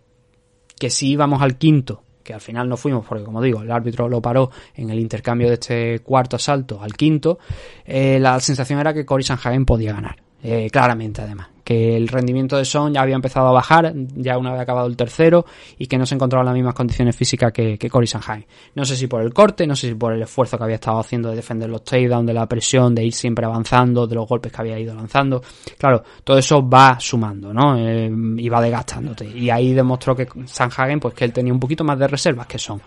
que 0.79 0.91
si 0.91 1.11
íbamos 1.11 1.43
al 1.43 1.57
quinto, 1.57 2.03
que 2.29 2.35
al 2.35 2.43
final 2.43 2.69
no 2.69 2.77
fuimos 2.77 3.07
porque 3.07 3.25
como 3.25 3.41
digo 3.41 3.63
el 3.63 3.71
árbitro 3.71 4.07
lo 4.07 4.21
paró 4.21 4.51
en 4.75 4.91
el 4.91 4.99
intercambio 4.99 5.49
de 5.49 5.55
este 5.55 6.01
cuarto 6.01 6.37
asalto 6.37 6.83
al 6.83 6.93
quinto 6.93 7.39
eh, 7.87 8.19
la 8.21 8.39
sensación 8.39 8.79
era 8.79 8.93
que 8.93 9.07
Cory 9.07 9.23
Sanhagen 9.23 9.65
podía 9.65 9.95
ganar 9.95 10.17
eh, 10.43 10.69
claramente 10.71 11.23
además 11.23 11.49
que 11.69 11.99
el 11.99 12.09
rendimiento 12.09 12.57
de 12.57 12.65
Son 12.65 12.95
ya 12.95 13.03
había 13.03 13.15
empezado 13.15 13.47
a 13.49 13.53
bajar, 13.53 13.93
ya 14.17 14.39
una 14.39 14.53
vez 14.53 14.63
acabado 14.63 14.87
el 14.87 14.97
tercero, 14.97 15.45
y 15.77 15.87
que 15.87 15.99
no 15.99 16.07
se 16.07 16.15
encontraba 16.15 16.41
en 16.41 16.47
las 16.47 16.55
mismas 16.55 16.73
condiciones 16.73 17.15
físicas 17.15 17.53
que, 17.53 17.77
que 17.77 17.91
Cory 17.91 18.07
Sanhagen. 18.07 18.47
No 18.75 18.87
sé 18.87 18.97
si 18.97 19.07
por 19.07 19.21
el 19.21 19.35
corte, 19.35 19.67
no 19.67 19.77
sé 19.77 19.89
si 19.89 19.95
por 19.95 20.15
el 20.15 20.23
esfuerzo 20.23 20.57
que 20.57 20.65
había 20.65 20.77
estado 20.77 20.99
haciendo 20.99 21.29
de 21.29 21.37
defender 21.37 21.69
los 21.69 21.85
takedowns, 21.85 22.27
de 22.27 22.33
la 22.33 22.47
presión, 22.47 22.95
de 22.95 23.05
ir 23.05 23.13
siempre 23.13 23.45
avanzando, 23.45 24.07
de 24.07 24.15
los 24.15 24.27
golpes 24.27 24.51
que 24.51 24.63
había 24.63 24.79
ido 24.79 24.95
lanzando. 24.95 25.43
Claro, 25.77 26.03
todo 26.25 26.39
eso 26.39 26.67
va 26.67 26.99
sumando, 26.99 27.53
¿no? 27.53 27.77
Eh, 27.77 28.11
y 28.39 28.49
va 28.49 28.63
desgastándote. 28.63 29.27
Y 29.27 29.51
ahí 29.51 29.75
demostró 29.75 30.17
que 30.17 30.27
Sanhagen, 30.47 30.99
pues 30.99 31.13
que 31.13 31.27
él 31.27 31.35
tenía 31.35 31.53
un 31.53 31.61
poquito 31.61 31.85
más 31.85 31.99
de 31.99 32.09
reservas 32.09 32.47
que 32.47 32.59
Son. 32.59 32.81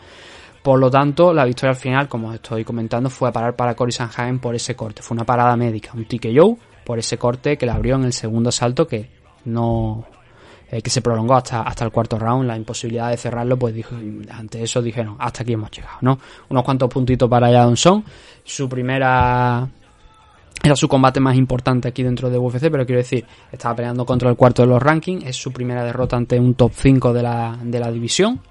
Por 0.64 0.80
lo 0.80 0.90
tanto, 0.90 1.32
la 1.36 1.46
victoria 1.46 1.70
al 1.70 1.80
final, 1.80 2.10
como 2.10 2.34
estoy 2.34 2.64
comentando, 2.64 3.12
fue 3.12 3.30
a 3.30 3.32
parar 3.32 3.56
para 3.56 3.76
Cory 3.76 3.92
Sanhagen 3.92 4.40
por 4.40 4.56
ese 4.56 4.76
corte. 4.76 5.04
Fue 5.04 5.14
una 5.14 5.24
parada 5.24 5.56
médica, 5.56 5.92
un 5.94 6.06
TKO 6.06 6.71
por 6.92 7.00
ese 7.00 7.18
corte 7.18 7.58
que 7.58 7.66
le 7.66 7.72
abrió 7.72 7.96
en 7.96 8.04
el 8.04 8.12
segundo 8.12 8.50
asalto 8.50 8.86
que 8.86 9.10
no 9.46 10.06
eh, 10.70 10.82
que 10.82 10.90
se 10.90 11.02
prolongó 11.02 11.36
hasta, 11.36 11.62
hasta 11.62 11.86
el 11.86 11.92
cuarto 11.94 12.20
round, 12.20 12.46
la 12.46 12.58
imposibilidad 12.58 13.10
de 13.10 13.16
cerrarlo, 13.16 13.56
pues 13.56 13.74
dijo, 13.74 13.96
ante 14.30 14.62
eso 14.62 14.82
dijeron, 14.82 15.16
hasta 15.18 15.44
aquí 15.44 15.54
hemos 15.54 15.72
llegado, 15.72 16.00
¿no? 16.02 16.20
Unos 16.50 16.66
cuantos 16.66 16.90
puntitos 16.90 17.30
para 17.30 17.50
Jadonson, 17.50 18.04
su 18.44 18.68
primera 18.68 19.70
era 20.62 20.76
su 20.76 20.90
combate 20.90 21.22
más 21.22 21.38
importante 21.38 21.88
aquí 21.88 22.04
dentro 22.04 22.30
de 22.30 22.38
UFC, 22.38 22.70
pero 22.70 22.86
quiero 22.86 22.98
decir, 22.98 23.26
estaba 23.50 23.74
peleando 23.74 24.06
contra 24.06 24.30
el 24.30 24.36
cuarto 24.36 24.64
de 24.64 24.68
los 24.68 24.84
rankings, 24.84 25.26
es 25.26 25.38
su 25.38 25.54
primera 25.54 25.86
derrota 25.86 26.18
ante 26.18 26.38
un 26.38 26.56
top 26.56 26.74
5 26.76 27.14
de 27.14 27.24
la, 27.24 27.58
de 27.64 27.80
la 27.80 27.90
división. 27.90 28.42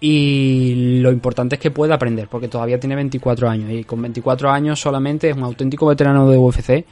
Y 0.00 1.00
lo 1.02 1.12
importante 1.12 1.56
es 1.56 1.60
que 1.60 1.70
puede 1.70 1.92
aprender, 1.92 2.28
porque 2.28 2.48
todavía 2.48 2.80
tiene 2.80 2.94
24 2.94 3.46
años. 3.46 3.70
Y 3.72 3.84
con 3.84 4.00
24 4.00 4.48
años 4.48 4.80
solamente 4.80 5.28
es 5.28 5.36
un 5.36 5.42
auténtico 5.42 5.84
veterano 5.84 6.30
de 6.30 6.38
UFC 6.38 6.86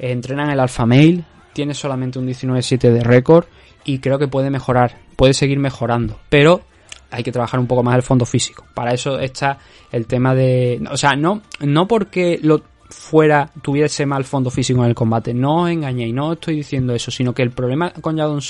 entrena 0.00 0.44
en 0.44 0.50
el 0.50 0.60
Alpha 0.60 0.86
Mail, 0.86 1.24
tiene 1.52 1.74
solamente 1.74 2.18
un 2.18 2.26
19-7 2.26 2.90
de 2.90 3.02
récord 3.02 3.44
y 3.84 3.98
creo 3.98 4.18
que 4.18 4.28
puede 4.28 4.50
mejorar, 4.50 4.96
puede 5.16 5.34
seguir 5.34 5.58
mejorando, 5.58 6.18
pero 6.28 6.62
hay 7.10 7.22
que 7.22 7.32
trabajar 7.32 7.60
un 7.60 7.66
poco 7.66 7.82
más 7.82 7.96
el 7.96 8.02
fondo 8.02 8.24
físico. 8.24 8.64
Para 8.74 8.94
eso 8.94 9.18
está 9.18 9.58
el 9.90 10.06
tema 10.06 10.34
de, 10.34 10.80
o 10.90 10.96
sea, 10.96 11.16
no 11.16 11.42
no 11.60 11.88
porque 11.88 12.38
lo 12.42 12.62
fuera 12.88 13.50
tuviese 13.62 14.04
mal 14.04 14.24
fondo 14.24 14.50
físico 14.50 14.82
en 14.82 14.88
el 14.88 14.94
combate, 14.94 15.32
no 15.32 15.62
os 15.62 15.70
engañéis, 15.70 16.12
no 16.12 16.32
estoy 16.32 16.56
diciendo 16.56 16.92
eso, 16.92 17.10
sino 17.10 17.32
que 17.32 17.42
el 17.42 17.52
problema 17.52 17.92
con 17.92 18.16
Jadon 18.16 18.40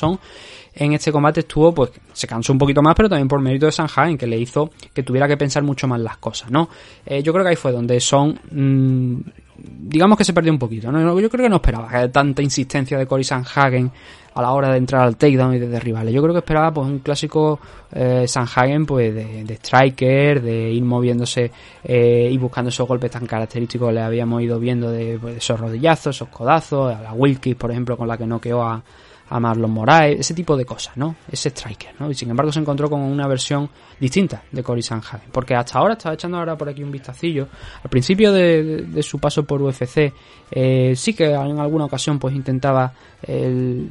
en 0.75 0.93
este 0.93 1.13
combate 1.13 1.41
estuvo, 1.41 1.75
pues 1.75 1.91
se 2.13 2.27
cansó 2.27 2.53
un 2.53 2.59
poquito 2.59 2.81
más, 2.81 2.95
pero 2.95 3.09
también 3.09 3.29
por 3.29 3.41
mérito 3.41 3.67
de 3.67 3.73
Sanhagen, 3.73 4.17
que 4.17 4.27
le 4.27 4.39
hizo 4.39 4.71
que 4.95 5.03
tuviera 5.03 5.29
que 5.29 5.37
pensar 5.37 5.63
mucho 5.63 5.87
más 5.89 6.01
las 6.01 6.17
cosas, 6.19 6.51
¿no? 6.51 6.69
Eh, 7.05 7.23
yo 7.23 7.33
creo 7.33 7.45
que 7.45 7.51
ahí 7.51 7.57
fue 7.57 7.73
donde 7.73 8.01
Son 8.01 8.39
mm, 8.51 9.21
digamos 9.63 10.17
que 10.17 10.25
se 10.25 10.33
perdió 10.33 10.53
un 10.53 10.59
poquito. 10.59 10.91
¿no? 10.91 11.19
Yo 11.21 11.31
creo 11.31 11.45
que 11.45 11.49
no 11.49 11.57
esperaba 11.57 12.09
tanta 12.09 12.43
insistencia 12.43 12.99
de 12.99 13.07
Cory 13.07 13.25
Sanhagen 13.25 13.91
a 14.35 14.43
la 14.43 14.53
hora 14.53 14.71
de 14.71 14.79
entrar 14.79 15.03
al 15.03 15.17
takedown 15.17 15.55
y 15.55 15.59
de 15.59 15.69
derribarle. 15.69 16.13
Yo 16.13 16.23
creo 16.23 16.33
que 16.33 16.39
esperaba 16.39 16.73
pues 16.73 16.87
un 16.87 17.01
clásico 17.01 17.59
eh, 17.93 18.27
Sanhagen 18.29 18.87
pues 18.87 19.15
de, 19.15 19.55
striker, 19.55 20.41
de 20.41 20.71
ir 20.71 20.85
moviéndose 20.85 21.51
eh, 21.83 22.29
y 22.31 22.39
buscando 22.39 22.69
esos 22.69 22.87
golpes 22.87 23.11
tan 23.11 23.27
característicos 23.27 23.89
que 23.89 23.95
le 23.95 24.03
habíamos 24.03 24.43
ido 24.43 24.59
viendo 24.61 24.91
de, 24.91 25.19
pues, 25.21 25.39
esos 25.39 25.59
rodillazos, 25.59 26.17
esos 26.17 26.29
codazos, 26.29 26.95
a 26.95 27.03
la 27.03 27.13
Wilkis 27.13 27.57
por 27.57 27.71
ejemplo 27.71 27.97
con 27.97 28.07
la 28.07 28.17
que 28.17 28.27
noqueó 28.27 28.63
a, 28.63 28.83
a 29.31 29.39
Marlon 29.39 29.71
Moraes, 29.71 30.19
ese 30.21 30.35
tipo 30.35 30.57
de 30.57 30.65
cosas, 30.65 30.97
¿no? 30.97 31.15
Ese 31.31 31.51
striker, 31.51 31.95
¿no? 32.01 32.11
Y 32.11 32.15
sin 32.15 32.31
embargo 32.31 32.51
se 32.51 32.59
encontró 32.59 32.91
con 32.91 33.01
una 33.01 33.29
versión 33.29 33.71
distinta 33.99 34.43
de 34.51 34.63
Cory 34.63 34.83
Sanhagen, 34.83 35.31
porque 35.31 35.55
hasta 35.55 35.79
ahora, 35.79 35.95
estaba 35.95 36.15
echando 36.15 36.39
ahora 36.39 36.59
por 36.59 36.69
aquí 36.69 36.83
un 36.83 36.91
vistacillo, 36.91 37.47
al 37.83 37.89
principio 37.89 38.33
de, 38.33 39.01
su 39.03 39.21
paso 39.21 39.45
por 39.45 39.63
UFC, 39.63 40.13
eh, 40.51 40.95
sí 40.97 41.15
que 41.15 41.27
en 41.27 41.61
alguna 41.61 41.85
ocasión 41.85 42.19
pues 42.19 42.35
intentaba 42.35 42.93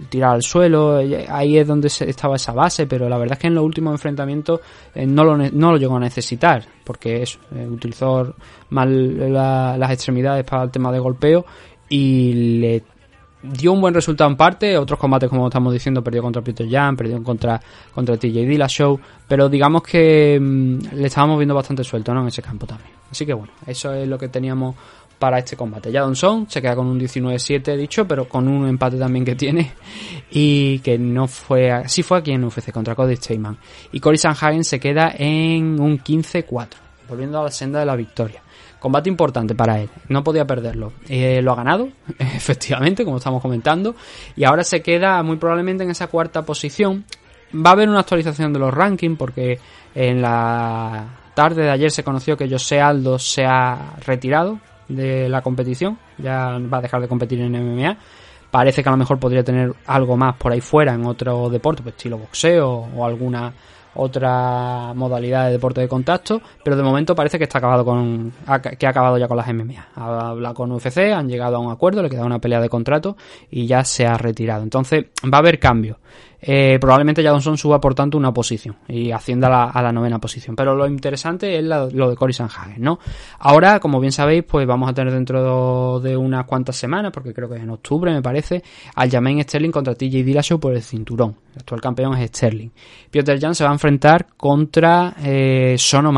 tirar 0.09 0.33
al 0.33 0.43
suelo, 0.43 0.97
ahí 1.29 1.57
es 1.57 1.67
donde 1.67 1.87
estaba 1.87 2.35
esa 2.35 2.51
base, 2.51 2.87
pero 2.87 3.07
la 3.07 3.17
verdad 3.17 3.33
es 3.33 3.39
que 3.39 3.47
en 3.47 3.55
los 3.55 3.63
últimos 3.63 3.93
enfrentamientos 3.93 4.59
eh, 4.95 5.05
no, 5.05 5.23
lo, 5.23 5.37
no 5.37 5.71
lo 5.71 5.77
llegó 5.77 5.97
a 5.97 5.99
necesitar, 5.99 6.65
porque 6.83 7.21
eso, 7.21 7.39
eh, 7.55 7.65
utilizó 7.65 8.35
mal 8.71 9.31
las 9.33 9.91
extremidades 9.91 10.43
para 10.43 10.63
el 10.63 10.71
tema 10.71 10.91
de 10.91 10.99
golpeo 10.99 11.45
y 11.87 12.33
le 12.59 12.83
dio 13.41 13.71
un 13.71 13.81
buen 13.81 13.93
resultado 13.93 14.29
en 14.29 14.35
parte, 14.35 14.77
otros 14.77 14.99
combates 14.99 15.29
como 15.29 15.47
estamos 15.47 15.71
diciendo, 15.71 16.03
perdió 16.03 16.21
contra 16.21 16.41
Peter 16.41 16.67
Jan, 16.69 16.95
perdió 16.95 17.21
contra, 17.23 17.59
contra 17.93 18.17
TJ 18.17 18.67
Show, 18.67 18.99
pero 19.27 19.47
digamos 19.47 19.83
que 19.83 20.39
mm, 20.39 20.95
le 20.95 21.07
estábamos 21.07 21.37
viendo 21.37 21.55
bastante 21.55 21.83
suelto 21.83 22.13
¿no? 22.13 22.21
en 22.21 22.27
ese 22.27 22.41
campo 22.41 22.65
también. 22.65 22.91
Así 23.11 23.25
que 23.25 23.33
bueno, 23.33 23.53
eso 23.65 23.93
es 23.93 24.07
lo 24.07 24.17
que 24.17 24.27
teníamos 24.27 24.75
para 25.17 25.37
este 25.39 25.57
combate. 25.57 25.91
Ya 25.91 26.03
Son 26.15 26.49
se 26.49 26.61
queda 26.61 26.75
con 26.75 26.87
un 26.87 26.99
19-7 26.99 27.75
dicho, 27.75 28.07
pero 28.07 28.27
con 28.27 28.47
un 28.47 28.67
empate 28.67 28.97
también 28.97 29.25
que 29.25 29.35
tiene 29.35 29.73
y 30.31 30.79
que 30.79 30.97
no 30.97 31.27
fue, 31.27 31.83
sí 31.87 32.03
fue 32.03 32.19
aquí 32.19 32.31
en 32.31 32.43
UFC 32.43 32.71
contra 32.71 32.95
Cody 32.95 33.17
Steyman. 33.17 33.57
Y 33.91 33.99
Cory 33.99 34.17
Sanhagen 34.17 34.63
se 34.63 34.79
queda 34.79 35.13
en 35.17 35.79
un 35.79 35.99
15-4, 35.99 36.67
volviendo 37.07 37.39
a 37.39 37.43
la 37.43 37.51
senda 37.51 37.79
de 37.79 37.85
la 37.85 37.95
victoria. 37.95 38.41
Combate 38.79 39.09
importante 39.09 39.55
para 39.55 39.79
él, 39.79 39.89
no 40.07 40.23
podía 40.23 40.45
perderlo. 40.45 40.93
Eh, 41.07 41.41
lo 41.41 41.51
ha 41.51 41.55
ganado, 41.55 41.89
efectivamente, 42.19 43.03
como 43.03 43.17
estamos 43.17 43.41
comentando, 43.41 43.95
y 44.35 44.45
ahora 44.45 44.63
se 44.63 44.81
queda 44.81 45.21
muy 45.23 45.37
probablemente 45.37 45.83
en 45.83 45.91
esa 45.91 46.07
cuarta 46.07 46.43
posición. 46.43 47.05
Va 47.53 47.71
a 47.71 47.73
haber 47.73 47.89
una 47.89 48.01
actualización 48.01 48.53
de 48.53 48.59
los 48.59 48.73
rankings 48.73 49.17
porque 49.17 49.59
en 49.95 50.21
la 50.21 51.07
tarde 51.33 51.63
de 51.63 51.71
ayer 51.71 51.89
se 51.89 52.03
conoció 52.03 52.37
que 52.37 52.49
José 52.49 52.79
Aldo 52.79 53.17
se 53.17 53.43
ha 53.43 53.95
retirado 54.05 54.59
de 54.87 55.29
la 55.29 55.41
competición, 55.41 55.97
ya 56.17 56.57
va 56.59 56.79
a 56.79 56.81
dejar 56.81 57.01
de 57.01 57.07
competir 57.07 57.41
en 57.41 57.53
MMA. 57.53 57.97
Parece 58.51 58.81
que 58.81 58.89
a 58.89 58.91
lo 58.91 58.97
mejor 58.97 59.19
podría 59.19 59.43
tener 59.43 59.73
algo 59.85 60.17
más 60.17 60.35
por 60.35 60.51
ahí 60.51 60.61
fuera 60.61 60.93
en 60.93 61.05
otro 61.05 61.49
deporte, 61.49 61.83
pues 61.83 61.95
estilo 61.95 62.17
boxeo 62.17 62.69
o 62.95 63.05
alguna 63.05 63.53
otra 63.99 64.93
modalidad 64.95 65.45
de 65.45 65.51
deporte 65.51 65.81
de 65.81 65.87
contacto, 65.87 66.41
pero 66.63 66.75
de 66.75 66.83
momento 66.83 67.15
parece 67.15 67.37
que 67.37 67.43
está 67.43 67.57
acabado 67.57 67.83
con 67.83 68.31
que 68.77 68.87
ha 68.87 68.89
acabado 68.89 69.17
ya 69.17 69.27
con 69.27 69.37
las 69.37 69.47
MMA. 69.53 69.87
Ha 69.95 70.29
hablado 70.29 70.55
con 70.55 70.71
UFC, 70.71 70.97
han 71.13 71.27
llegado 71.27 71.57
a 71.57 71.59
un 71.59 71.71
acuerdo, 71.71 72.01
le 72.01 72.09
queda 72.09 72.25
una 72.25 72.39
pelea 72.39 72.61
de 72.61 72.69
contrato 72.69 73.17
y 73.51 73.67
ya 73.67 73.83
se 73.83 74.05
ha 74.07 74.17
retirado. 74.17 74.63
Entonces 74.63 75.05
va 75.23 75.37
a 75.37 75.41
haber 75.41 75.59
cambios. 75.59 75.97
Eh, 76.41 76.77
probablemente 76.79 77.27
Johnson 77.27 77.57
suba 77.57 77.81
por 77.81 77.93
tanto 77.93 78.17
una 78.17 78.33
posición 78.33 78.77
y 78.87 79.11
ascienda 79.11 79.69
a 79.69 79.81
la, 79.81 79.91
novena 79.91 80.19
posición. 80.19 80.55
Pero 80.55 80.75
lo 80.75 80.87
interesante 80.87 81.57
es 81.57 81.63
lo 81.63 82.09
de 82.09 82.15
Cory 82.15 82.33
Sanhagen, 82.33 82.81
¿no? 82.81 82.99
Ahora, 83.39 83.79
como 83.79 83.99
bien 83.99 84.11
sabéis, 84.11 84.43
pues 84.43 84.65
vamos 84.65 84.89
a 84.89 84.93
tener 84.93 85.13
dentro 85.13 85.99
de 85.99 86.15
unas 86.15 86.45
cuantas 86.45 86.75
semanas, 86.75 87.11
porque 87.13 87.33
creo 87.33 87.49
que 87.49 87.57
en 87.57 87.69
octubre 87.69 88.13
me 88.13 88.21
parece, 88.21 88.63
al 88.95 89.09
Jermaine 89.09 89.43
Sterling 89.43 89.71
contra 89.71 89.95
TJ 89.95 90.23
Dillashaw 90.23 90.59
por 90.59 90.73
el 90.73 90.81
cinturón. 90.81 91.35
El 91.53 91.59
actual 91.59 91.81
campeón 91.81 92.17
es 92.17 92.29
Sterling. 92.29 92.69
Piotr 93.11 93.39
Jan 93.39 93.55
se 93.55 93.63
va 93.63 93.71
a 93.71 93.73
enfrentar 93.73 94.27
contra 94.37 95.15
eh, 95.21 95.75
Son. 95.77 96.09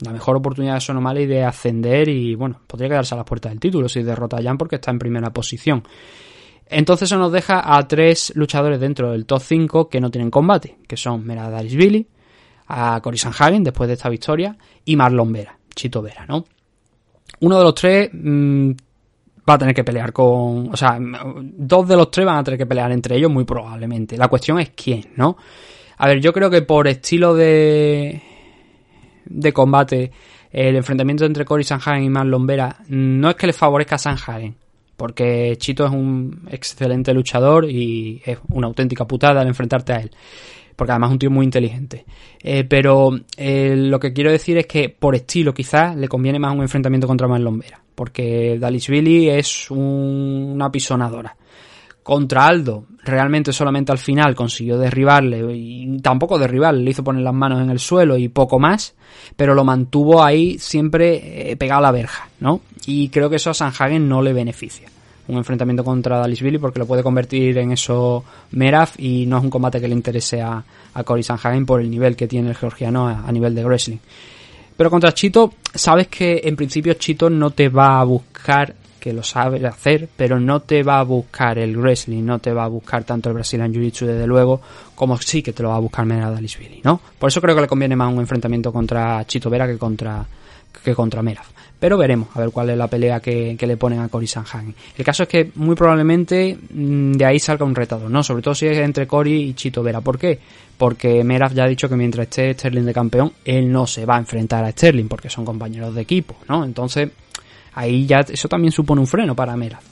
La 0.00 0.12
mejor 0.12 0.36
oportunidad 0.36 0.74
de 0.74 0.80
Son 0.80 0.96
O'Malley 0.96 1.26
de 1.26 1.44
ascender 1.44 2.08
y, 2.08 2.34
bueno, 2.34 2.60
podría 2.66 2.88
quedarse 2.88 3.14
a 3.14 3.18
las 3.18 3.26
puertas 3.26 3.50
del 3.50 3.58
título 3.58 3.88
si 3.88 4.02
derrota 4.02 4.36
a 4.36 4.42
Jan 4.42 4.58
porque 4.58 4.76
está 4.76 4.90
en 4.90 4.98
primera 4.98 5.30
posición. 5.30 5.82
Entonces 6.70 7.08
eso 7.08 7.18
nos 7.18 7.32
deja 7.32 7.76
a 7.76 7.86
tres 7.88 8.32
luchadores 8.34 8.80
dentro 8.80 9.12
del 9.12 9.26
top 9.26 9.42
5 9.42 9.88
que 9.88 10.00
no 10.00 10.10
tienen 10.10 10.30
combate, 10.30 10.78
que 10.86 10.96
son 10.96 11.24
Meradaris 11.24 11.74
Billy, 11.74 12.06
a 12.68 13.00
Cory 13.02 13.18
Sanhagen 13.18 13.64
después 13.64 13.88
de 13.88 13.94
esta 13.94 14.08
victoria 14.08 14.56
y 14.84 14.96
Marlon 14.96 15.32
Vera, 15.32 15.58
Chito 15.74 16.02
Vera, 16.02 16.26
¿no? 16.26 16.44
Uno 17.40 17.58
de 17.58 17.64
los 17.64 17.74
tres 17.74 18.10
mm, 18.12 18.70
va 19.48 19.54
a 19.54 19.58
tener 19.58 19.74
que 19.74 19.84
pelear 19.84 20.12
con, 20.12 20.70
o 20.72 20.76
sea, 20.76 20.98
dos 21.00 21.88
de 21.88 21.96
los 21.96 22.10
tres 22.10 22.26
van 22.26 22.38
a 22.38 22.44
tener 22.44 22.58
que 22.58 22.66
pelear 22.66 22.92
entre 22.92 23.16
ellos 23.16 23.30
muy 23.30 23.44
probablemente. 23.44 24.16
La 24.16 24.28
cuestión 24.28 24.58
es 24.60 24.70
quién, 24.70 25.12
¿no? 25.16 25.36
A 25.98 26.08
ver, 26.08 26.20
yo 26.20 26.32
creo 26.32 26.50
que 26.50 26.62
por 26.62 26.86
estilo 26.86 27.34
de 27.34 28.22
de 29.30 29.52
combate 29.52 30.10
el 30.50 30.76
enfrentamiento 30.76 31.24
entre 31.24 31.44
Cory 31.44 31.64
Sanhagen 31.64 32.04
y 32.04 32.10
Marlon 32.10 32.46
Vera 32.46 32.76
no 32.88 33.30
es 33.30 33.36
que 33.36 33.46
le 33.46 33.52
favorezca 33.52 33.96
a 33.96 33.98
Sanhagen, 33.98 34.56
porque 34.98 35.54
Chito 35.58 35.86
es 35.86 35.92
un 35.92 36.48
excelente 36.50 37.14
luchador 37.14 37.70
y 37.70 38.20
es 38.26 38.36
una 38.50 38.66
auténtica 38.66 39.06
putada 39.06 39.40
al 39.40 39.46
enfrentarte 39.46 39.92
a 39.92 40.00
él. 40.00 40.10
Porque 40.74 40.90
además 40.90 41.10
es 41.10 41.12
un 41.12 41.18
tío 41.20 41.30
muy 41.30 41.44
inteligente. 41.44 42.04
Eh, 42.42 42.64
pero 42.64 43.10
eh, 43.36 43.76
lo 43.76 44.00
que 44.00 44.12
quiero 44.12 44.32
decir 44.32 44.58
es 44.58 44.66
que 44.66 44.88
por 44.88 45.14
estilo 45.14 45.54
quizás 45.54 45.94
le 45.96 46.08
conviene 46.08 46.40
más 46.40 46.52
un 46.52 46.62
enfrentamiento 46.62 47.06
contra 47.06 47.28
Marlon 47.28 47.60
Vera. 47.60 47.80
Porque 47.94 48.58
Billy 48.88 49.30
es 49.30 49.70
una 49.70 50.68
pisonadora. 50.72 51.36
Contra 52.08 52.46
Aldo, 52.46 52.86
realmente 53.04 53.52
solamente 53.52 53.92
al 53.92 53.98
final 53.98 54.34
consiguió 54.34 54.78
derribarle 54.78 55.54
y 55.54 55.98
tampoco 55.98 56.38
derribarle, 56.38 56.82
le 56.82 56.92
hizo 56.92 57.04
poner 57.04 57.20
las 57.20 57.34
manos 57.34 57.60
en 57.60 57.68
el 57.68 57.78
suelo 57.78 58.16
y 58.16 58.30
poco 58.30 58.58
más, 58.58 58.94
pero 59.36 59.54
lo 59.54 59.62
mantuvo 59.62 60.24
ahí 60.24 60.58
siempre 60.58 61.50
eh, 61.50 61.56
pegado 61.58 61.80
a 61.80 61.82
la 61.82 61.92
verja, 61.92 62.30
¿no? 62.40 62.62
Y 62.86 63.10
creo 63.10 63.28
que 63.28 63.36
eso 63.36 63.50
a 63.50 63.54
Sanhagen 63.54 64.08
no 64.08 64.22
le 64.22 64.32
beneficia. 64.32 64.88
Un 65.26 65.36
enfrentamiento 65.36 65.84
contra 65.84 66.26
Billy 66.26 66.56
porque 66.56 66.78
lo 66.78 66.86
puede 66.86 67.02
convertir 67.02 67.58
en 67.58 67.72
eso 67.72 68.24
Meraf 68.52 68.98
y 68.98 69.26
no 69.26 69.36
es 69.36 69.44
un 69.44 69.50
combate 69.50 69.78
que 69.78 69.88
le 69.88 69.94
interese 69.94 70.40
a, 70.40 70.64
a 70.94 71.04
Cory 71.04 71.22
Sanhagen 71.22 71.66
por 71.66 71.82
el 71.82 71.90
nivel 71.90 72.16
que 72.16 72.26
tiene 72.26 72.48
el 72.48 72.56
georgiano 72.56 73.06
a 73.06 73.30
nivel 73.30 73.54
de 73.54 73.66
wrestling. 73.66 73.98
Pero 74.78 74.88
contra 74.88 75.12
Chito, 75.12 75.52
sabes 75.74 76.08
que 76.08 76.40
en 76.42 76.56
principio 76.56 76.94
Chito 76.94 77.28
no 77.28 77.50
te 77.50 77.68
va 77.68 78.00
a 78.00 78.04
buscar 78.04 78.74
que 78.98 79.12
lo 79.12 79.22
sabe 79.22 79.64
hacer, 79.66 80.08
pero 80.16 80.38
no 80.38 80.60
te 80.60 80.82
va 80.82 81.00
a 81.00 81.02
buscar 81.02 81.58
el 81.58 81.76
wrestling, 81.76 82.22
no 82.24 82.38
te 82.38 82.52
va 82.52 82.64
a 82.64 82.68
buscar 82.68 83.04
tanto 83.04 83.30
el 83.30 83.34
Brazilian 83.34 83.72
Jiu-Jitsu 83.72 84.06
desde 84.06 84.26
luego, 84.26 84.60
como 84.94 85.18
sí 85.18 85.42
que 85.42 85.52
te 85.52 85.62
lo 85.62 85.70
va 85.70 85.76
a 85.76 85.80
buscar 85.80 86.06
Dalishvili, 86.06 86.80
¿no? 86.84 87.00
Por 87.18 87.28
eso 87.28 87.40
creo 87.40 87.54
que 87.54 87.62
le 87.62 87.68
conviene 87.68 87.96
más 87.96 88.12
un 88.12 88.20
enfrentamiento 88.20 88.72
contra 88.72 89.24
Chito 89.26 89.50
Vera 89.50 89.66
que 89.66 89.78
contra 89.78 90.26
que 90.82 90.94
contra 90.94 91.22
Meraf. 91.22 91.48
Pero 91.78 91.96
veremos 91.96 92.28
a 92.34 92.40
ver 92.40 92.50
cuál 92.50 92.70
es 92.70 92.76
la 92.76 92.88
pelea 92.88 93.20
que, 93.20 93.56
le 93.60 93.76
ponen 93.76 94.00
a 94.00 94.08
Cory 94.08 94.26
Sanhagen. 94.26 94.74
El 94.96 95.04
caso 95.04 95.22
es 95.22 95.28
que 95.28 95.52
muy 95.54 95.76
probablemente 95.76 96.58
mm, 96.70 97.12
de 97.12 97.24
ahí 97.24 97.38
salga 97.38 97.64
un 97.64 97.74
retador, 97.74 98.10
¿no? 98.10 98.22
Sobre 98.22 98.42
todo 98.42 98.54
si 98.54 98.66
es 98.66 98.78
entre 98.78 99.06
Cory 99.06 99.42
y 99.42 99.54
Chito 99.54 99.82
Vera. 99.82 100.00
¿Por 100.00 100.18
qué? 100.18 100.38
Porque 100.76 101.22
Meraf 101.22 101.54
ya 101.54 101.64
ha 101.64 101.68
dicho 101.68 101.88
que 101.88 101.96
mientras 101.96 102.26
esté 102.26 102.52
Sterling 102.54 102.84
de 102.84 102.92
campeón, 102.92 103.32
él 103.44 103.70
no 103.70 103.86
se 103.86 104.06
va 104.06 104.16
a 104.16 104.18
enfrentar 104.18 104.64
a 104.64 104.72
Sterling 104.72 105.06
porque 105.06 105.30
son 105.30 105.44
compañeros 105.44 105.94
de 105.94 106.00
equipo, 106.00 106.36
¿no? 106.48 106.64
Entonces 106.64 107.10
ahí 107.78 108.06
ya 108.06 108.20
eso 108.20 108.48
también 108.48 108.72
supone 108.72 109.00
un 109.00 109.06
freno 109.06 109.36
para 109.36 109.56
Meraz. 109.56 109.84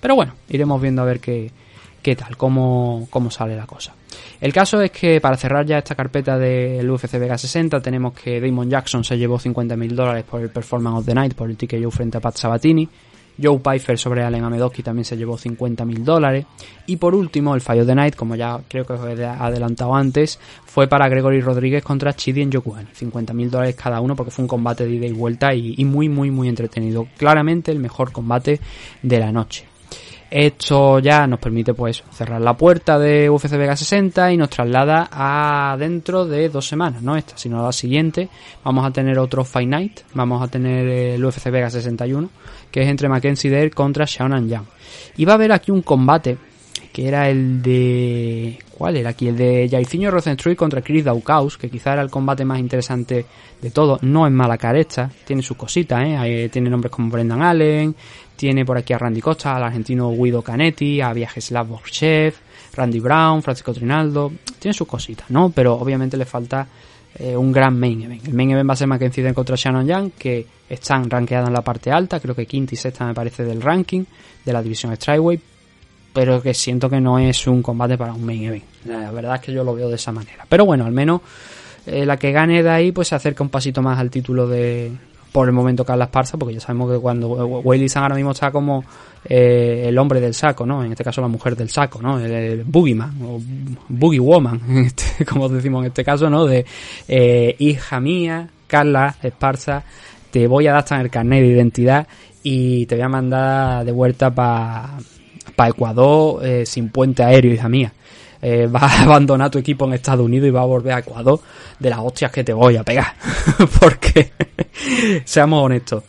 Pero 0.00 0.14
bueno, 0.14 0.34
iremos 0.50 0.80
viendo 0.80 1.00
a 1.02 1.06
ver 1.06 1.20
qué, 1.20 1.50
qué 2.02 2.14
tal, 2.14 2.36
cómo, 2.36 3.08
cómo 3.10 3.30
sale 3.30 3.56
la 3.56 3.66
cosa. 3.66 3.94
El 4.40 4.52
caso 4.52 4.80
es 4.82 4.90
que 4.90 5.20
para 5.20 5.36
cerrar 5.36 5.64
ya 5.64 5.78
esta 5.78 5.94
carpeta 5.94 6.38
del 6.38 6.88
UFC 6.88 7.18
Vega 7.18 7.38
60 7.38 7.80
tenemos 7.80 8.12
que 8.12 8.40
Damon 8.40 8.68
Jackson 8.68 9.02
se 9.02 9.16
llevó 9.16 9.38
50.000 9.38 9.88
dólares 9.92 10.24
por 10.24 10.42
el 10.42 10.50
Performance 10.50 10.98
of 10.98 11.06
the 11.06 11.14
Night, 11.14 11.34
por 11.34 11.50
el 11.50 11.56
TKO 11.56 11.90
frente 11.90 12.18
a 12.18 12.20
Pat 12.20 12.36
Sabatini. 12.36 12.88
Joe 13.40 13.58
Pfeiffer 13.58 13.98
sobre 13.98 14.22
Allen 14.22 14.44
Amedowski 14.44 14.82
también 14.82 15.04
se 15.04 15.16
llevó 15.16 15.36
50.000 15.36 15.98
dólares. 15.98 16.46
Y 16.86 16.96
por 16.96 17.14
último, 17.14 17.54
el 17.54 17.60
fallo 17.60 17.84
de 17.84 17.94
Night, 17.94 18.16
como 18.16 18.34
ya 18.34 18.60
creo 18.68 18.84
que 18.84 18.94
os 18.94 19.06
he 19.06 19.24
adelantado 19.24 19.94
antes, 19.94 20.38
fue 20.64 20.88
para 20.88 21.08
Gregory 21.08 21.40
Rodríguez 21.40 21.82
contra 21.82 22.14
Chidi 22.14 22.42
en 22.42 22.50
Yokuani. 22.50 22.88
50.000 22.98 23.50
dólares 23.50 23.76
cada 23.76 24.00
uno 24.00 24.16
porque 24.16 24.30
fue 24.30 24.42
un 24.44 24.48
combate 24.48 24.84
de 24.84 24.94
ida 24.94 25.06
y 25.06 25.12
vuelta 25.12 25.54
y 25.54 25.84
muy, 25.84 26.08
muy, 26.08 26.30
muy 26.30 26.48
entretenido. 26.48 27.06
Claramente 27.16 27.70
el 27.70 27.78
mejor 27.78 28.12
combate 28.12 28.60
de 29.02 29.18
la 29.18 29.32
noche. 29.32 29.66
Esto 30.30 30.98
ya 30.98 31.26
nos 31.26 31.38
permite 31.38 31.72
pues 31.72 32.04
cerrar 32.10 32.40
la 32.40 32.54
puerta 32.54 32.98
de 32.98 33.30
UFC 33.30 33.52
Vega 33.52 33.74
60 33.74 34.32
y 34.32 34.36
nos 34.36 34.50
traslada 34.50 35.08
a 35.10 35.74
dentro 35.78 36.26
de 36.26 36.50
dos 36.50 36.68
semanas, 36.68 37.00
no 37.02 37.16
esta, 37.16 37.38
sino 37.38 37.62
la 37.62 37.72
siguiente. 37.72 38.28
Vamos 38.62 38.84
a 38.84 38.90
tener 38.90 39.18
otro 39.18 39.42
Fight 39.42 39.68
Night, 39.68 40.00
vamos 40.12 40.42
a 40.42 40.48
tener 40.48 40.86
el 40.86 41.24
UFC 41.24 41.50
Vega 41.50 41.70
61, 41.70 42.28
que 42.70 42.82
es 42.82 42.88
entre 42.88 43.08
Mackenzie 43.08 43.50
Dare 43.50 43.70
contra 43.70 44.06
Xiaonan 44.06 44.48
Yang. 44.48 44.66
Y 45.16 45.24
va 45.24 45.32
a 45.32 45.36
haber 45.36 45.52
aquí 45.52 45.70
un 45.70 45.80
combate 45.80 46.36
que 46.92 47.06
era 47.06 47.28
el 47.28 47.62
de... 47.62 48.58
¿Cuál 48.76 48.96
era 48.96 49.10
aquí? 49.10 49.28
El 49.28 49.36
de 49.36 49.68
Jairzinho 49.70 50.10
Rosenstruy 50.10 50.56
contra 50.56 50.82
Chris 50.82 51.04
Daukaus, 51.04 51.56
que 51.58 51.68
quizá 51.68 51.92
era 51.92 52.02
el 52.02 52.10
combate 52.10 52.44
más 52.44 52.58
interesante 52.58 53.26
de 53.60 53.70
todo. 53.70 53.98
No 54.02 54.26
es 54.26 54.32
mala 54.32 54.56
carecha, 54.56 55.10
tiene 55.24 55.42
sus 55.42 55.56
cositas, 55.56 56.00
¿eh? 56.04 56.48
Tiene 56.50 56.70
nombres 56.70 56.90
como 56.90 57.10
Brendan 57.10 57.42
Allen, 57.42 57.94
tiene 58.38 58.64
por 58.64 58.78
aquí 58.78 58.92
a 58.92 58.98
Randy 58.98 59.20
Costa, 59.20 59.56
al 59.56 59.64
argentino 59.64 60.12
Guido 60.12 60.42
Canetti, 60.42 61.00
a 61.00 61.12
Viajeslav 61.12 61.66
Borchev, 61.66 62.34
Randy 62.72 63.00
Brown, 63.00 63.42
Francisco 63.42 63.74
Trinaldo. 63.74 64.32
Tiene 64.60 64.72
sus 64.72 64.86
cositas, 64.86 65.28
¿no? 65.28 65.50
Pero 65.50 65.74
obviamente 65.74 66.16
le 66.16 66.24
falta 66.24 66.64
eh, 67.18 67.36
un 67.36 67.50
gran 67.50 67.76
main 67.76 68.00
event. 68.00 68.28
El 68.28 68.34
main 68.34 68.52
event 68.52 68.68
va 68.68 68.74
a 68.74 68.76
ser 68.76 68.86
Mackenzie 68.86 69.34
contra 69.34 69.56
Shannon 69.56 69.88
Young, 69.88 70.12
que 70.16 70.46
están 70.70 71.10
rankeados 71.10 71.48
en 71.48 71.54
la 71.54 71.62
parte 71.62 71.90
alta, 71.90 72.20
creo 72.20 72.36
que 72.36 72.46
quinta 72.46 72.74
y 72.74 72.76
sexta 72.76 73.04
me 73.06 73.12
parece 73.12 73.42
del 73.44 73.60
ranking 73.60 74.04
de 74.44 74.52
la 74.52 74.62
división 74.62 74.94
Strikeway, 74.94 75.40
pero 76.12 76.40
que 76.40 76.54
siento 76.54 76.88
que 76.88 77.00
no 77.00 77.18
es 77.18 77.44
un 77.48 77.60
combate 77.60 77.98
para 77.98 78.12
un 78.12 78.24
main 78.24 78.44
event. 78.44 78.64
La 78.84 79.10
verdad 79.10 79.34
es 79.34 79.40
que 79.40 79.52
yo 79.52 79.64
lo 79.64 79.74
veo 79.74 79.88
de 79.88 79.96
esa 79.96 80.12
manera. 80.12 80.46
Pero 80.48 80.64
bueno, 80.64 80.84
al 80.84 80.92
menos 80.92 81.22
eh, 81.86 82.06
la 82.06 82.16
que 82.16 82.30
gane 82.30 82.62
de 82.62 82.70
ahí 82.70 82.92
pues 82.92 83.08
se 83.08 83.16
acerca 83.16 83.42
un 83.42 83.50
pasito 83.50 83.82
más 83.82 83.98
al 83.98 84.10
título 84.10 84.46
de, 84.46 84.92
por 85.32 85.48
el 85.48 85.54
momento 85.54 85.84
Carla 85.84 86.04
Esparza, 86.04 86.38
porque 86.38 86.54
ya 86.54 86.60
sabemos 86.60 86.92
que 86.92 86.98
cuando 86.98 87.28
Wiley 87.28 87.88
San 87.88 88.02
ahora 88.02 88.14
mismo 88.14 88.32
está 88.32 88.50
como 88.50 88.84
eh, 89.24 89.84
el 89.86 89.98
hombre 89.98 90.20
del 90.20 90.34
saco, 90.34 90.64
¿no? 90.64 90.84
En 90.84 90.92
este 90.92 91.04
caso 91.04 91.20
la 91.20 91.28
mujer 91.28 91.56
del 91.56 91.68
saco, 91.70 92.00
¿no? 92.00 92.18
El, 92.18 92.64
boogeyman 92.64 93.12
o 93.22 93.40
boogie 93.88 94.20
woman, 94.20 94.60
este, 94.86 95.24
como 95.24 95.48
decimos 95.48 95.82
en 95.82 95.88
este 95.88 96.04
caso, 96.04 96.30
¿no? 96.30 96.46
De 96.46 96.64
eh, 97.08 97.56
hija 97.58 98.00
mía, 98.00 98.48
Carla 98.66 99.16
Esparza, 99.22 99.84
te 100.30 100.46
voy 100.46 100.66
a 100.66 100.72
dar 100.72 100.80
hasta 100.80 101.00
el 101.00 101.10
carnet 101.10 101.42
de 101.42 101.48
identidad 101.48 102.06
y 102.42 102.86
te 102.86 102.94
voy 102.94 103.04
a 103.04 103.08
mandar 103.08 103.84
de 103.84 103.92
vuelta 103.92 104.34
para 104.34 104.98
pa 105.56 105.68
Ecuador 105.68 106.44
eh, 106.44 106.64
sin 106.64 106.88
puente 106.90 107.22
aéreo, 107.22 107.52
hija 107.52 107.68
mía. 107.68 107.92
Eh, 108.40 108.66
va 108.66 108.80
a 108.80 109.02
abandonar 109.02 109.50
tu 109.50 109.58
equipo 109.58 109.84
en 109.84 109.94
Estados 109.94 110.24
Unidos 110.24 110.48
y 110.48 110.50
va 110.50 110.60
a 110.60 110.64
volver 110.64 110.92
a 110.92 110.98
Ecuador 111.00 111.40
de 111.78 111.90
las 111.90 111.98
hostias 111.98 112.30
que 112.30 112.44
te 112.44 112.52
voy 112.52 112.76
a 112.76 112.84
pegar. 112.84 113.14
Porque, 113.80 114.32
seamos 115.24 115.64
honestos, 115.64 116.04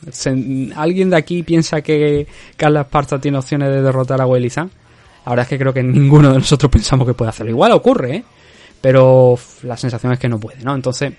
¿alguien 0.75 1.09
de 1.09 1.15
aquí 1.15 1.43
piensa 1.43 1.81
que 1.81 2.27
Carla 2.55 2.81
Esparza 2.81 3.19
tiene 3.19 3.37
opciones 3.37 3.69
de 3.69 3.81
derrotar 3.81 4.21
a? 4.21 4.25
La 5.25 5.31
verdad 5.31 5.43
es 5.43 5.49
que 5.49 5.59
creo 5.59 5.73
que 5.73 5.83
ninguno 5.83 6.31
de 6.31 6.39
nosotros 6.39 6.71
pensamos 6.71 7.07
que 7.07 7.13
puede 7.13 7.29
hacerlo. 7.29 7.51
Igual 7.51 7.71
ocurre, 7.71 8.15
¿eh? 8.15 8.23
Pero 8.81 9.37
la 9.63 9.75
sensación 9.75 10.13
es 10.13 10.19
que 10.19 10.29
no 10.29 10.39
puede, 10.39 10.63
¿no? 10.63 10.73
Entonces, 10.73 11.13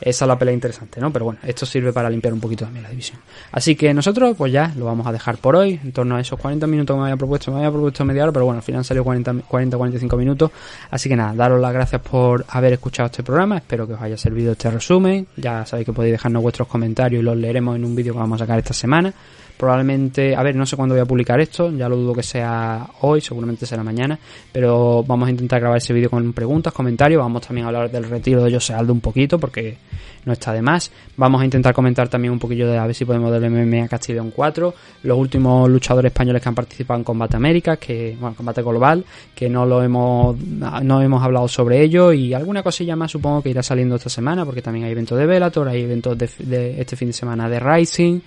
esa 0.00 0.24
es 0.24 0.28
la 0.28 0.38
pelea 0.38 0.54
interesante, 0.54 1.00
¿no? 1.00 1.12
Pero 1.12 1.26
bueno, 1.26 1.40
esto 1.42 1.66
sirve 1.66 1.92
para 1.92 2.10
limpiar 2.10 2.34
un 2.34 2.40
poquito 2.40 2.64
también 2.64 2.82
la 2.82 2.90
división. 2.90 3.18
Así 3.52 3.74
que 3.76 3.92
nosotros, 3.94 4.36
pues 4.36 4.52
ya 4.52 4.72
lo 4.76 4.84
vamos 4.84 5.06
a 5.06 5.12
dejar 5.12 5.38
por 5.38 5.56
hoy, 5.56 5.80
en 5.82 5.92
torno 5.92 6.16
a 6.16 6.20
esos 6.20 6.38
40 6.38 6.66
minutos 6.66 6.94
que 6.94 6.98
me 6.98 7.04
había 7.06 7.16
propuesto. 7.16 7.52
Me 7.52 7.58
había 7.58 7.70
propuesto 7.70 8.04
media 8.04 8.24
hora, 8.24 8.32
pero 8.32 8.44
bueno, 8.44 8.58
al 8.58 8.64
final 8.64 8.84
salió 8.84 9.04
40-45 9.04 10.16
minutos. 10.16 10.50
Así 10.90 11.08
que 11.08 11.16
nada, 11.16 11.34
daros 11.34 11.60
las 11.60 11.72
gracias 11.72 12.00
por 12.02 12.44
haber 12.48 12.74
escuchado 12.74 13.06
este 13.06 13.22
programa. 13.22 13.58
Espero 13.58 13.86
que 13.86 13.94
os 13.94 14.02
haya 14.02 14.16
servido 14.16 14.52
este 14.52 14.70
resumen. 14.70 15.26
Ya 15.36 15.64
sabéis 15.66 15.86
que 15.86 15.92
podéis 15.92 16.12
dejarnos 16.12 16.42
vuestros 16.42 16.68
comentarios 16.68 17.20
y 17.20 17.24
los 17.24 17.36
leeremos 17.36 17.76
en 17.76 17.84
un 17.84 17.94
vídeo 17.94 18.12
que 18.12 18.18
vamos 18.18 18.40
a 18.40 18.44
sacar 18.44 18.58
esta 18.58 18.74
semana. 18.74 19.12
Probablemente, 19.56 20.34
a 20.34 20.42
ver, 20.42 20.56
no 20.56 20.66
sé 20.66 20.74
cuándo 20.74 20.96
voy 20.96 21.02
a 21.02 21.06
publicar 21.06 21.40
esto, 21.40 21.70
ya 21.70 21.88
lo 21.88 21.96
dudo 21.96 22.12
que 22.12 22.24
sea 22.24 22.88
hoy, 23.02 23.20
seguramente 23.20 23.66
será 23.66 23.84
mañana, 23.84 24.18
pero 24.50 25.04
vamos 25.04 25.28
a 25.28 25.30
intentar 25.30 25.60
grabar 25.60 25.78
ese 25.78 25.92
vídeo 25.92 26.10
con 26.10 26.32
preguntas, 26.32 26.72
comentarios, 26.72 27.20
vamos 27.22 27.46
también 27.46 27.64
a 27.64 27.68
hablar 27.68 27.88
del 27.88 28.04
retiro 28.04 28.42
de 28.42 28.52
José 28.52 28.74
Aldo 28.74 28.92
un 28.92 29.00
poquito, 29.00 29.38
porque 29.38 29.78
no 30.24 30.32
está 30.32 30.52
de 30.52 30.62
más. 30.62 30.90
Vamos 31.16 31.42
a 31.42 31.44
intentar 31.44 31.74
comentar 31.74 32.08
también 32.08 32.32
un 32.32 32.38
poquillo 32.38 32.68
de 32.68 32.78
a 32.78 32.86
ver 32.86 32.94
si 32.94 33.04
podemos 33.04 33.32
del 33.32 33.50
MMA 33.50 33.88
Castellón 33.88 34.30
4, 34.34 34.74
los 35.02 35.18
últimos 35.18 35.68
luchadores 35.68 36.10
españoles 36.10 36.42
que 36.42 36.48
han 36.48 36.54
participado 36.54 36.98
en 36.98 37.04
Combate 37.04 37.36
América, 37.36 37.76
que, 37.76 38.16
bueno, 38.18 38.36
Combate 38.36 38.62
Global, 38.62 39.04
que 39.34 39.48
no 39.48 39.66
lo 39.66 39.82
hemos, 39.82 40.36
no 40.38 41.02
hemos 41.02 41.22
hablado 41.22 41.48
sobre 41.48 41.82
ello. 41.82 42.12
Y 42.12 42.34
alguna 42.34 42.62
cosilla 42.62 42.96
más 42.96 43.10
supongo 43.10 43.42
que 43.42 43.50
irá 43.50 43.62
saliendo 43.62 43.96
esta 43.96 44.10
semana, 44.10 44.44
porque 44.44 44.62
también 44.62 44.86
hay 44.86 44.92
eventos 44.92 45.18
de 45.18 45.26
Bellator, 45.26 45.68
hay 45.68 45.82
eventos 45.82 46.16
de, 46.16 46.28
de 46.38 46.80
este 46.80 46.96
fin 46.96 47.08
de 47.08 47.14
semana 47.14 47.48
de 47.48 47.60
Rising, 47.60 48.20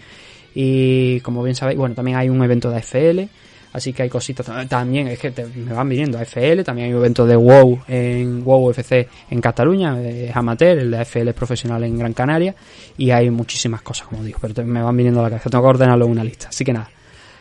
y 0.59 1.19
como 1.21 1.43
bien 1.43 1.55
sabéis, 1.55 1.77
bueno, 1.77 1.93
también 1.93 2.17
hay 2.17 2.29
un 2.29 2.43
evento 2.43 2.71
de 2.71 2.77
AFL, 2.77 3.29
Así 3.73 3.93
que 3.93 4.03
hay 4.03 4.09
cositas 4.09 4.45
también, 4.67 5.07
es 5.07 5.19
que 5.19 5.31
me 5.55 5.73
van 5.73 5.87
viniendo 5.89 6.17
AFL, 6.17 6.61
también 6.63 6.87
hay 6.87 6.93
un 6.93 6.99
evento 6.99 7.25
de 7.25 7.35
WoW 7.35 7.79
en 7.87 8.43
WoW 8.43 8.71
FC 8.71 9.07
en 9.29 9.41
Cataluña, 9.41 9.99
eh, 10.01 10.29
es 10.29 10.35
amateur, 10.35 10.79
el 10.79 10.91
de 10.91 10.99
AFL 10.99 11.27
es 11.29 11.35
profesional 11.35 11.83
en 11.83 11.97
Gran 11.97 12.13
Canaria 12.13 12.55
y 12.97 13.11
hay 13.11 13.29
muchísimas 13.29 13.81
cosas, 13.81 14.07
como 14.07 14.23
digo, 14.23 14.39
pero 14.41 14.65
me 14.65 14.81
van 14.81 14.95
viniendo 14.95 15.19
a 15.19 15.23
la 15.23 15.29
cabeza, 15.29 15.49
tengo 15.49 15.63
que 15.63 15.69
ordenarlo 15.69 16.05
en 16.05 16.11
una 16.11 16.23
lista. 16.23 16.47
Así 16.49 16.63
que 16.63 16.73
nada, 16.73 16.89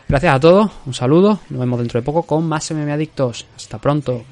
gracias 0.07 0.35
a 0.35 0.39
todos, 0.39 0.71
un 0.85 0.93
saludo, 0.93 1.39
nos 1.49 1.59
vemos 1.59 1.79
dentro 1.79 1.99
de 1.99 2.05
poco 2.05 2.23
con 2.23 2.47
más 2.47 2.69
MM 2.71 2.91
Adictos. 2.91 3.45
Hasta 3.55 3.79
pronto. 3.79 4.23